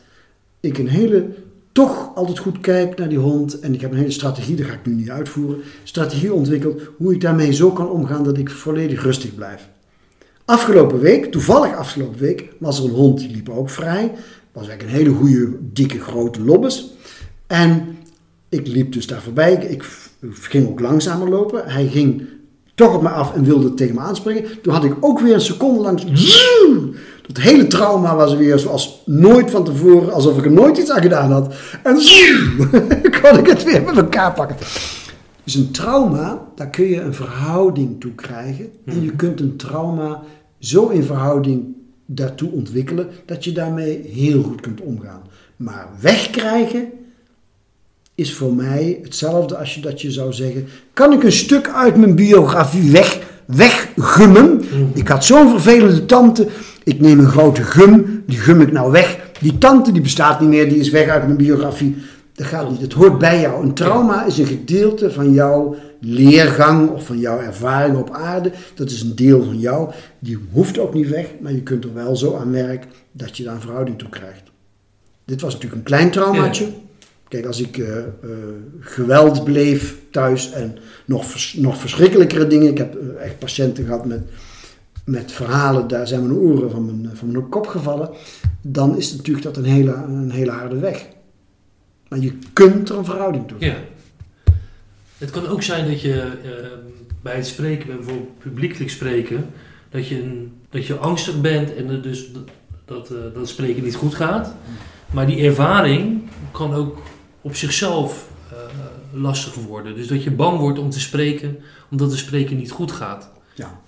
ik 0.60 0.78
een 0.78 0.88
hele, 0.88 1.26
toch 1.72 2.12
altijd 2.16 2.40
goed 2.40 2.60
kijk 2.60 2.98
naar 2.98 3.10
die 3.10 3.18
hond 3.18 3.60
en 3.60 3.74
ik 3.74 3.82
heb 3.82 3.92
een 3.92 3.98
hele 3.98 4.12
strategie, 4.12 4.56
dat 4.56 4.66
ga 4.66 4.74
ik 4.74 4.86
nu 4.86 4.94
niet 4.94 5.10
uitvoeren, 5.10 5.62
strategie 5.84 6.34
ontwikkeld 6.34 6.82
hoe 6.98 7.14
ik 7.14 7.22
daarmee 7.22 7.52
zo 7.52 7.72
kan 7.72 7.90
omgaan 7.90 8.24
dat 8.24 8.38
ik 8.38 8.50
volledig 8.50 9.04
rustig 9.04 9.36
blijf. 9.36 9.72
Afgelopen 10.46 11.00
week, 11.00 11.32
toevallig 11.32 11.76
afgelopen 11.76 12.20
week, 12.20 12.50
was 12.60 12.80
er 12.80 12.86
een 12.86 12.92
hond, 12.92 13.20
die 13.20 13.32
liep 13.32 13.50
ook 13.50 13.70
vrij. 13.70 14.12
Was 14.52 14.68
eigenlijk 14.68 14.84
een 14.84 15.06
hele 15.06 15.18
goede, 15.18 15.58
dikke, 15.74 16.00
grote 16.00 16.42
lobbes. 16.42 16.94
En 17.48 17.98
ik 18.50 18.68
liep 18.68 18.92
dus 18.92 19.08
daar 19.08 19.22
voorbij. 19.22 19.54
Ik 19.54 19.84
ging 20.32 20.68
ook 20.70 20.80
langzamer 20.80 21.30
lopen. 21.30 21.64
Hij 21.66 21.88
ging 21.88 22.24
toch 22.76 22.96
op 22.96 23.02
me 23.02 23.10
af 23.10 23.34
en 23.34 23.44
wilde 23.44 23.74
tegen 23.74 23.96
me 23.96 24.02
aanspringen. 24.02 24.62
Toen 24.62 24.74
had 24.74 24.84
ik 24.84 24.96
ook 25.00 25.20
weer 25.20 25.34
een 25.34 25.42
seconde 25.42 25.82
lang... 25.82 26.02
Dat 27.28 27.38
hele 27.38 27.68
trauma 27.68 28.16
was 28.16 28.36
weer 28.36 28.60
zoals 28.60 29.02
nooit 29.06 29.52
van 29.52 29.64
tevoren, 29.64 30.14
alsof 30.14 30.38
ik 30.38 30.46
er 30.46 30.52
nooit 30.52 30.78
iets 30.78 30.92
aan 30.92 31.02
gedaan 31.02 31.32
had. 31.32 31.56
En 31.84 31.94
kon 33.22 33.40
ik 33.40 33.48
het 33.48 33.64
weer 33.64 33.84
met 33.84 33.98
elkaar 33.98 34.34
pakken. 34.34 34.56
Dus 35.44 35.56
een 35.56 35.72
trauma, 35.72 36.42
daar 36.56 36.70
kun 36.70 36.86
je 36.86 37.02
een 37.02 37.14
verhouding 37.14 38.00
toe 38.00 38.12
krijgen. 38.16 38.70
En 38.86 39.04
je 39.04 39.12
kunt 39.12 39.40
een 39.40 39.56
trauma 39.56 40.22
zo 40.60 40.88
in 40.88 41.04
verhouding 41.04 41.76
daartoe 42.06 42.52
ontwikkelen 42.52 43.10
dat 43.26 43.44
je 43.44 43.52
daarmee 43.52 44.02
heel 44.14 44.44
goed 44.44 44.62
kunt 44.62 44.82
omgaan. 44.82 45.22
Maar 45.56 45.88
wegkrijgen 46.02 46.92
is 48.16 48.34
voor 48.34 48.54
mij 48.54 49.00
hetzelfde 49.02 49.58
als 49.58 49.76
je 49.76 49.82
dat 49.82 50.02
je 50.02 50.12
zou 50.12 50.34
zeggen: 50.34 50.68
kan 50.94 51.14
ik 51.14 51.24
een 51.24 51.32
stuk 51.32 51.70
uit 51.70 51.96
mijn 51.96 52.16
biografie 52.16 52.92
weg, 52.92 53.20
weggummen? 53.46 54.62
Ik 54.94 55.08
had 55.08 55.26
zo'n 55.26 55.50
vervelende 55.50 56.06
tante. 56.06 56.48
Ik 56.84 57.00
neem 57.00 57.20
een 57.20 57.30
grote 57.30 57.64
gum, 57.64 58.24
die 58.28 58.38
gum 58.38 58.62
ik 58.62 58.72
nou 58.72 58.92
weg. 58.92 59.20
Die 59.40 59.58
tante 59.58 59.92
die 59.92 60.02
bestaat 60.02 60.40
niet 60.40 60.50
meer, 60.50 60.70
die 60.70 60.80
is 60.80 60.90
weg 60.90 61.08
uit 61.08 61.24
mijn 61.26 61.38
biografie. 61.38 61.96
Dat 62.34 62.48
gaat 62.48 62.70
niet. 62.70 62.82
Het 62.82 62.94
hoort 62.94 63.18
bij 63.18 63.42
jou. 63.42 63.64
Een 63.64 63.74
trauma 63.74 64.26
is 64.26 64.38
een 64.38 64.46
gedeelte 64.46 65.12
van 65.12 65.34
jouw 65.34 65.76
leergang 66.00 66.90
of 66.90 67.06
van 67.06 67.20
jouw 67.20 67.40
ervaring 67.40 67.98
op 67.98 68.12
aarde. 68.12 68.52
Dat 68.76 68.90
is 68.90 69.02
een 69.02 69.16
deel 69.16 69.44
van 69.44 69.60
jou. 69.60 69.92
Die 70.20 70.38
hoeft 70.52 70.80
ook 70.80 70.94
niet 70.94 71.10
weg, 71.10 71.28
maar 71.42 71.52
je 71.52 71.62
kunt 71.62 71.84
er 71.84 71.94
wel 71.94 72.16
zo 72.16 72.36
aan 72.36 72.52
werken 72.52 72.90
dat 73.12 73.38
je 73.38 73.44
daar 73.44 73.54
een 73.54 73.62
verhouding 73.62 73.98
toe 73.98 74.10
krijgt. 74.10 74.42
Dit 75.26 75.42
was 75.42 75.54
natuurlijk 75.54 75.82
een 75.82 75.88
klein 75.88 76.12
traumaatje. 76.12 76.66
Kijk, 77.34 77.46
als 77.46 77.62
ik 77.62 77.78
eh, 77.78 77.98
eh, 77.98 78.06
geweld 78.80 79.44
bleef 79.44 79.98
thuis 80.12 80.52
en 80.52 80.78
nog, 81.06 81.26
vers- 81.26 81.54
nog 81.54 81.78
verschrikkelijkere 81.78 82.48
dingen. 82.48 82.68
Ik 82.68 82.78
heb 82.78 82.96
eh, 82.96 83.26
echt 83.26 83.40
patiënten 83.40 83.86
gehad 83.86 84.06
met, 84.06 84.22
met 85.06 85.32
verhalen, 85.32 85.88
daar 85.88 86.08
zijn 86.08 86.28
mijn 86.28 86.40
oren 86.40 86.72
van 86.72 86.86
mijn, 86.86 87.16
van 87.16 87.32
mijn 87.32 87.50
kop 87.50 87.68
gevallen. 87.68 88.10
Dan 88.62 88.98
is 88.98 89.16
natuurlijk 89.16 89.46
dat 89.46 89.58
een 89.58 89.64
hele, 89.64 89.94
een 89.94 90.32
hele 90.32 90.52
harde 90.52 90.80
weg. 90.80 91.06
Maar 92.08 92.20
je 92.20 92.34
kunt 92.54 92.90
er 92.90 92.98
een 92.98 93.06
verhouding 93.06 93.48
toe. 93.48 93.58
Ja. 93.60 93.76
Het 95.18 95.30
kan 95.30 95.48
ook 95.48 95.64
zijn 95.64 95.88
dat 95.88 96.02
je 96.02 96.22
eh, 96.22 96.52
bij 97.22 97.36
het 97.36 97.48
spreken, 97.48 97.88
bij 97.88 97.96
bijvoorbeeld 97.96 98.40
publiekelijk 98.40 98.92
spreken, 98.92 99.46
dat 99.90 100.08
je, 100.08 100.24
een, 100.24 100.52
dat 100.70 100.86
je 100.86 100.96
angstig 100.96 101.42
bent 101.42 101.76
en 101.76 102.02
dus 102.02 102.32
dat, 102.34 102.50
dat, 102.86 103.08
dat 103.08 103.36
het 103.36 103.48
spreken 103.48 103.84
niet 103.84 103.96
goed 103.96 104.16
gaat. 104.16 104.56
Maar 105.12 105.26
die 105.28 105.46
ervaring 105.46 106.22
kan 106.52 106.74
ook 106.74 107.02
op 107.44 107.56
zichzelf 107.56 108.28
eh, 108.52 108.58
lastig 109.12 109.54
worden. 109.56 109.96
Dus 109.96 110.08
dat 110.08 110.24
je 110.24 110.32
bang 110.32 110.60
wordt 110.60 110.80
om 110.80 110.90
te 110.90 111.00
spreken, 111.00 111.60
omdat 111.92 112.10
het 112.10 112.20
spreken 112.20 112.58
niet 112.58 112.72
goed 112.72 112.92
gaat. 112.92 113.30
Ja. 113.56 113.82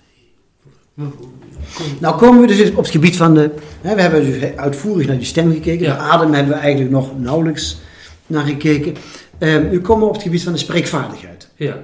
Kom- 1.74 1.86
Nou 2.00 2.18
komen 2.18 2.40
we 2.40 2.46
dus 2.46 2.70
op 2.70 2.76
het 2.76 2.88
gebied 2.88 3.16
van 3.16 3.34
de... 3.34 3.50
Hè, 3.80 3.94
we 3.94 4.00
hebben 4.00 4.24
dus 4.24 4.56
uitvoerig 4.56 5.06
naar 5.06 5.16
die 5.16 5.26
stem 5.26 5.52
gekeken. 5.52 5.86
Ja. 5.86 5.92
De 5.96 5.98
adem 6.02 6.32
hebben 6.32 6.54
we 6.54 6.60
eigenlijk 6.60 6.90
nog 6.90 7.18
nauwelijks 7.18 7.78
naar 8.26 8.44
gekeken. 8.46 8.94
Ehm, 9.38 9.68
nu 9.70 9.80
komen 9.80 10.02
we 10.02 10.08
op 10.08 10.14
het 10.14 10.22
gebied 10.22 10.42
van 10.42 10.52
de 10.52 10.58
spreekvaardigheid. 10.58 11.48
Ja, 11.56 11.78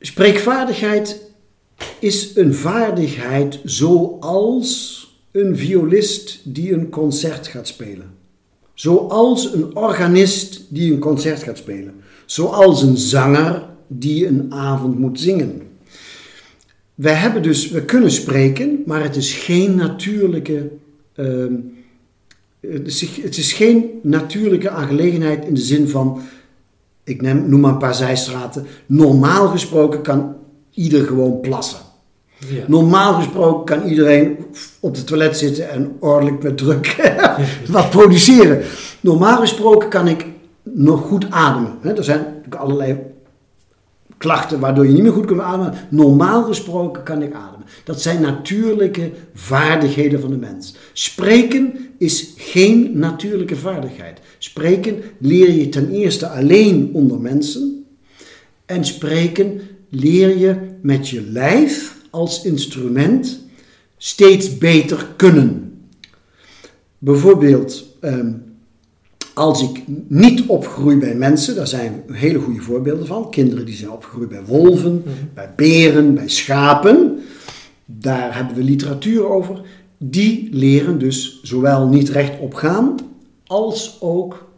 Spreekvaardigheid 0.00 1.20
is 1.98 2.36
een 2.36 2.54
vaardigheid 2.54 3.60
zoals 3.64 5.02
een 5.32 5.56
violist 5.56 6.40
die 6.44 6.72
een 6.72 6.88
concert 6.88 7.46
gaat 7.46 7.66
spelen. 7.68 8.14
Zoals 8.78 9.52
een 9.52 9.76
organist 9.76 10.64
die 10.68 10.92
een 10.92 10.98
concert 10.98 11.42
gaat 11.42 11.58
spelen. 11.58 11.94
Zoals 12.26 12.82
een 12.82 12.96
zanger 12.96 13.64
die 13.86 14.26
een 14.26 14.52
avond 14.52 14.98
moet 14.98 15.20
zingen. 15.20 15.62
We 16.94 17.10
hebben 17.10 17.42
dus, 17.42 17.70
we 17.70 17.84
kunnen 17.84 18.10
spreken, 18.10 18.82
maar 18.86 19.02
het 19.02 19.16
is 19.16 19.32
geen 19.32 19.74
natuurlijke, 19.74 20.70
ehm, 21.14 21.52
het, 22.60 23.36
is, 23.36 23.52
geen 23.52 23.90
natuurlijke 24.02 24.70
aangelegenheid 24.70 25.44
in 25.44 25.54
de 25.54 25.60
zin 25.60 25.88
van, 25.88 26.20
ik 27.04 27.22
neem, 27.22 27.48
noem 27.48 27.60
maar 27.60 27.72
een 27.72 27.78
paar 27.78 27.94
zijstraten. 27.94 28.66
Normaal 28.86 29.48
gesproken 29.48 30.02
kan 30.02 30.36
ieder 30.70 31.04
gewoon 31.04 31.40
plassen. 31.40 31.87
Normaal 32.66 33.14
gesproken 33.14 33.76
kan 33.76 33.88
iedereen 33.88 34.36
op 34.80 34.94
de 34.94 35.04
toilet 35.04 35.36
zitten 35.36 35.70
en 35.70 35.96
ordelijk 36.00 36.42
met 36.42 36.56
druk 36.58 37.10
wat 37.68 37.90
produceren. 37.90 38.62
Normaal 39.00 39.36
gesproken 39.36 39.88
kan 39.88 40.08
ik 40.08 40.26
nog 40.62 41.00
goed 41.00 41.30
ademen. 41.30 41.96
Er 41.96 42.04
zijn 42.04 42.44
allerlei 42.50 42.98
klachten 44.16 44.60
waardoor 44.60 44.86
je 44.86 44.92
niet 44.92 45.02
meer 45.02 45.12
goed 45.12 45.26
kunt 45.26 45.40
ademen. 45.40 45.74
Normaal 45.88 46.42
gesproken 46.42 47.02
kan 47.02 47.22
ik 47.22 47.34
ademen. 47.34 47.66
Dat 47.84 48.02
zijn 48.02 48.20
natuurlijke 48.20 49.10
vaardigheden 49.34 50.20
van 50.20 50.30
de 50.30 50.36
mens. 50.36 50.74
Spreken 50.92 51.74
is 51.98 52.32
geen 52.36 52.98
natuurlijke 52.98 53.56
vaardigheid. 53.56 54.20
Spreken 54.38 55.02
leer 55.18 55.50
je 55.50 55.68
ten 55.68 55.90
eerste 55.90 56.28
alleen 56.28 56.90
onder 56.92 57.20
mensen. 57.20 57.86
En 58.66 58.84
spreken 58.84 59.60
leer 59.88 60.38
je 60.38 60.56
met 60.82 61.08
je 61.08 61.22
lijf 61.22 61.96
als 62.10 62.44
instrument 62.44 63.40
steeds 63.96 64.58
beter 64.58 65.06
kunnen. 65.16 65.72
Bijvoorbeeld, 66.98 67.84
ehm, 68.00 68.32
als 69.34 69.62
ik 69.62 69.82
niet 70.08 70.46
opgroei 70.46 70.96
bij 70.96 71.14
mensen, 71.14 71.54
daar 71.54 71.66
zijn 71.66 72.02
hele 72.12 72.38
goede 72.38 72.60
voorbeelden 72.60 73.06
van. 73.06 73.30
Kinderen 73.30 73.64
die 73.64 73.74
zijn 73.74 73.90
opgegroeid 73.90 74.28
bij 74.28 74.44
wolven, 74.44 75.02
bij 75.34 75.52
beren, 75.56 76.14
bij 76.14 76.28
schapen. 76.28 77.18
Daar 77.84 78.36
hebben 78.36 78.56
we 78.56 78.62
literatuur 78.62 79.28
over. 79.28 79.60
Die 79.98 80.48
leren 80.52 80.98
dus 80.98 81.40
zowel 81.42 81.88
niet 81.88 82.08
rechtop 82.08 82.54
gaan, 82.54 82.96
als 83.46 83.96
ook 84.00 84.48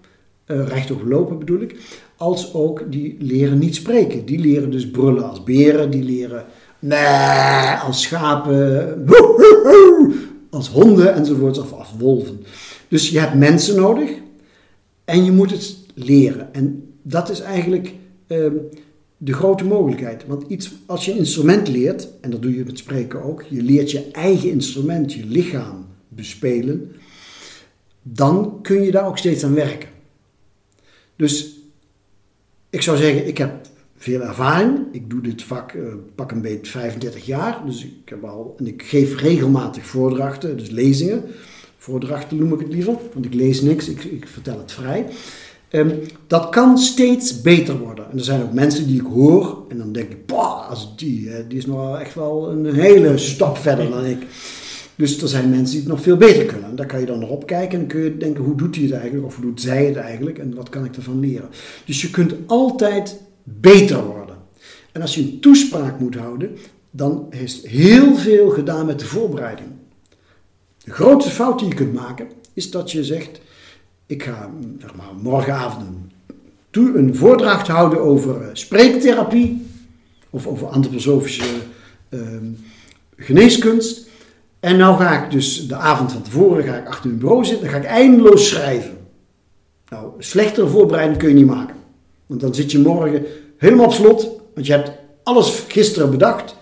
eh, 0.44 0.66
rechtop 0.66 1.02
lopen 1.04 1.38
bedoel 1.38 1.60
ik, 1.60 1.76
als 2.16 2.54
ook 2.54 2.92
die 2.92 3.16
leren 3.18 3.58
niet 3.58 3.74
spreken. 3.74 4.24
Die 4.24 4.38
leren 4.38 4.70
dus 4.70 4.90
brullen 4.90 5.30
als 5.30 5.42
beren, 5.42 5.90
die 5.90 6.02
leren 6.02 6.44
nee 6.80 7.76
als 7.84 8.02
schapen, 8.02 9.06
als 10.50 10.68
honden 10.68 11.14
enzovoorts, 11.14 11.58
of 11.58 11.72
als 11.72 11.88
wolven. 11.98 12.44
Dus 12.88 13.08
je 13.08 13.18
hebt 13.18 13.34
mensen 13.34 13.76
nodig 13.76 14.10
en 15.04 15.24
je 15.24 15.32
moet 15.32 15.50
het 15.50 15.76
leren. 15.94 16.54
En 16.54 16.94
dat 17.02 17.30
is 17.30 17.40
eigenlijk 17.40 17.94
ehm, 18.26 18.54
de 19.16 19.32
grote 19.32 19.64
mogelijkheid. 19.64 20.26
Want 20.26 20.44
iets, 20.48 20.72
als 20.86 21.04
je 21.04 21.12
een 21.12 21.18
instrument 21.18 21.68
leert, 21.68 22.08
en 22.20 22.30
dat 22.30 22.42
doe 22.42 22.56
je 22.56 22.64
met 22.64 22.78
spreken 22.78 23.22
ook, 23.22 23.44
je 23.48 23.62
leert 23.62 23.90
je 23.90 24.10
eigen 24.10 24.50
instrument, 24.50 25.12
je 25.12 25.24
lichaam 25.24 25.86
bespelen, 26.08 26.92
dan 28.02 28.58
kun 28.62 28.82
je 28.82 28.90
daar 28.90 29.06
ook 29.06 29.18
steeds 29.18 29.44
aan 29.44 29.54
werken. 29.54 29.88
Dus 31.16 31.58
ik 32.70 32.82
zou 32.82 32.96
zeggen, 32.96 33.26
ik 33.26 33.38
heb 33.38 33.66
veel 34.02 34.20
ervaring. 34.20 34.78
Ik 34.92 35.10
doe 35.10 35.20
dit 35.20 35.42
vak 35.42 35.72
uh, 35.72 35.82
pak 36.14 36.30
een 36.30 36.42
beetje 36.42 36.70
35 36.70 37.26
jaar. 37.26 37.62
Dus 37.66 37.84
ik 37.84 38.08
heb 38.08 38.24
al, 38.24 38.54
en 38.58 38.66
ik 38.66 38.82
geef 38.82 39.20
regelmatig 39.20 39.86
voordrachten, 39.86 40.56
dus 40.56 40.70
lezingen. 40.70 41.22
Voordrachten 41.76 42.36
noem 42.36 42.52
ik 42.52 42.60
het 42.60 42.72
liever, 42.72 42.96
want 43.12 43.24
ik 43.24 43.34
lees 43.34 43.60
niks, 43.60 43.88
ik, 43.88 44.04
ik 44.04 44.28
vertel 44.28 44.58
het 44.58 44.72
vrij. 44.72 45.06
Um, 45.70 46.00
dat 46.26 46.48
kan 46.48 46.78
steeds 46.78 47.40
beter 47.40 47.78
worden. 47.78 48.10
En 48.10 48.18
er 48.18 48.24
zijn 48.24 48.42
ook 48.42 48.52
mensen 48.52 48.86
die 48.86 49.00
ik 49.00 49.06
hoor 49.06 49.64
en 49.68 49.78
dan 49.78 49.92
denk 49.92 50.10
ik, 50.10 50.26
boah, 50.26 50.68
als 50.68 50.96
die, 50.96 51.30
die 51.48 51.58
is 51.58 51.66
nog 51.66 51.98
echt 51.98 52.14
wel 52.14 52.50
een 52.50 52.74
hele 52.74 53.18
stap 53.18 53.56
verder 53.56 53.90
dan 53.90 54.04
ik. 54.04 54.26
Dus 54.96 55.22
er 55.22 55.28
zijn 55.28 55.50
mensen 55.50 55.70
die 55.70 55.80
het 55.80 55.88
nog 55.88 56.00
veel 56.00 56.16
beter 56.16 56.44
kunnen. 56.44 56.70
En 56.70 56.76
daar 56.76 56.86
kan 56.86 57.00
je 57.00 57.06
dan 57.06 57.18
nog 57.18 57.30
op 57.30 57.46
kijken 57.46 57.78
en 57.80 57.86
kun 57.86 58.00
je 58.00 58.16
denken, 58.16 58.44
hoe 58.44 58.56
doet 58.56 58.74
hij 58.74 58.84
het 58.84 58.94
eigenlijk? 58.94 59.26
Of 59.26 59.36
hoe 59.36 59.44
doet 59.44 59.60
zij 59.60 59.84
het 59.84 59.96
eigenlijk? 59.96 60.38
En 60.38 60.54
wat 60.54 60.68
kan 60.68 60.84
ik 60.84 60.96
ervan 60.96 61.20
leren? 61.20 61.48
Dus 61.84 62.02
je 62.02 62.10
kunt 62.10 62.34
altijd 62.46 63.20
beter 63.60 64.04
worden. 64.04 64.36
En 64.92 65.00
als 65.00 65.14
je 65.14 65.20
een 65.20 65.40
toespraak 65.40 66.00
moet 66.00 66.14
houden, 66.14 66.56
dan 66.90 67.26
is 67.30 67.66
heel 67.66 68.16
veel 68.16 68.50
gedaan 68.50 68.86
met 68.86 68.98
de 68.98 69.06
voorbereiding. 69.06 69.68
De 70.84 70.90
grootste 70.90 71.30
fout 71.30 71.58
die 71.58 71.68
je 71.68 71.74
kunt 71.74 71.92
maken, 71.92 72.28
is 72.52 72.70
dat 72.70 72.90
je 72.90 73.04
zegt, 73.04 73.40
ik 74.06 74.22
ga 74.22 74.50
zeg 74.78 74.94
maar, 74.94 75.14
morgenavond 75.22 75.86
een, 76.70 76.98
een 76.98 77.16
voordracht 77.16 77.68
houden 77.68 78.00
over 78.00 78.42
uh, 78.42 78.48
spreektherapie 78.52 79.66
of 80.30 80.46
over 80.46 80.66
antroposofische 80.66 81.44
uh, 82.08 82.20
geneeskunst. 83.16 84.08
En 84.60 84.76
nou 84.76 84.96
ga 84.96 85.24
ik 85.24 85.30
dus 85.30 85.68
de 85.68 85.74
avond 85.74 86.12
van 86.12 86.22
tevoren 86.22 86.64
ga 86.64 86.76
ik 86.76 86.86
achter 86.86 87.06
mijn 87.06 87.20
bureau 87.20 87.44
zitten 87.44 87.66
en 87.66 87.72
ga 87.72 87.78
ik 87.78 87.84
eindeloos 87.84 88.48
schrijven. 88.48 88.98
Nou, 89.88 90.12
slechtere 90.18 90.68
voorbereiding 90.68 91.18
kun 91.18 91.28
je 91.28 91.34
niet 91.34 91.46
maken. 91.46 91.76
Want 92.30 92.42
dan 92.42 92.54
zit 92.54 92.72
je 92.72 92.78
morgen 92.78 93.24
helemaal 93.56 93.84
op 93.84 93.92
slot, 93.92 94.40
want 94.54 94.66
je 94.66 94.72
hebt 94.72 94.92
alles 95.22 95.64
gisteren 95.68 96.10
bedacht. 96.10 96.56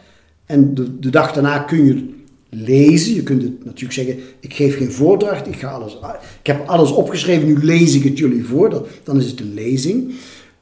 En 0.47 0.75
de, 0.75 0.99
de 0.99 1.11
dag 1.11 1.33
daarna 1.33 1.59
kun 1.59 1.85
je 1.85 2.09
lezen. 2.49 3.15
Je 3.15 3.23
kunt 3.23 3.43
het 3.43 3.65
natuurlijk 3.65 3.93
zeggen, 3.93 4.19
ik 4.41 4.55
geef 4.55 4.77
geen 4.77 4.93
voordracht, 4.93 5.47
ik, 5.47 5.57
ga 5.57 5.69
alles, 5.69 5.99
ik 6.41 6.47
heb 6.47 6.69
alles 6.69 6.91
opgeschreven, 6.91 7.47
nu 7.47 7.65
lees 7.65 7.95
ik 7.95 8.03
het 8.03 8.19
jullie 8.19 8.45
voor. 8.45 8.87
Dan 9.03 9.17
is 9.17 9.31
het 9.31 9.41
een 9.41 9.55
lezing. 9.55 10.13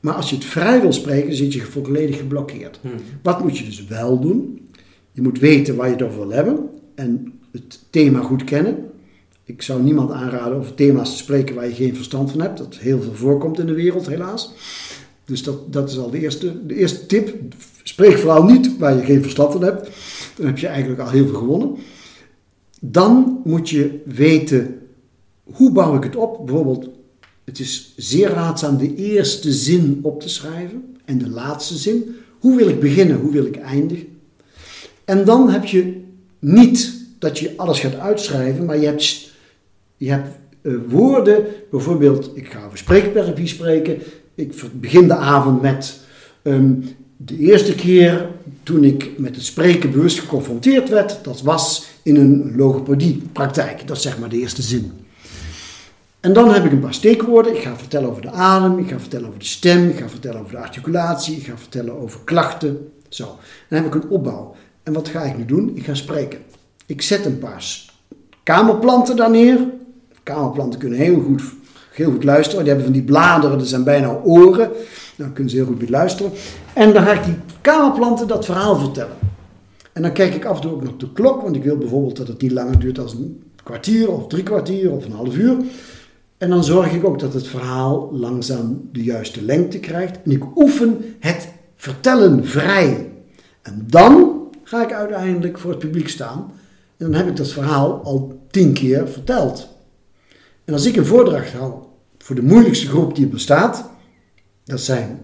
Maar 0.00 0.14
als 0.14 0.30
je 0.30 0.36
het 0.36 0.44
vrij 0.44 0.80
wil 0.80 0.92
spreken, 0.92 1.34
zit 1.34 1.52
je 1.52 1.62
volledig 1.62 2.16
geblokkeerd. 2.16 2.78
Hmm. 2.82 2.92
Wat 3.22 3.42
moet 3.42 3.58
je 3.58 3.64
dus 3.64 3.86
wel 3.86 4.20
doen? 4.20 4.68
Je 5.12 5.22
moet 5.22 5.38
weten 5.38 5.76
waar 5.76 5.86
je 5.86 5.92
het 5.92 6.02
over 6.02 6.18
wil 6.18 6.30
hebben 6.30 6.68
en 6.94 7.32
het 7.52 7.80
thema 7.90 8.20
goed 8.20 8.44
kennen. 8.44 8.76
Ik 9.44 9.62
zou 9.62 9.82
niemand 9.82 10.10
aanraden 10.10 10.58
over 10.58 10.74
thema's 10.74 11.10
te 11.10 11.16
spreken 11.16 11.54
waar 11.54 11.68
je 11.68 11.74
geen 11.74 11.96
verstand 11.96 12.30
van 12.30 12.40
hebt. 12.40 12.58
Dat 12.58 12.76
heel 12.76 13.02
veel 13.02 13.14
voorkomt 13.14 13.58
in 13.58 13.66
de 13.66 13.74
wereld, 13.74 14.06
helaas. 14.06 14.52
Dus 15.26 15.42
dat, 15.42 15.72
dat 15.72 15.90
is 15.90 15.98
al 15.98 16.10
de 16.10 16.20
eerste, 16.20 16.66
de 16.66 16.74
eerste 16.74 17.06
tip. 17.06 17.34
Spreek 17.82 18.18
vooral 18.18 18.44
niet 18.44 18.78
waar 18.78 18.96
je 18.96 19.04
geen 19.04 19.22
verstand 19.22 19.52
van 19.52 19.62
hebt. 19.62 19.90
Dan 20.36 20.46
heb 20.46 20.58
je 20.58 20.66
eigenlijk 20.66 21.00
al 21.00 21.10
heel 21.10 21.26
veel 21.26 21.38
gewonnen. 21.38 21.76
Dan 22.80 23.40
moet 23.44 23.70
je 23.70 24.00
weten, 24.04 24.78
hoe 25.44 25.72
bouw 25.72 25.96
ik 25.96 26.02
het 26.02 26.16
op? 26.16 26.46
Bijvoorbeeld, 26.46 26.88
het 27.44 27.58
is 27.58 27.92
zeer 27.96 28.28
raadzaam 28.28 28.76
de 28.76 28.94
eerste 28.94 29.52
zin 29.52 29.98
op 30.02 30.20
te 30.20 30.28
schrijven 30.28 30.96
en 31.04 31.18
de 31.18 31.28
laatste 31.28 31.76
zin. 31.76 32.16
Hoe 32.38 32.56
wil 32.56 32.68
ik 32.68 32.80
beginnen? 32.80 33.20
Hoe 33.20 33.32
wil 33.32 33.44
ik 33.44 33.56
eindigen? 33.56 34.06
En 35.04 35.24
dan 35.24 35.50
heb 35.50 35.64
je 35.64 36.02
niet 36.38 37.04
dat 37.18 37.38
je 37.38 37.52
alles 37.56 37.80
gaat 37.80 37.94
uitschrijven, 37.94 38.64
maar 38.64 38.78
je 38.78 38.86
hebt, 38.86 39.32
je 39.96 40.10
hebt 40.10 40.28
uh, 40.62 40.76
woorden, 40.88 41.44
bijvoorbeeld, 41.70 42.30
ik 42.34 42.46
ga 42.52 42.64
over 42.64 42.78
spreektherapie 42.78 43.46
spreken. 43.46 43.98
Ik 44.36 44.80
begin 44.80 45.08
de 45.08 45.16
avond 45.16 45.62
met 45.62 46.00
um, 46.42 46.84
de 47.16 47.38
eerste 47.38 47.74
keer 47.74 48.28
toen 48.62 48.84
ik 48.84 49.18
met 49.18 49.34
het 49.34 49.44
spreken 49.44 49.90
bewust 49.90 50.18
geconfronteerd 50.18 50.88
werd, 50.88 51.18
dat 51.24 51.42
was 51.42 51.86
in 52.02 52.16
een 52.16 52.56
logopediepraktijk. 52.56 53.86
Dat 53.86 53.96
is 53.96 54.02
zeg 54.02 54.18
maar 54.18 54.28
de 54.28 54.38
eerste 54.38 54.62
zin. 54.62 54.92
En 56.20 56.32
dan 56.32 56.52
heb 56.52 56.64
ik 56.64 56.72
een 56.72 56.80
paar 56.80 56.94
steekwoorden. 56.94 57.56
Ik 57.56 57.62
ga 57.62 57.76
vertellen 57.76 58.10
over 58.10 58.22
de 58.22 58.30
adem, 58.30 58.78
ik 58.78 58.88
ga 58.88 59.00
vertellen 59.00 59.26
over 59.26 59.38
de 59.38 59.44
stem, 59.44 59.88
ik 59.88 59.98
ga 59.98 60.08
vertellen 60.08 60.40
over 60.40 60.52
de 60.52 60.58
articulatie, 60.58 61.36
ik 61.36 61.46
ga 61.46 61.58
vertellen 61.58 62.00
over 62.00 62.20
klachten. 62.24 62.92
Zo. 63.08 63.38
Dan 63.68 63.82
heb 63.82 63.94
ik 63.94 64.02
een 64.02 64.10
opbouw. 64.10 64.54
En 64.82 64.92
wat 64.92 65.08
ga 65.08 65.22
ik 65.22 65.38
nu 65.38 65.44
doen? 65.44 65.76
Ik 65.76 65.84
ga 65.84 65.94
spreken. 65.94 66.38
Ik 66.86 67.02
zet 67.02 67.24
een 67.24 67.38
paar 67.38 67.64
kamerplanten 68.42 69.16
daar 69.16 69.30
neer. 69.30 69.58
Kamerplanten 70.22 70.80
kunnen 70.80 70.98
heel 70.98 71.20
goed, 71.20 71.42
heel 71.96 72.10
goed 72.10 72.24
luisteren. 72.24 72.64
Die 72.64 72.72
hebben 72.72 72.84
van 72.84 73.00
die 73.00 73.04
bladeren, 73.04 73.58
dat 73.58 73.68
zijn 73.68 73.84
bijna 73.84 74.20
oren. 74.24 74.70
Dan 75.16 75.32
kunnen 75.32 75.50
ze 75.52 75.56
heel 75.58 75.66
goed 75.66 75.88
luisteren. 75.88 76.32
En 76.72 76.92
dan 76.92 77.02
ga 77.02 77.12
ik 77.12 77.24
die 77.24 77.36
kamerplanten 77.60 78.28
dat 78.28 78.44
verhaal 78.44 78.76
vertellen. 78.76 79.16
En 79.92 80.02
dan 80.02 80.12
kijk 80.12 80.34
ik 80.34 80.44
af 80.44 80.56
en 80.56 80.62
toe 80.62 80.72
ook 80.72 80.82
nog 80.82 80.96
de 80.96 81.12
klok, 81.12 81.42
want 81.42 81.56
ik 81.56 81.64
wil 81.64 81.76
bijvoorbeeld 81.76 82.16
dat 82.16 82.28
het 82.28 82.42
niet 82.42 82.52
langer 82.52 82.78
duurt 82.78 82.98
als 82.98 83.12
een 83.12 83.42
kwartier 83.62 84.10
of 84.10 84.26
drie 84.26 84.42
kwartier 84.42 84.90
of 84.92 85.04
een 85.04 85.12
half 85.12 85.36
uur. 85.36 85.56
En 86.38 86.50
dan 86.50 86.64
zorg 86.64 86.92
ik 86.92 87.04
ook 87.04 87.18
dat 87.18 87.32
het 87.32 87.46
verhaal 87.46 88.08
langzaam 88.12 88.88
de 88.92 89.02
juiste 89.02 89.42
lengte 89.42 89.78
krijgt. 89.78 90.22
En 90.24 90.30
ik 90.30 90.42
oefen 90.56 91.14
het 91.18 91.48
vertellen 91.76 92.46
vrij. 92.46 93.12
En 93.62 93.84
dan 93.86 94.40
ga 94.62 94.82
ik 94.82 94.92
uiteindelijk 94.92 95.58
voor 95.58 95.70
het 95.70 95.78
publiek 95.78 96.08
staan. 96.08 96.52
En 96.96 97.10
dan 97.10 97.14
heb 97.14 97.28
ik 97.28 97.36
dat 97.36 97.48
verhaal 97.48 98.00
al 98.04 98.40
tien 98.50 98.72
keer 98.72 99.08
verteld. 99.08 99.68
En 100.64 100.72
als 100.72 100.86
ik 100.86 100.96
een 100.96 101.06
voordracht 101.06 101.52
hou 101.52 101.72
voor 102.26 102.36
de 102.36 102.42
moeilijkste 102.42 102.86
groep 102.86 103.14
die 103.14 103.24
er 103.24 103.30
bestaat, 103.30 103.90
dat 104.64 104.80
zijn 104.80 105.20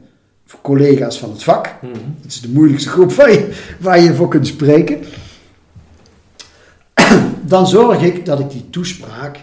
collega's 0.63 1.19
van 1.19 1.31
het 1.31 1.43
vak. 1.43 1.75
Mm 1.83 1.93
Dat 2.23 2.31
is 2.31 2.41
de 2.41 2.49
moeilijkste 2.49 2.89
groep 2.89 3.13
waar 3.13 3.33
je, 3.33 3.53
waar 3.81 4.01
je 4.01 4.15
voor 4.15 4.29
kunt 4.29 4.47
spreken. 4.47 5.01
Dan 7.47 7.67
zorg 7.67 8.03
ik 8.03 8.25
dat 8.25 8.41
ik 8.41 8.51
die 8.51 8.71
toespraak 8.71 9.39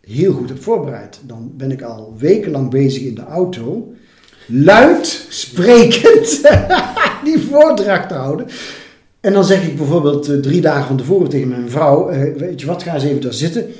heel 0.00 0.32
goed 0.32 0.48
heb 0.48 0.62
voorbereid. 0.62 1.20
Dan 1.22 1.52
ben 1.56 1.70
ik 1.70 1.82
al 1.82 2.14
wekenlang 2.18 2.70
bezig 2.70 3.02
in 3.02 3.14
de 3.14 3.24
auto, 3.24 3.94
luid 4.46 5.26
sprekend 5.28 6.40
die 7.24 7.38
voordracht 7.38 8.08
te 8.08 8.14
houden. 8.14 8.46
En 9.20 9.32
dan 9.32 9.44
zeg 9.44 9.66
ik 9.66 9.76
bijvoorbeeld 9.76 10.28
eh, 10.28 10.38
drie 10.38 10.60
dagen 10.60 10.86
van 10.86 10.96
tevoren 10.96 11.28
tegen 11.28 11.48
mijn 11.48 11.70
vrouw: 11.70 12.08
eh, 12.08 12.36
Weet 12.36 12.60
je 12.60 12.66
wat, 12.66 12.82
ga 12.82 12.94
eens 12.94 13.04
even 13.04 13.20
daar 13.20 13.32
zitten 13.32 13.70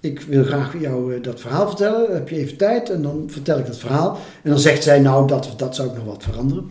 ik 0.00 0.20
wil 0.20 0.44
graag 0.44 0.80
jou 0.80 1.14
eh, 1.14 1.22
dat 1.22 1.40
verhaal 1.40 1.66
vertellen. 1.66 2.14
Heb 2.14 2.28
je 2.28 2.36
even 2.36 2.56
tijd? 2.56 2.90
En 2.90 3.02
dan 3.02 3.24
vertel 3.26 3.58
ik 3.58 3.66
dat 3.66 3.78
verhaal. 3.78 4.18
En 4.42 4.50
dan 4.50 4.58
zegt 4.58 4.82
zij, 4.82 5.00
nou, 5.00 5.28
dat, 5.28 5.54
dat 5.56 5.74
zou 5.74 5.88
ik 5.88 5.94
nog 5.94 6.04
wat 6.04 6.22
veranderen. 6.22 6.70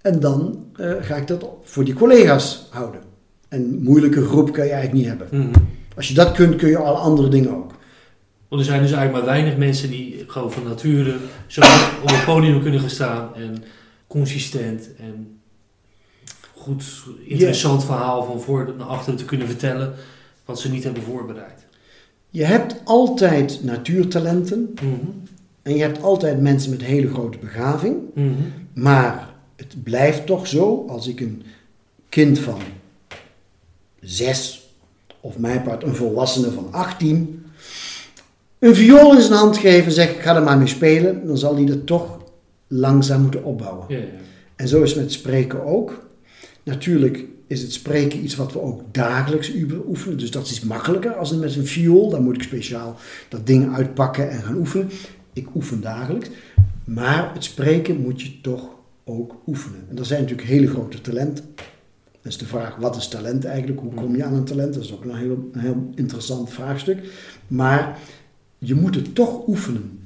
En 0.00 0.20
dan 0.20 0.64
uh, 0.76 0.92
ga 1.00 1.16
ik 1.16 1.26
dat 1.26 1.46
voor 1.62 1.84
die 1.84 1.94
collega's 1.94 2.66
houden. 2.70 3.00
Een 3.48 3.82
moeilijke 3.82 4.24
groep 4.24 4.52
kan 4.52 4.64
je 4.64 4.72
eigenlijk 4.72 5.02
niet 5.02 5.18
hebben. 5.18 5.40
Mhm. 5.40 5.64
Als 5.96 6.08
je 6.08 6.14
dat 6.14 6.32
kunt, 6.32 6.56
kun 6.56 6.68
je 6.68 6.78
alle 6.78 6.98
andere 6.98 7.28
dingen 7.28 7.56
ook. 7.56 7.72
Want 8.48 8.62
er 8.62 8.68
zijn 8.68 8.82
dus 8.82 8.92
eigenlijk 8.92 9.24
maar 9.24 9.34
weinig 9.34 9.56
mensen 9.56 9.90
die 9.90 10.24
gewoon 10.26 10.52
van 10.52 10.62
nature 10.62 11.16
zo 11.46 11.60
op 12.02 12.10
het 12.10 12.24
podium 12.24 12.62
kunnen 12.62 12.80
gaan 12.80 12.90
staan. 12.90 13.34
En 13.34 13.64
consistent 14.06 14.88
en 14.96 15.40
goed, 16.54 16.84
interessant 17.24 17.84
verhaal 17.84 18.24
van 18.24 18.40
voor 18.40 18.74
naar 18.78 18.86
achteren 18.86 19.18
te 19.18 19.24
kunnen 19.24 19.46
vertellen. 19.46 19.94
Wat 20.44 20.60
ze 20.60 20.70
niet 20.70 20.84
hebben 20.84 21.02
voorbereid. 21.02 21.66
Je 22.30 22.44
hebt 22.44 22.74
altijd 22.84 23.60
natuurtalenten 23.62 24.74
mhm. 24.74 24.94
en 25.62 25.76
je 25.76 25.82
hebt 25.82 26.02
altijd 26.02 26.40
mensen 26.40 26.70
met 26.70 26.82
hele 26.82 27.08
grote 27.08 27.38
begaving. 27.38 27.96
Mhm. 28.14 28.32
Maar 28.72 29.28
het 29.56 29.82
blijft 29.82 30.26
toch 30.26 30.46
zo, 30.46 30.84
als 30.88 31.08
ik 31.08 31.20
een 31.20 31.42
kind 32.08 32.38
van 32.38 32.58
zes, 34.00 34.68
of 35.20 35.38
mijn 35.38 35.62
part 35.62 35.82
een 35.82 35.94
volwassene 35.94 36.50
van 36.50 36.68
18, 36.70 37.44
een 38.58 38.74
viool 38.74 39.14
in 39.14 39.22
zijn 39.22 39.38
hand 39.38 39.56
geven 39.56 39.86
en 39.86 39.92
zeg: 39.92 40.22
ga 40.22 40.36
er 40.36 40.42
maar 40.42 40.58
mee 40.58 40.66
spelen, 40.66 41.26
dan 41.26 41.38
zal 41.38 41.54
hij 41.54 41.64
dat 41.64 41.86
toch 41.86 42.18
langzaam 42.66 43.22
moeten 43.22 43.44
opbouwen. 43.44 43.84
Ja, 43.88 43.98
ja. 43.98 44.04
En 44.56 44.68
zo 44.68 44.82
is 44.82 44.90
het 44.90 45.00
met 45.00 45.12
spreken 45.12 45.64
ook. 45.64 46.08
Natuurlijk 46.62 47.24
is 47.46 47.62
het 47.62 47.72
spreken 47.72 48.24
iets 48.24 48.36
wat 48.36 48.52
we 48.52 48.60
ook 48.60 48.82
dagelijks 48.94 49.52
oefenen. 49.86 50.18
Dus 50.18 50.30
dat 50.30 50.46
is 50.46 50.60
makkelijker 50.60 51.14
als 51.14 51.32
met 51.32 51.56
een 51.56 51.66
viool. 51.66 52.10
Dan 52.10 52.22
moet 52.22 52.36
ik 52.36 52.42
speciaal 52.42 52.96
dat 53.28 53.46
ding 53.46 53.74
uitpakken 53.74 54.30
en 54.30 54.42
gaan 54.42 54.56
oefenen. 54.56 54.90
Ik 55.32 55.54
oefen 55.54 55.80
dagelijks. 55.80 56.28
Maar 56.84 57.34
het 57.34 57.44
spreken 57.44 58.00
moet 58.00 58.22
je 58.22 58.40
toch 58.40 58.68
ook 59.04 59.34
oefenen. 59.46 59.86
En 59.88 59.98
er 59.98 60.04
zijn 60.04 60.20
natuurlijk 60.20 60.48
hele 60.48 60.66
grote 60.66 61.00
talenten. 61.00 61.44
Dat 62.22 62.32
is 62.32 62.38
de 62.38 62.46
vraag, 62.46 62.76
wat 62.76 62.96
is 62.96 63.08
talent 63.08 63.44
eigenlijk? 63.44 63.80
Hoe 63.80 63.94
kom 63.94 64.16
je 64.16 64.24
aan 64.24 64.34
een 64.34 64.44
talent? 64.44 64.74
Dat 64.74 64.84
is 64.84 64.92
ook 64.92 65.04
een 65.04 65.14
heel, 65.14 65.48
een 65.52 65.60
heel 65.60 65.90
interessant 65.94 66.50
vraagstuk. 66.50 66.98
Maar 67.46 67.98
je 68.58 68.74
moet 68.74 68.94
het 68.94 69.14
toch 69.14 69.46
oefenen. 69.46 69.98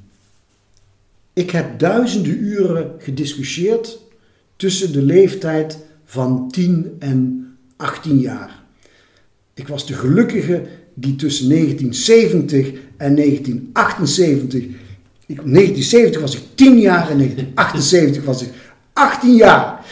Ik 1.33 1.51
heb 1.51 1.79
duizenden 1.79 2.37
uren 2.37 2.91
gediscussieerd 2.97 3.99
tussen 4.55 4.91
de 4.91 5.01
leeftijd 5.01 5.85
van 6.05 6.47
10 6.51 6.95
en 6.99 7.47
18 7.75 8.19
jaar. 8.19 8.63
Ik 9.53 9.67
was 9.67 9.87
de 9.87 9.93
gelukkige 9.93 10.61
die 10.93 11.15
tussen 11.15 11.49
1970 11.49 12.67
en 12.97 13.15
1978. 13.15 14.63
In 15.25 15.35
1970 15.35 16.21
was 16.21 16.35
ik 16.35 16.43
10 16.55 16.79
jaar 16.79 17.09
en 17.09 17.17
1978 17.17 18.23
was 18.23 18.41
ik 18.41 18.49
18 18.93 19.35
jaar. 19.35 19.85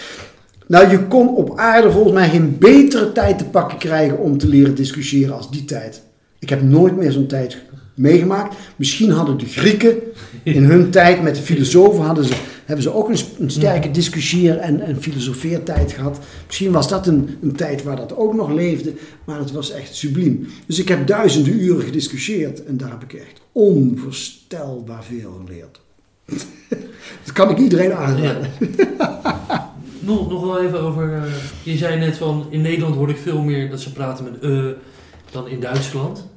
Nou, 0.68 0.90
je 0.90 1.08
kon 1.08 1.36
op 1.36 1.58
aarde 1.58 1.92
volgens 1.92 2.14
mij 2.14 2.30
geen 2.30 2.58
betere 2.58 3.12
tijd 3.12 3.38
te 3.38 3.46
pakken 3.46 3.78
krijgen 3.78 4.18
om 4.18 4.38
te 4.38 4.48
leren 4.48 4.76
discussiëren 4.76 5.36
als 5.36 5.52
die 5.52 5.66
tijd. 5.66 6.02
Ik 6.40 6.50
heb 6.50 6.62
nooit 6.62 6.98
meer 6.98 7.12
zo'n 7.12 7.28
tijd 7.28 7.58
meegemaakt. 7.96 8.56
Misschien 8.76 9.12
hadden 9.12 9.38
de 9.38 9.46
Grieken 9.46 9.96
in 10.44 10.64
hun 10.64 10.90
tijd 10.90 11.22
met 11.22 11.36
de 11.36 11.42
filosofen 11.42 12.04
hadden 12.04 12.26
ze, 12.26 12.34
hebben 12.66 12.84
ze 12.84 12.94
ook 12.94 13.10
een, 13.10 13.18
een 13.40 13.52
sterke 13.52 13.92
discussieer- 13.92 14.58
en, 14.58 14.82
en 14.82 15.02
filosofeertijd 15.02 15.92
gehad. 15.92 16.20
Misschien 16.46 16.72
was 16.72 16.88
dat 16.88 17.08
een, 17.08 17.38
een 17.42 17.56
tijd 17.56 17.84
waar 17.84 17.96
dat 17.96 18.16
ook 18.16 18.34
nog 18.34 18.52
leefde, 18.52 18.94
maar 19.24 19.40
het 19.40 19.52
was 19.52 19.72
echt 19.72 19.96
subliem. 19.96 20.48
Dus 20.66 20.80
ik 20.80 20.88
heb 20.88 21.08
duizenden 21.08 21.54
uren 21.54 21.84
gediscussieerd 21.84 22.64
en 22.64 22.78
daar 22.78 22.90
heb 22.90 23.04
ik 23.04 23.14
echt 23.14 23.42
onvoorstelbaar 23.52 25.04
veel 25.04 25.42
geleerd. 25.46 25.80
dat 27.24 27.34
kan 27.34 27.50
ik 27.50 27.58
iedereen 27.58 27.94
aanraden. 27.94 28.52
nog, 30.00 30.30
nog 30.30 30.42
wel 30.42 30.62
even 30.64 30.80
over. 30.80 31.16
Uh, 31.16 31.24
je 31.64 31.78
zei 31.78 32.00
net 32.00 32.18
van 32.18 32.46
in 32.50 32.62
Nederland 32.62 32.96
hoor 32.96 33.10
ik 33.10 33.18
veel 33.18 33.42
meer 33.42 33.70
dat 33.70 33.82
ze 33.82 33.92
praten 33.92 34.24
met 34.24 34.44
uh, 34.44 34.66
dan 35.32 35.48
in 35.48 35.60
Duitsland. 35.60 36.28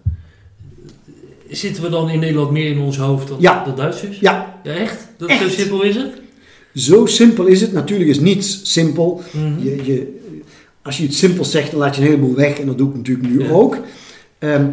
Zitten 1.51 1.83
we 1.83 1.89
dan 1.89 2.11
in 2.11 2.19
Nederland 2.19 2.51
meer 2.51 2.71
in 2.71 2.79
ons 2.79 2.99
hoofd 2.99 3.29
dan, 3.29 3.37
ja. 3.41 3.65
dan 3.65 3.77
Duitsers? 3.77 4.19
Ja. 4.19 4.61
ja 4.63 4.73
echt? 4.73 5.09
Dat, 5.17 5.29
echt? 5.29 5.43
Zo 5.43 5.49
simpel 5.49 5.83
is 5.83 5.97
het? 5.97 6.13
Zo 6.75 7.07
simpel 7.07 7.47
is 7.47 7.61
het. 7.61 7.73
Natuurlijk 7.73 8.11
is 8.11 8.21
niets 8.21 8.73
simpel. 8.73 9.23
Mm 9.31 9.43
-hmm. 9.43 9.65
je, 9.65 9.85
je, 9.85 10.19
als 10.83 10.97
je 10.97 11.03
het 11.03 11.15
simpel 11.15 11.45
zegt, 11.45 11.71
dan 11.71 11.81
laat 11.81 11.97
je 11.97 12.01
een 12.03 12.07
heleboel 12.07 12.35
weg. 12.35 12.59
En 12.59 12.67
dat 12.67 12.79
doe 12.79 12.89
ik 12.89 12.97
natuurlijk 12.97 13.29
nu 13.29 13.43
ja. 13.43 13.51
ook. 13.51 13.79
Um, 14.39 14.73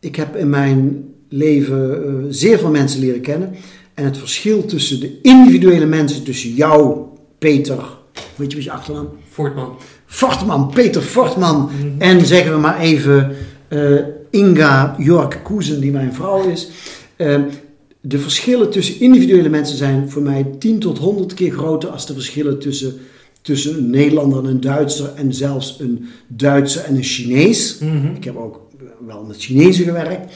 ik 0.00 0.16
heb 0.16 0.36
in 0.36 0.50
mijn 0.50 1.04
leven 1.28 2.04
uh, 2.06 2.26
zeer 2.28 2.58
veel 2.58 2.70
mensen 2.70 3.00
leren 3.00 3.20
kennen. 3.20 3.54
En 3.94 4.04
het 4.04 4.18
verschil 4.18 4.64
tussen 4.64 5.00
de 5.00 5.18
individuele 5.22 5.86
mensen, 5.86 6.24
tussen 6.24 6.50
jou, 6.50 6.98
Peter, 7.38 7.84
weet 8.36 8.50
je 8.50 8.56
wat 8.56 8.64
je 8.64 8.72
achternaam? 8.72 9.08
Fortman. 9.30 9.76
Fortman, 10.06 10.70
Peter 10.70 11.02
Fortman. 11.02 11.60
Mm 11.60 11.68
-hmm. 11.68 12.00
En 12.00 12.26
zeggen 12.26 12.52
we 12.52 12.58
maar 12.58 12.80
even 12.80 13.36
uh, 13.68 14.00
Inga 14.32 14.94
Jork 14.98 15.40
Koesen, 15.42 15.80
die 15.80 15.90
mijn 15.90 16.14
vrouw 16.14 16.48
is. 16.48 16.68
Uh, 17.16 17.40
de 18.00 18.18
verschillen 18.18 18.70
tussen 18.70 19.00
individuele 19.00 19.48
mensen 19.48 19.76
zijn 19.76 20.10
voor 20.10 20.22
mij 20.22 20.44
10 20.58 20.78
tot 20.78 20.98
100 20.98 21.34
keer 21.34 21.52
groter 21.52 21.88
als 21.88 22.06
de 22.06 22.12
verschillen 22.12 22.58
tussen, 22.58 22.94
tussen 23.42 23.78
een 23.78 23.90
Nederlander 23.90 24.38
en 24.38 24.50
een 24.50 24.60
Duitser 24.60 25.14
en 25.14 25.34
zelfs 25.34 25.80
een 25.80 26.08
Duitser 26.26 26.84
en 26.84 26.96
een 26.96 27.02
Chinees. 27.02 27.78
Mm 27.78 28.00
-hmm. 28.00 28.14
Ik 28.14 28.24
heb 28.24 28.36
ook 28.36 28.60
wel 29.06 29.24
met 29.24 29.42
Chinezen 29.42 29.84
gewerkt. 29.84 30.32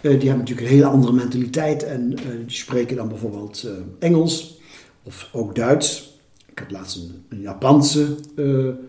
Uh, 0.00 0.12
die 0.20 0.28
hebben 0.28 0.38
natuurlijk 0.38 0.66
een 0.66 0.74
hele 0.74 0.86
andere 0.86 1.12
mentaliteit 1.12 1.82
en 1.82 2.12
uh, 2.12 2.18
die 2.46 2.56
spreken 2.56 2.96
dan 2.96 3.08
bijvoorbeeld 3.08 3.62
uh, 3.66 3.72
Engels 3.98 4.60
of 5.02 5.28
ook 5.32 5.54
Duits. 5.54 6.14
Ik 6.50 6.58
had 6.58 6.70
laatst 6.70 6.96
een, 6.96 7.24
een 7.28 7.40
Japanse 7.40 8.06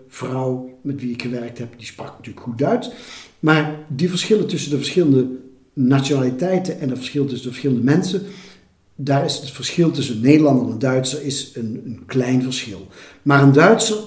vrouw 0.07 0.79
met 0.81 1.01
wie 1.01 1.11
ik 1.11 1.21
gewerkt 1.21 1.57
heb, 1.57 1.73
die 1.77 1.85
sprak 1.85 2.11
natuurlijk 2.17 2.45
goed 2.45 2.57
Duits. 2.57 2.89
Maar 3.47 3.85
die 3.87 4.09
verschillen 4.09 4.47
tussen 4.47 4.69
de 4.69 4.77
verschillende 4.77 5.27
nationaliteiten 5.73 6.79
en 6.79 6.89
het 6.89 6.97
verschil 6.97 7.25
tussen 7.25 7.43
de 7.43 7.49
verschillende 7.49 7.83
mensen, 7.83 8.21
daar 8.95 9.25
is 9.25 9.37
het 9.37 9.51
verschil 9.51 9.91
tussen 9.91 10.15
een 10.15 10.21
Nederlander 10.21 10.65
en 10.65 10.71
een 10.71 10.79
Duitser 10.79 11.23
is 11.23 11.51
een, 11.53 11.81
een 11.85 12.03
klein 12.05 12.43
verschil. 12.43 12.87
Maar 13.21 13.43
een 13.43 13.51
Duitser, 13.51 13.97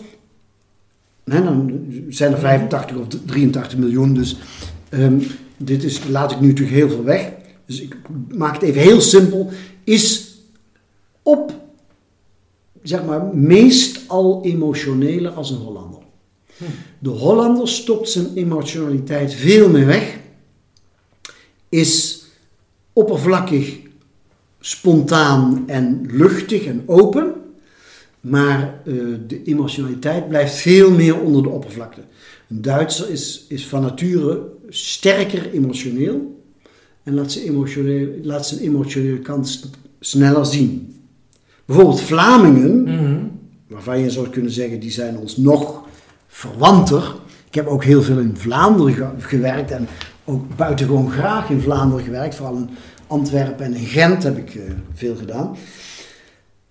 hè, 1.25 1.43
dan 1.43 1.87
zijn 2.09 2.33
er 2.33 2.39
85 2.39 2.97
of 2.97 3.07
83 3.27 3.79
miljoen, 3.79 4.15
dus 4.15 4.37
um, 4.91 5.23
dit 5.57 5.85
is, 5.85 6.01
laat 6.09 6.33
ik 6.33 6.41
nu 6.41 6.49
natuurlijk 6.49 6.77
heel 6.77 6.89
veel 6.89 7.05
weg. 7.05 7.33
Dus 7.67 7.81
ik 7.81 7.97
maak 8.29 8.55
het 8.55 8.63
even 8.63 8.81
heel 8.81 9.01
simpel. 9.01 9.51
Is 9.85 10.37
op, 11.23 11.55
zeg 12.83 13.05
maar, 13.05 13.37
meestal 13.37 14.45
emotioneler 14.45 15.33
als 15.33 15.51
een 15.51 15.57
Hollander. 15.57 16.00
De 16.99 17.09
Hollander 17.09 17.69
stopt 17.69 18.09
zijn 18.09 18.27
emotionaliteit 18.35 19.35
veel 19.35 19.69
meer 19.69 19.87
weg. 19.87 20.19
Is 21.69 22.25
oppervlakkig, 22.93 23.79
spontaan 24.61 25.65
en 25.67 26.07
luchtig 26.11 26.65
en 26.65 26.83
open. 26.87 27.35
Maar 28.21 28.81
uh, 28.85 29.17
de 29.27 29.43
emotionaliteit 29.43 30.29
blijft 30.29 30.55
veel 30.55 30.91
meer 30.91 31.21
onder 31.21 31.43
de 31.43 31.49
oppervlakte. 31.49 32.01
Een 32.49 32.63
Duitser 32.63 33.11
is, 33.11 33.45
is 33.49 33.67
van 33.67 33.83
nature 33.83 34.43
sterker 34.69 35.51
emotioneel 35.53 36.43
en 37.03 37.15
laat 37.15 37.33
zijn, 37.33 37.45
emotioneel, 37.45 38.09
laat 38.23 38.47
zijn 38.47 38.61
emotionele 38.61 39.19
kant 39.19 39.71
sneller 40.01 40.47
zien. 40.47 40.95
Bijvoorbeeld 41.65 42.01
Vlamingen, 42.01 42.81
Mm 42.81 42.87
-hmm. 42.87 43.31
waarvan 43.67 43.99
je 43.99 44.11
zou 44.11 44.29
kunnen 44.29 44.53
zeggen 44.53 44.81
die 44.81 44.91
zijn 44.91 45.19
ons 45.19 45.37
nog 45.37 45.80
verwanter. 46.31 47.15
Ik 47.49 47.55
heb 47.55 47.67
ook 47.67 47.85
heel 47.85 48.03
veel 48.03 48.19
in 48.19 48.37
Vlaanderen 48.37 48.95
ge 48.95 49.07
gewerkt 49.19 49.71
en 49.71 49.89
ook 50.25 50.57
buitengewoon 50.57 51.11
graag 51.11 51.51
in 51.51 51.61
Vlaanderen 51.61 52.05
gewerkt. 52.05 52.35
Vooral 52.35 52.57
in 52.57 52.71
Antwerpen 53.07 53.65
en 53.65 53.75
in 53.75 53.87
Gent 53.87 54.23
heb 54.23 54.37
ik 54.37 54.55
uh, 54.55 54.63
veel 54.95 55.17
gedaan. 55.17 55.57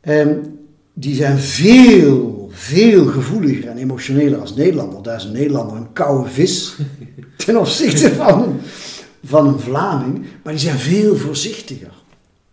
Um, 0.01 0.57
die 0.93 1.15
zijn 1.15 1.37
veel, 1.37 2.49
veel 2.51 3.05
gevoeliger 3.05 3.67
en 3.67 3.77
emotioneler 3.77 4.39
als 4.39 4.55
Nederlander. 4.55 5.03
Daar 5.03 5.15
is 5.15 5.23
een 5.23 5.31
Nederlander 5.31 5.77
een 5.77 5.93
koude 5.93 6.29
vis 6.29 6.75
ten 7.45 7.57
opzichte 7.59 8.13
van, 8.13 8.59
van 9.23 9.47
een 9.47 9.59
Vlaming. 9.59 10.25
Maar 10.43 10.53
die 10.53 10.61
zijn 10.61 10.77
veel 10.77 11.15
voorzichtiger. 11.15 11.91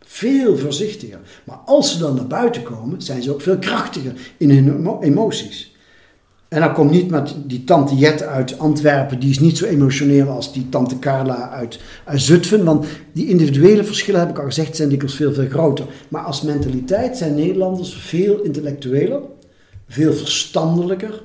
Veel 0.01 0.59
voorzichtiger. 0.59 1.19
Maar 1.45 1.57
als 1.57 1.93
ze 1.93 1.99
dan 1.99 2.15
naar 2.15 2.27
buiten 2.27 2.63
komen, 2.63 3.03
zijn 3.03 3.23
ze 3.23 3.33
ook 3.33 3.41
veel 3.41 3.59
krachtiger 3.59 4.13
in 4.37 4.51
hun 4.51 4.77
emo 4.77 5.01
emoties. 5.01 5.76
En 6.57 6.63
dan 6.63 6.75
komt 6.75 6.91
niet 6.91 7.11
met 7.11 7.35
die 7.47 7.65
tante 7.65 7.95
Jet 7.95 8.23
uit 8.23 8.59
Antwerpen, 8.59 9.21
die 9.21 9.31
is 9.31 9.39
niet 9.39 9.59
zo 9.59 9.65
emotioneel 9.65 10.29
als 10.29 10.53
die 10.53 10.69
tante 10.69 10.99
Carla 10.99 11.51
uit, 11.51 11.81
uit 12.05 12.21
Zutphen. 12.21 12.65
Want 12.65 12.87
die 13.13 13.29
individuele 13.29 13.85
verschillen, 13.85 14.21
heb 14.21 14.31
ik 14.31 14.39
al 14.39 14.45
gezegd, 14.45 14.77
zijn 14.77 14.89
dikwijls 14.89 15.17
veel, 15.17 15.33
veel 15.33 15.49
groter. 15.49 15.87
Maar 16.09 16.23
als 16.23 16.43
mentaliteit 16.43 17.17
zijn 17.17 17.35
Nederlanders 17.35 17.95
veel 17.95 18.41
intellectueler, 18.41 19.21
veel 19.89 20.13
verstandelijker 20.13 21.23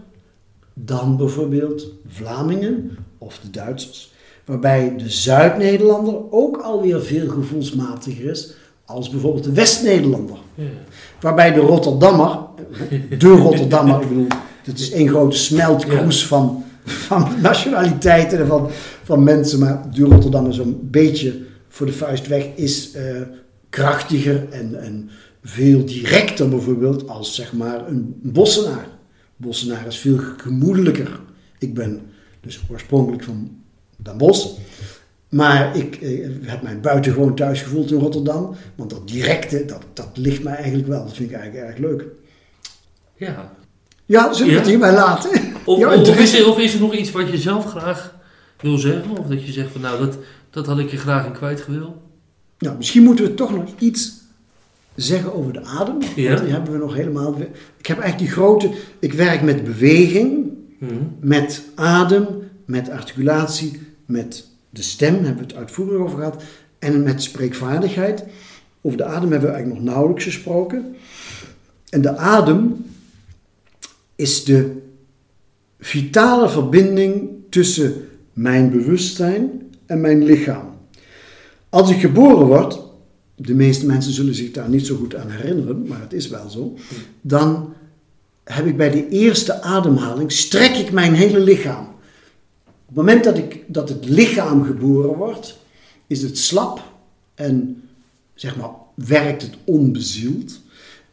dan 0.73 1.17
bijvoorbeeld 1.17 1.88
Vlamingen 2.07 2.97
of 3.17 3.39
de 3.39 3.49
Duitsers. 3.49 4.13
Waarbij 4.45 4.93
de 4.97 5.09
Zuid-Nederlander 5.09 6.15
ook 6.32 6.57
alweer 6.57 7.01
veel 7.01 7.29
gevoelsmatiger 7.29 8.29
is 8.29 8.53
als 8.86 9.09
bijvoorbeeld 9.09 9.43
de 9.43 9.53
West-Nederlander. 9.53 10.38
Ja. 10.55 10.63
Waarbij 11.21 11.53
de 11.53 11.59
Rotterdammer, 11.59 12.39
de 13.17 13.29
Rotterdammer, 13.29 14.01
ik 14.01 14.07
bedoel, 14.07 14.27
het 14.64 14.80
is 14.80 14.91
één 14.91 15.07
grote 15.07 15.38
smeltkroes 15.38 16.22
ja. 16.22 16.28
van, 16.28 16.64
van 16.86 17.28
nationaliteiten 17.41 18.39
en 18.39 18.47
van, 18.47 18.70
van 19.03 19.24
mensen. 19.24 19.59
Maar 19.59 19.91
de 19.91 20.03
Rotterdammer 20.03 20.53
zo'n 20.53 20.80
beetje 20.82 21.39
voor 21.70 21.86
de 21.86 21.93
vuist 21.93 22.28
weg 22.28 22.45
is 22.55 22.95
uh, 22.95 23.22
krachtiger 23.70 24.49
en, 24.49 24.82
en 24.82 25.09
veel 25.43 25.86
directer 25.86 26.49
bijvoorbeeld 26.49 27.07
als 27.07 27.36
zeg 27.36 27.53
maar 27.53 27.88
een 27.88 28.20
Bossenaar. 28.24 28.88
Bossenaar 29.36 29.88
is 29.88 29.97
veel 29.97 30.18
gemoedelijker. 30.38 31.20
Ik 31.57 31.74
ben 31.74 32.01
dus 32.41 32.62
oorspronkelijk 32.70 33.24
van 33.24 33.57
Den 33.97 34.18
Bosch. 34.18 34.47
Maar 35.30 35.76
ik 35.76 35.95
eh, 35.95 36.30
heb 36.41 36.62
mij 36.62 36.80
buitengewoon 36.80 37.36
thuis 37.36 37.62
gevoeld 37.62 37.91
in 37.91 37.99
Rotterdam. 37.99 38.55
Want 38.76 38.89
dat 38.89 39.07
directe, 39.07 39.66
dat, 39.66 39.84
dat 39.93 40.09
ligt 40.14 40.43
mij 40.43 40.55
eigenlijk 40.55 40.88
wel. 40.88 41.03
Dat 41.03 41.14
vind 41.14 41.30
ik 41.30 41.36
eigenlijk 41.36 41.68
erg 41.68 41.78
leuk. 41.78 42.05
Ja. 43.16 43.53
Ja, 44.12 44.34
zullen 44.34 44.53
we 44.53 44.59
het 44.59 44.68
hierbij 44.68 44.93
laten? 44.93 45.30
Of, 45.64 45.80
Ja, 45.84 45.93
of, 45.93 46.07
het 46.07 46.18
is 46.20 46.39
er, 46.39 46.47
of 46.49 46.59
is 46.59 46.74
er 46.74 46.80
nog 46.80 46.93
iets 46.93 47.12
wat 47.12 47.30
je 47.30 47.38
zelf 47.38 47.66
graag 47.66 48.16
wil 48.62 48.78
zeggen? 48.78 49.18
Of 49.18 49.28
dat 49.28 49.45
je 49.45 49.51
zegt 49.51 49.72
van 49.72 49.82
nou, 49.82 49.99
dat, 49.99 50.18
dat 50.49 50.66
had 50.66 50.80
ik 50.80 50.91
je 50.91 50.97
graag 50.97 51.26
in 51.26 51.32
kwijt 51.32 51.62
gewild? 51.62 51.95
Nou, 52.59 52.78
misschien 52.78 53.03
moeten 53.03 53.26
we 53.26 53.34
toch 53.34 53.51
nog 53.53 53.64
iets 53.80 54.14
zeggen 54.95 55.34
over 55.34 55.53
de 55.53 55.64
adem. 55.64 55.97
Ja. 56.16 56.30
Want 56.30 56.43
die 56.43 56.51
hebben 56.53 56.72
we 56.72 56.78
nog 56.78 56.93
helemaal... 56.93 57.36
Ik 57.78 57.86
heb 57.86 57.99
eigenlijk 57.99 58.18
die 58.18 58.41
grote... 58.41 58.70
Ik 58.99 59.14
werk 59.14 59.41
met 59.41 59.64
beweging, 59.64 60.49
Mhm. 60.78 60.93
met 61.20 61.62
adem, 61.76 62.26
met 62.66 62.89
articulatie, 62.89 63.80
met 64.05 64.47
de 64.70 64.82
stem, 64.82 65.14
daar 65.16 65.24
hebben 65.26 65.41
we 65.47 65.49
het 65.49 65.57
uitvoerig 65.57 65.99
over 65.99 66.18
gehad, 66.18 66.43
en 66.80 67.03
met 67.03 67.24
spreekvaardigheid. 67.24 68.24
Over 68.82 68.97
de 68.97 69.03
adem 69.03 69.32
hebben 69.32 69.49
we 69.49 69.55
eigenlijk 69.55 69.84
nog 69.84 69.93
nauwelijks 69.93 70.24
gesproken. 70.24 70.95
En 71.89 72.01
de 72.01 72.18
adem 72.18 72.86
is 74.16 74.43
de 74.43 74.82
vitale 75.80 76.49
verbinding 76.49 77.30
tussen 77.49 77.93
mijn 78.34 78.72
bewustzijn 78.72 79.70
en 79.86 80.01
mijn 80.01 80.24
lichaam. 80.24 80.70
Als 81.70 81.89
ik 81.89 81.99
geboren 81.99 82.45
word, 82.45 82.80
de 83.36 83.53
meeste 83.53 83.86
mensen 83.86 84.14
zullen 84.14 84.36
zich 84.36 84.51
daar 84.51 84.70
niet 84.70 84.86
zo 84.86 84.95
goed 84.95 85.16
aan 85.16 85.30
herinneren, 85.30 85.88
maar 85.88 86.01
het 86.01 86.14
is 86.14 86.28
wel 86.28 86.49
zo. 86.49 86.78
Dan 87.22 87.74
heb 88.43 88.66
ik 88.66 88.78
bij 88.78 88.89
de 88.91 89.09
eerste 89.09 89.62
ademhaling, 89.62 90.32
strek 90.32 90.76
ik 90.76 90.91
mijn 90.91 91.14
hele 91.14 91.39
lichaam. 91.39 91.86
Op 92.66 92.88
het 92.88 92.95
moment 92.95 93.24
dat, 93.24 93.38
ik, 93.38 93.64
dat 93.68 93.89
het 93.89 94.09
lichaam 94.09 94.64
geboren 94.64 95.16
wordt, 95.16 95.57
is 96.07 96.22
het 96.22 96.38
slap 96.38 96.82
en 97.36 97.84
zeg 98.34 98.57
maar, 98.57 98.70
werkt 98.93 99.41
het 99.41 99.57
onbezield. 99.64 100.59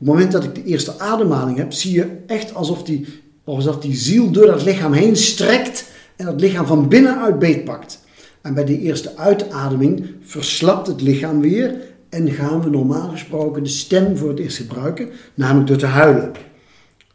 Op 0.01 0.07
het 0.07 0.15
moment 0.15 0.33
dat 0.33 0.45
ik 0.45 0.55
de 0.55 0.65
eerste 0.65 0.99
ademhaling 0.99 1.57
heb, 1.57 1.73
zie 1.73 1.93
je 1.93 2.07
echt 2.27 2.55
alsof 2.55 2.83
die, 2.83 3.07
alsof 3.45 3.79
die 3.79 3.97
ziel 3.97 4.31
door 4.31 4.47
dat 4.47 4.65
lichaam 4.65 4.93
heen 4.93 5.17
strekt 5.17 5.91
en 6.17 6.25
dat 6.25 6.41
lichaam 6.41 6.67
van 6.67 6.89
binnenuit 6.89 7.39
beetpakt. 7.39 8.01
En 8.43 8.55
bij 8.55 8.65
de 8.65 8.79
eerste 8.79 9.17
uitademing 9.17 10.07
verslapt 10.21 10.87
het 10.87 11.01
lichaam 11.01 11.41
weer 11.41 11.81
en 12.09 12.31
gaan 12.31 12.63
we 12.63 12.71
normaal 12.71 13.09
gesproken 13.11 13.63
de 13.63 13.69
stem 13.69 14.17
voor 14.17 14.29
het 14.29 14.39
eerst 14.39 14.57
gebruiken, 14.57 15.09
namelijk 15.35 15.67
door 15.67 15.77
te 15.77 15.87
huilen. 15.87 16.33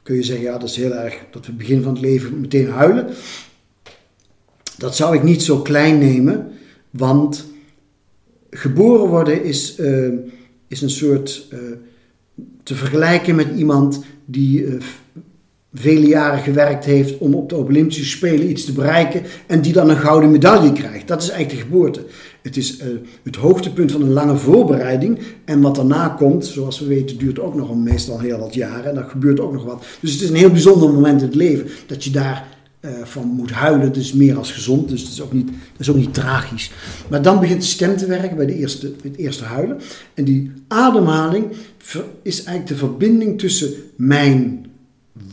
Kun 0.01 0.15
je 0.15 0.23
zeggen, 0.23 0.45
ja, 0.45 0.57
dat 0.57 0.69
is 0.69 0.75
heel 0.75 0.93
erg 0.93 1.19
dat 1.31 1.45
we 1.45 1.47
het 1.47 1.57
begin 1.57 1.81
van 1.81 1.93
het 1.93 2.01
leven 2.01 2.39
meteen 2.39 2.69
huilen. 2.69 3.07
Dat 4.77 4.95
zou 4.95 5.15
ik 5.15 5.23
niet 5.23 5.43
zo 5.43 5.61
klein 5.61 5.97
nemen, 5.97 6.51
want 6.89 7.45
geboren 8.49 9.07
worden 9.07 9.43
is, 9.43 9.79
uh, 9.79 10.13
is 10.67 10.81
een 10.81 10.89
soort 10.89 11.47
uh, 11.53 11.59
te 12.63 12.75
vergelijken 12.75 13.35
met 13.35 13.47
iemand 13.55 14.03
die 14.25 14.65
uh, 14.65 14.81
vele 15.73 16.07
jaren 16.07 16.39
gewerkt 16.39 16.85
heeft 16.85 17.17
om 17.17 17.33
op 17.33 17.49
de 17.49 17.55
Olympische 17.55 18.05
Spelen 18.05 18.49
iets 18.49 18.65
te 18.65 18.73
bereiken 18.73 19.21
en 19.47 19.61
die 19.61 19.73
dan 19.73 19.89
een 19.89 19.97
gouden 19.97 20.31
medaille 20.31 20.73
krijgt. 20.73 21.07
Dat 21.07 21.21
is 21.21 21.29
eigenlijk 21.29 21.59
de 21.59 21.69
geboorte. 21.69 22.05
Het 22.41 22.57
is 22.57 22.79
uh, 22.79 22.85
het 23.23 23.35
hoogtepunt 23.35 23.91
van 23.91 24.01
een 24.01 24.13
lange 24.13 24.37
voorbereiding. 24.37 25.19
En 25.45 25.61
wat 25.61 25.75
daarna 25.75 26.07
komt, 26.07 26.45
zoals 26.45 26.79
we 26.79 26.85
weten, 26.85 27.17
duurt 27.17 27.39
ook 27.39 27.55
nog 27.55 27.75
meestal 27.75 28.19
heel 28.19 28.39
wat 28.39 28.53
jaren. 28.53 28.89
En 28.89 28.95
dan 28.95 29.09
gebeurt 29.09 29.39
ook 29.39 29.53
nog 29.53 29.63
wat. 29.63 29.85
Dus 29.99 30.13
het 30.13 30.21
is 30.21 30.29
een 30.29 30.35
heel 30.35 30.51
bijzonder 30.51 30.93
moment 30.93 31.21
in 31.21 31.27
het 31.27 31.35
leven 31.35 31.67
dat 31.87 32.03
je 32.03 32.11
daar 32.11 32.47
uh, 32.85 32.91
van 33.03 33.27
moet 33.27 33.51
huilen. 33.51 33.93
Dus 33.93 34.13
meer 34.13 34.37
als 34.37 34.51
gezond. 34.51 34.89
Dus 34.89 35.03
dat 35.03 35.11
is, 35.11 35.21
ook 35.21 35.33
niet, 35.33 35.47
dat 35.47 35.79
is 35.79 35.89
ook 35.89 35.95
niet 35.95 36.13
tragisch. 36.13 36.71
Maar 37.09 37.21
dan 37.21 37.39
begint 37.39 37.61
de 37.61 37.67
stem 37.67 37.97
te 37.97 38.05
werken 38.05 38.37
bij 38.37 38.45
de 38.45 38.55
eerste, 38.55 38.93
het 39.03 39.17
eerste 39.17 39.43
huilen. 39.43 39.79
En 40.13 40.23
die 40.23 40.51
ademhaling 40.67 41.45
is 42.21 42.35
eigenlijk 42.43 42.67
de 42.67 42.75
verbinding 42.75 43.39
tussen 43.39 43.73
mijn 43.95 44.65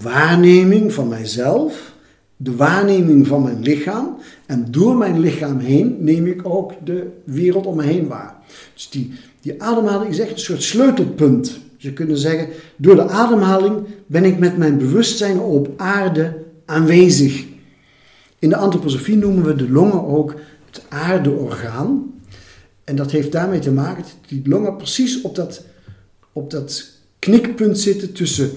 waarneming 0.03 0.93
van 0.93 1.09
mijzelf, 1.09 1.93
de 2.37 2.57
waarneming 2.57 3.27
van 3.27 3.43
mijn 3.43 3.63
lichaam. 3.63 4.17
En 4.47 4.67
door 4.71 4.97
mijn 4.97 5.21
lichaam 5.21 5.59
heen 5.59 5.97
neem 5.99 6.27
ik 6.27 6.41
ook 6.43 6.73
de 6.85 7.07
wereld 7.25 7.67
om 7.67 7.77
me 7.77 7.83
heen 7.83 8.07
waar. 8.07 8.37
Dus 8.75 8.89
die, 8.91 9.13
die 9.41 9.63
ademhaling 9.63 10.11
is 10.11 10.19
echt 10.19 10.33
een 10.33 10.39
soort 10.39 10.63
sleutelpunt. 10.63 11.59
Je 11.77 11.93
kunt 11.93 12.19
zeggen, 12.19 12.49
door 12.77 12.95
de 12.95 13.09
ademhaling 13.09 13.77
ben 14.07 14.25
ik 14.25 14.39
met 14.39 14.57
mijn 14.57 14.79
bewustzijn 14.79 15.39
op 15.39 15.71
aarde 15.77 16.40
aanwezig. 16.71 17.45
In 18.39 18.49
de 18.49 18.57
antroposofie 18.57 19.17
noemen 19.17 19.45
we 19.45 19.55
de 19.55 19.71
longen 19.71 20.07
ook 20.07 20.35
het 20.67 20.83
aardeorgaan. 20.89 22.15
En 22.85 22.97
dat 22.97 23.11
heeft 23.11 23.33
daarmee 23.33 23.59
te 23.59 23.73
maken 23.73 24.03
dat 24.03 24.29
die 24.29 24.49
longen 24.49 24.77
precies 24.77 25.21
op 25.21 25.35
dat, 25.35 25.65
op 26.33 26.51
dat 26.51 26.91
knikpunt 27.19 27.79
zitten 27.79 28.13
tussen 28.13 28.51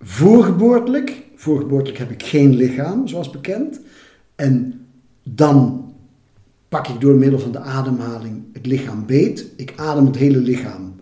voorgeboortelijk. 0.00 1.22
Voorgeboortelijk 1.34 1.98
heb 1.98 2.10
ik 2.10 2.22
geen 2.22 2.56
lichaam, 2.56 3.08
zoals 3.08 3.30
bekend. 3.30 3.80
En 4.34 4.80
dan 5.22 5.86
pak 6.68 6.88
ik 6.88 7.00
door 7.00 7.14
middel 7.14 7.38
van 7.38 7.52
de 7.52 7.60
ademhaling 7.60 8.42
het 8.52 8.66
lichaam 8.66 9.06
beet. 9.06 9.46
Ik 9.56 9.72
adem 9.76 10.06
het 10.06 10.16
hele 10.16 10.38
lichaam 10.38 10.94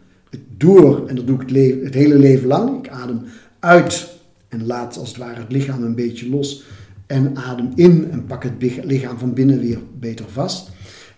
door 0.56 1.08
en 1.08 1.16
dat 1.16 1.26
doe 1.26 1.42
ik 1.42 1.48
het, 1.48 1.84
het 1.84 1.94
hele 1.94 2.18
leven 2.18 2.48
lang. 2.48 2.78
Ik 2.78 2.88
adem 2.88 3.20
uit 3.58 4.15
en 4.56 4.66
laat 4.66 4.98
als 4.98 5.08
het 5.08 5.16
ware 5.16 5.40
het 5.40 5.52
lichaam 5.52 5.82
een 5.82 5.94
beetje 5.94 6.28
los. 6.28 6.64
En 7.06 7.36
adem 7.36 7.72
in 7.74 8.10
en 8.10 8.26
pak 8.26 8.42
het 8.42 8.84
lichaam 8.84 9.18
van 9.18 9.34
binnen 9.34 9.60
weer 9.60 9.78
beter 9.98 10.24
vast. 10.28 10.70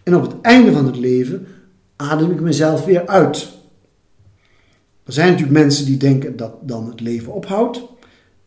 En 0.02 0.14
op 0.14 0.22
het 0.22 0.40
einde 0.42 0.72
van 0.72 0.86
het 0.86 0.96
leven 0.96 1.46
adem 1.96 2.30
ik 2.30 2.40
mezelf 2.40 2.84
weer 2.84 3.06
uit. 3.06 3.48
Er 5.04 5.12
zijn 5.12 5.30
natuurlijk 5.30 5.58
mensen 5.58 5.86
die 5.86 5.96
denken 5.96 6.36
dat 6.36 6.52
dan 6.62 6.86
het 6.86 7.00
leven 7.00 7.32
ophoudt. 7.32 7.82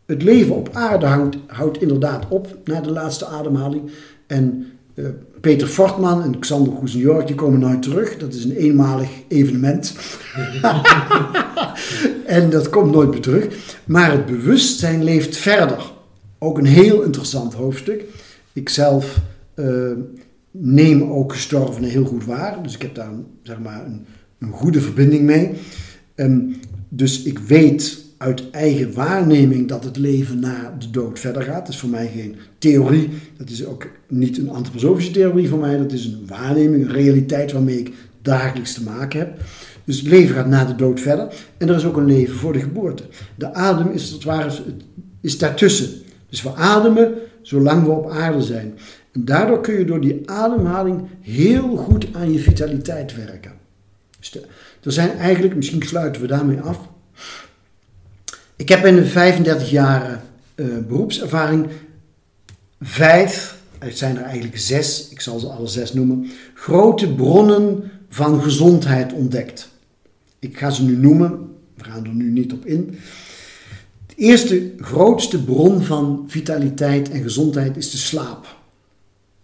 Het 0.06 0.22
leven 0.22 0.54
op 0.54 0.68
aarde 0.72 1.28
houdt 1.46 1.80
inderdaad 1.80 2.28
op 2.28 2.58
na 2.64 2.80
de 2.80 2.90
laatste 2.90 3.26
ademhaling. 3.26 3.90
En 4.26 4.66
uh, 4.94 5.06
Peter 5.40 5.66
Fortman 5.66 6.22
en 6.22 6.38
Xander 6.38 6.72
Goesenjorg 6.72 7.24
die 7.24 7.34
komen 7.34 7.60
nooit 7.60 7.82
terug. 7.82 8.16
Dat 8.16 8.34
is 8.34 8.44
een 8.44 8.56
eenmalig 8.56 9.08
evenement. 9.28 9.94
en 12.26 12.50
dat 12.50 12.70
komt 12.70 12.92
nooit 12.92 13.10
meer 13.10 13.20
terug. 13.20 13.76
Maar 13.84 14.10
het 14.10 14.26
bewustzijn 14.26 15.04
leeft 15.04 15.36
verder. 15.36 15.92
Ook 16.38 16.58
een 16.58 16.66
heel 16.66 17.02
interessant 17.02 17.54
hoofdstuk. 17.54 18.04
Ik 18.52 18.68
zelf 18.68 19.20
uh, 19.54 19.92
neem 20.50 21.02
ook 21.02 21.32
gestorvenen 21.32 21.90
heel 21.90 22.04
goed 22.04 22.24
waar. 22.24 22.62
Dus 22.62 22.74
ik 22.74 22.82
heb 22.82 22.94
daar 22.94 23.12
zeg 23.42 23.58
maar, 23.58 23.84
een, 23.84 24.06
een 24.38 24.52
goede 24.52 24.80
verbinding 24.80 25.22
mee. 25.22 25.50
Um, 26.14 26.56
dus 26.88 27.22
ik 27.22 27.38
weet 27.38 28.01
uit 28.22 28.50
eigen 28.50 28.94
waarneming 28.94 29.68
dat 29.68 29.84
het 29.84 29.96
leven 29.96 30.40
na 30.40 30.74
de 30.78 30.90
dood 30.90 31.18
verder 31.18 31.42
gaat. 31.42 31.58
Dat 31.58 31.68
is 31.68 31.78
voor 31.78 31.88
mij 31.88 32.10
geen 32.14 32.36
theorie. 32.58 33.08
Dat 33.36 33.50
is 33.50 33.64
ook 33.64 33.86
niet 34.08 34.38
een 34.38 34.50
antroposofische 34.50 35.12
theorie 35.12 35.48
voor 35.48 35.58
mij. 35.58 35.78
Dat 35.78 35.92
is 35.92 36.04
een 36.04 36.26
waarneming, 36.26 36.84
een 36.84 36.92
realiteit 36.92 37.52
waarmee 37.52 37.78
ik 37.78 37.92
dagelijks 38.22 38.74
te 38.74 38.82
maken 38.82 39.18
heb. 39.18 39.40
Dus 39.84 39.98
het 39.98 40.06
leven 40.06 40.34
gaat 40.34 40.48
na 40.48 40.64
de 40.64 40.74
dood 40.74 41.00
verder. 41.00 41.34
En 41.56 41.68
er 41.68 41.76
is 41.76 41.84
ook 41.84 41.96
een 41.96 42.06
leven 42.06 42.34
voor 42.34 42.52
de 42.52 42.60
geboorte. 42.60 43.02
De 43.34 43.54
adem 43.54 43.90
is, 43.90 44.10
het 44.10 44.26
is 45.20 45.38
daartussen. 45.38 45.90
Dus 46.28 46.42
we 46.42 46.54
ademen 46.54 47.12
zolang 47.42 47.84
we 47.84 47.90
op 47.90 48.10
aarde 48.10 48.42
zijn. 48.42 48.74
En 49.12 49.24
daardoor 49.24 49.60
kun 49.60 49.78
je 49.78 49.84
door 49.84 50.00
die 50.00 50.30
ademhaling 50.30 51.02
heel 51.20 51.76
goed 51.76 52.06
aan 52.12 52.32
je 52.32 52.38
vitaliteit 52.38 53.16
werken. 53.16 53.52
Dus 54.18 54.38
er 54.82 54.92
zijn 54.92 55.10
eigenlijk, 55.10 55.56
misschien 55.56 55.82
sluiten 55.82 56.22
we 56.22 56.28
daarmee 56.28 56.60
af, 56.60 56.78
ik 58.62 58.68
heb 58.68 58.84
in 58.84 58.96
de 58.96 59.06
35 59.06 59.70
jaar 59.70 60.22
uh, 60.54 60.66
beroepservaring 60.88 61.66
vijf, 62.80 63.58
het 63.78 63.98
zijn 63.98 64.16
er 64.16 64.22
eigenlijk 64.22 64.58
zes, 64.58 65.08
ik 65.08 65.20
zal 65.20 65.38
ze 65.38 65.46
alle 65.46 65.66
zes 65.66 65.92
noemen, 65.92 66.30
grote 66.54 67.14
bronnen 67.14 67.90
van 68.08 68.42
gezondheid 68.42 69.12
ontdekt. 69.12 69.68
Ik 70.38 70.58
ga 70.58 70.70
ze 70.70 70.84
nu 70.84 70.96
noemen, 70.96 71.48
we 71.74 71.84
gaan 71.84 72.04
er 72.04 72.14
nu 72.14 72.30
niet 72.30 72.52
op 72.52 72.66
in. 72.66 72.98
De 74.06 74.14
eerste 74.16 74.72
grootste 74.78 75.44
bron 75.44 75.82
van 75.82 76.24
vitaliteit 76.26 77.10
en 77.10 77.22
gezondheid 77.22 77.76
is 77.76 77.90
de 77.90 77.96
slaap. 77.96 78.56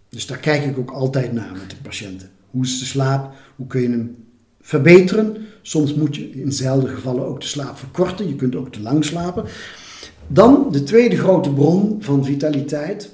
Dus 0.09 0.25
daar 0.25 0.39
kijk 0.39 0.65
ik 0.65 0.77
ook 0.77 0.91
altijd 0.91 1.33
naar 1.33 1.51
met 1.51 1.69
de 1.69 1.75
patiënten. 1.81 2.29
Hoe 2.51 2.63
is 2.63 2.79
de 2.79 2.85
slaap? 2.85 3.33
Hoe 3.55 3.67
kun 3.67 3.81
je 3.81 3.89
hem 3.89 4.15
verbeteren? 4.61 5.37
Soms 5.69 5.93
moet 5.93 6.15
je 6.15 6.31
in 6.31 6.51
zelden 6.51 6.89
gevallen 6.89 7.25
ook 7.25 7.41
de 7.41 7.47
slaap 7.47 7.77
verkorten. 7.77 8.27
Je 8.27 8.35
kunt 8.35 8.55
ook 8.55 8.71
te 8.71 8.81
lang 8.81 9.05
slapen. 9.05 9.45
Dan 10.27 10.67
de 10.71 10.83
tweede 10.83 11.17
grote 11.17 11.53
bron 11.53 11.97
van 11.99 12.25
vitaliteit 12.25 13.11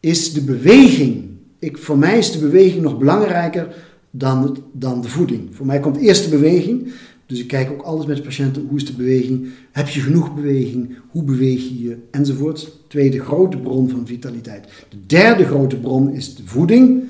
is 0.00 0.32
de 0.32 0.40
beweging. 0.40 1.24
Ik, 1.58 1.78
voor 1.78 1.98
mij 1.98 2.18
is 2.18 2.32
de 2.32 2.38
beweging 2.38 2.82
nog 2.82 2.98
belangrijker 2.98 3.74
dan, 4.10 4.56
dan 4.72 5.02
de 5.02 5.08
voeding. 5.08 5.48
Voor 5.50 5.66
mij 5.66 5.80
komt 5.80 5.96
eerst 5.96 6.24
de 6.24 6.30
beweging. 6.30 6.92
Dus 7.26 7.40
ik 7.40 7.48
kijk 7.48 7.70
ook 7.70 7.82
alles 7.82 8.06
met 8.06 8.22
patiënten. 8.22 8.66
Hoe 8.68 8.78
is 8.78 8.86
de 8.86 8.92
beweging? 8.92 9.48
Heb 9.72 9.88
je 9.88 10.00
genoeg 10.00 10.34
beweging? 10.34 10.96
Hoe 11.08 11.22
beweeg 11.22 11.62
je 11.62 11.82
je? 11.82 11.96
Enzovoort. 12.10 12.72
Tweede 12.88 13.20
grote 13.20 13.58
bron 13.58 13.88
van 13.88 14.06
vitaliteit. 14.06 14.68
De 14.88 15.06
derde 15.06 15.44
grote 15.44 15.76
bron 15.76 16.12
is 16.12 16.34
de 16.34 16.42
voeding. 16.44 17.02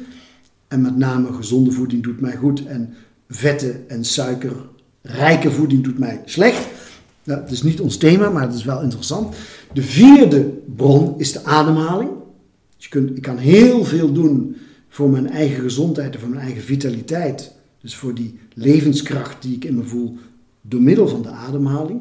En 0.69 0.81
met 0.81 0.97
name 0.97 1.33
gezonde 1.33 1.71
voeding 1.71 2.03
doet 2.03 2.21
mij 2.21 2.37
goed. 2.37 2.67
En 2.67 2.95
vetten 3.29 3.89
en 3.89 4.05
suikerrijke 4.05 5.51
voeding 5.51 5.85
doet 5.85 5.99
mij 5.99 6.23
slecht. 6.25 6.69
Dat 7.23 7.51
is 7.51 7.63
niet 7.63 7.81
ons 7.81 7.97
thema, 7.97 8.31
maar 8.31 8.43
het 8.43 8.55
is 8.55 8.65
wel 8.65 8.83
interessant. 8.83 9.37
De 9.73 9.83
vierde 9.83 10.53
bron 10.77 11.15
is 11.19 11.33
de 11.33 11.45
ademhaling. 11.45 12.11
Dus 12.77 12.85
je 12.85 12.91
kunt, 12.91 13.17
ik 13.17 13.23
kan 13.23 13.39
heel 13.39 13.85
veel 13.85 14.13
doen 14.13 14.57
voor 14.89 15.11
mijn 15.11 15.31
eigen 15.31 15.63
gezondheid 15.63 16.15
en 16.15 16.21
voor 16.21 16.29
mijn 16.29 16.43
eigen 16.43 16.63
vitaliteit. 16.63 17.53
Dus 17.81 17.95
voor 17.95 18.15
die 18.15 18.39
levenskracht 18.55 19.43
die 19.43 19.55
ik 19.55 19.65
in 19.65 19.77
me 19.77 19.83
voel 19.83 20.17
door 20.61 20.83
middel 20.83 21.09
van 21.09 21.23
de 21.23 21.29
ademhaling. 21.29 22.01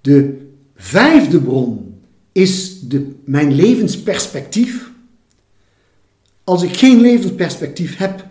De 0.00 0.46
vijfde 0.76 1.40
bron 1.40 1.94
is 2.32 2.80
de, 2.80 3.12
mijn 3.24 3.54
levensperspectief. 3.54 4.90
Als 6.44 6.62
ik 6.62 6.76
geen 6.76 7.00
levensperspectief 7.00 7.96
heb, 7.96 8.26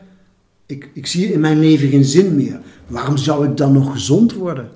ik, 0.71 0.89
ik 0.93 1.07
zie 1.07 1.33
in 1.33 1.39
mijn 1.39 1.59
leven 1.59 1.89
geen 1.89 2.05
zin 2.05 2.35
meer. 2.35 2.59
Waarom 2.87 3.17
zou 3.17 3.47
ik 3.47 3.57
dan 3.57 3.73
nog 3.73 3.91
gezond 3.91 4.33
worden? 4.33 4.69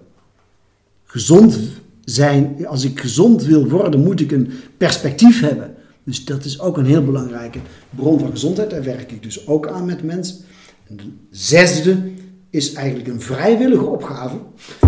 Gezond 1.04 1.58
zijn, 2.04 2.68
als 2.68 2.84
ik 2.84 3.00
gezond 3.00 3.44
wil 3.44 3.70
worden, 3.70 4.04
moet 4.04 4.22
ik 4.22 4.32
een 4.32 4.52
perspectief 4.78 5.40
hebben. 5.40 5.76
Dus 6.04 6.26
dat 6.26 6.46
is 6.46 6.60
ook 6.60 6.78
een 6.78 6.86
heel 6.86 7.04
belangrijke 7.04 7.60
bron 7.90 8.20
van 8.20 8.32
gezondheid. 8.32 8.70
Daar 8.70 8.84
werk 8.84 9.12
ik 9.12 9.24
dus 9.24 9.48
ook 9.48 9.68
aan 9.68 9.86
met 9.86 10.04
mensen. 10.04 10.38
En 10.88 10.96
de 10.96 11.04
zesde 11.32 11.98
is 12.50 12.74
eigenlijk 12.74 13.08
een 13.08 13.22
vrijwillige 13.22 13.86
opgave. 13.86 14.38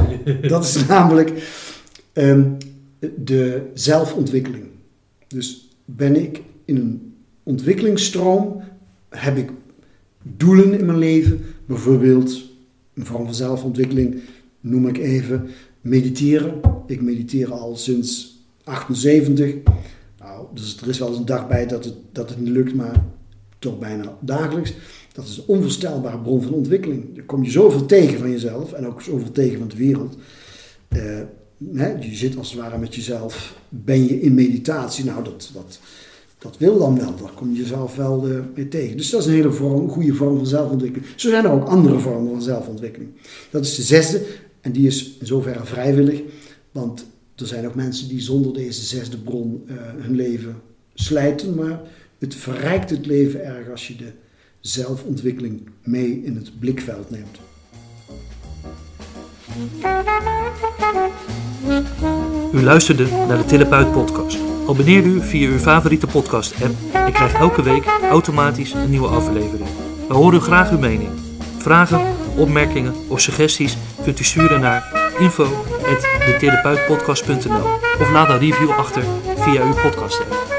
dat 0.47 0.64
is 0.64 0.86
namelijk 0.86 1.34
ehm, 2.14 2.43
de 3.16 3.62
zelfontwikkeling. 3.74 4.66
Dus 5.28 5.70
ben 5.86 6.24
ik 6.24 6.41
in 6.66 6.76
een 6.76 7.14
ontwikkelingsstroom, 7.43 8.62
heb 9.10 9.38
ik 9.38 9.49
doelen 10.38 10.80
in 10.80 10.86
mijn 10.86 10.97
leven, 10.97 11.39
bijvoorbeeld 11.65 12.45
een 12.93 13.05
vorm 13.05 13.25
van 13.25 13.36
zelfontwikkeling, 13.36 14.19
noem 14.59 14.88
ik 14.88 14.97
even 14.97 15.47
mediteren. 15.82 16.59
Ik 16.88 17.01
mediteer 17.01 17.51
al 17.51 17.75
sinds 17.75 18.41
78. 18.63 19.73
Nou, 20.19 20.45
dus 20.53 20.82
er 20.82 20.88
is 20.88 20.99
wel 20.99 21.07
eens 21.07 21.17
een 21.17 21.25
dag 21.25 21.47
bij 21.47 21.67
dat 21.67 21.86
het, 21.86 21.95
dat 22.11 22.30
het 22.30 22.39
niet 22.39 22.49
lukt, 22.49 22.75
maar 22.75 23.03
toch 23.59 23.80
bijna 23.80 24.17
dagelijks. 24.21 24.73
Dat 25.13 25.28
is 25.28 25.38
een 25.38 25.43
onvoorstelbare 25.47 26.19
bron 26.19 26.41
van 26.41 26.53
ontwikkeling. 26.53 27.15
Daar 27.15 27.25
kom 27.25 27.43
je 27.43 27.51
zoveel 27.51 27.86
tegen 27.86 28.19
van 28.19 28.32
jezelf 28.32 28.73
en 28.73 28.88
ook 28.88 29.01
zoveel 29.01 29.32
tegen 29.32 29.59
van 29.59 29.67
de 29.67 29.75
wereld. 29.75 30.17
Uh, 30.89 31.19
hè, 31.73 31.88
je 31.88 32.15
zit 32.15 32.38
als 32.38 32.51
het 32.51 32.59
ware 32.59 32.78
met 32.78 32.95
jezelf, 32.95 33.59
ben 33.69 34.03
je 34.03 34.21
in 34.21 34.34
meditatie. 34.34 35.05
Nou, 35.05 35.23
dat, 35.23 35.51
dat, 35.53 35.80
dat 36.38 36.57
wil 36.57 36.77
dan 36.77 36.97
wel. 36.97 37.15
Daar 37.15 37.31
kom 37.35 37.51
je 37.51 37.61
jezelf 37.61 37.95
wel 37.95 38.29
uh, 38.29 38.39
mee 38.55 38.67
tegen. 38.67 38.97
Dus 38.97 39.09
dat 39.09 39.21
is 39.21 39.27
een 39.27 39.33
hele 39.33 39.51
vorm, 39.51 39.89
goede 39.89 40.13
vorm 40.13 40.38
van 40.38 40.47
zelfontwikkeling. 40.47 41.11
Zo 41.15 41.29
zijn 41.29 41.45
er 41.45 41.51
ook 41.51 41.67
andere 41.67 41.99
vormen 41.99 42.31
van 42.31 42.41
zelfontwikkeling. 42.41 43.11
Dat 43.49 43.65
is 43.65 43.75
de 43.75 43.81
zesde 43.81 44.25
en 44.61 44.71
die 44.71 44.88
is 44.88 45.17
in 45.19 45.25
zoverre 45.25 45.65
vrijwillig. 45.65 46.21
Want 46.71 47.05
er 47.35 47.47
zijn 47.47 47.67
ook 47.67 47.75
mensen 47.75 48.07
die 48.07 48.21
zonder 48.21 48.53
deze 48.53 48.81
zesde 48.81 49.17
bron 49.17 49.63
uh, 49.65 49.75
hun 49.97 50.15
leven 50.15 50.55
slijten. 50.93 51.55
Maar 51.55 51.81
het 52.17 52.35
verrijkt 52.35 52.89
het 52.89 53.05
leven 53.05 53.45
erg 53.45 53.69
als 53.69 53.88
je 53.88 53.95
de 53.95 54.11
zelfontwikkeling 54.59 55.69
mee 55.83 56.21
in 56.23 56.35
het 56.35 56.59
blikveld 56.59 57.09
neemt. 57.09 57.39
U 62.51 62.64
luisterde 62.64 63.08
naar 63.28 63.38
de 63.38 63.45
Therapeut 63.45 63.91
podcast. 63.91 64.38
Abonneer 64.68 65.03
u 65.03 65.22
via 65.22 65.49
uw 65.49 65.58
favoriete 65.58 66.08
podcast 66.08 66.64
app 66.64 66.76
en 66.93 67.14
krijgt 67.14 67.36
elke 67.36 67.62
week 67.62 67.86
automatisch 68.12 68.74
een 68.74 68.89
nieuwe 68.89 69.08
aflevering. 69.08 69.70
We 70.08 70.14
horen 70.14 70.41
graag 70.41 70.72
uw 70.72 70.80
mening. 70.80 71.10
Vragen, 71.58 72.01
opmerkingen 72.36 72.93
of 73.08 73.22
suggesties 73.22 73.78
kunt 74.03 74.20
u 74.20 74.24
sturen 74.24 74.62
naar 74.62 75.12
info.detherapeutpodcast.nl 75.20 77.66
of 78.01 78.12
laat 78.12 78.30
een 78.30 78.39
review 78.39 78.70
achter 78.70 79.03
via 79.36 79.64
uw 79.64 79.74
podcast 79.74 80.20
app. 80.20 80.57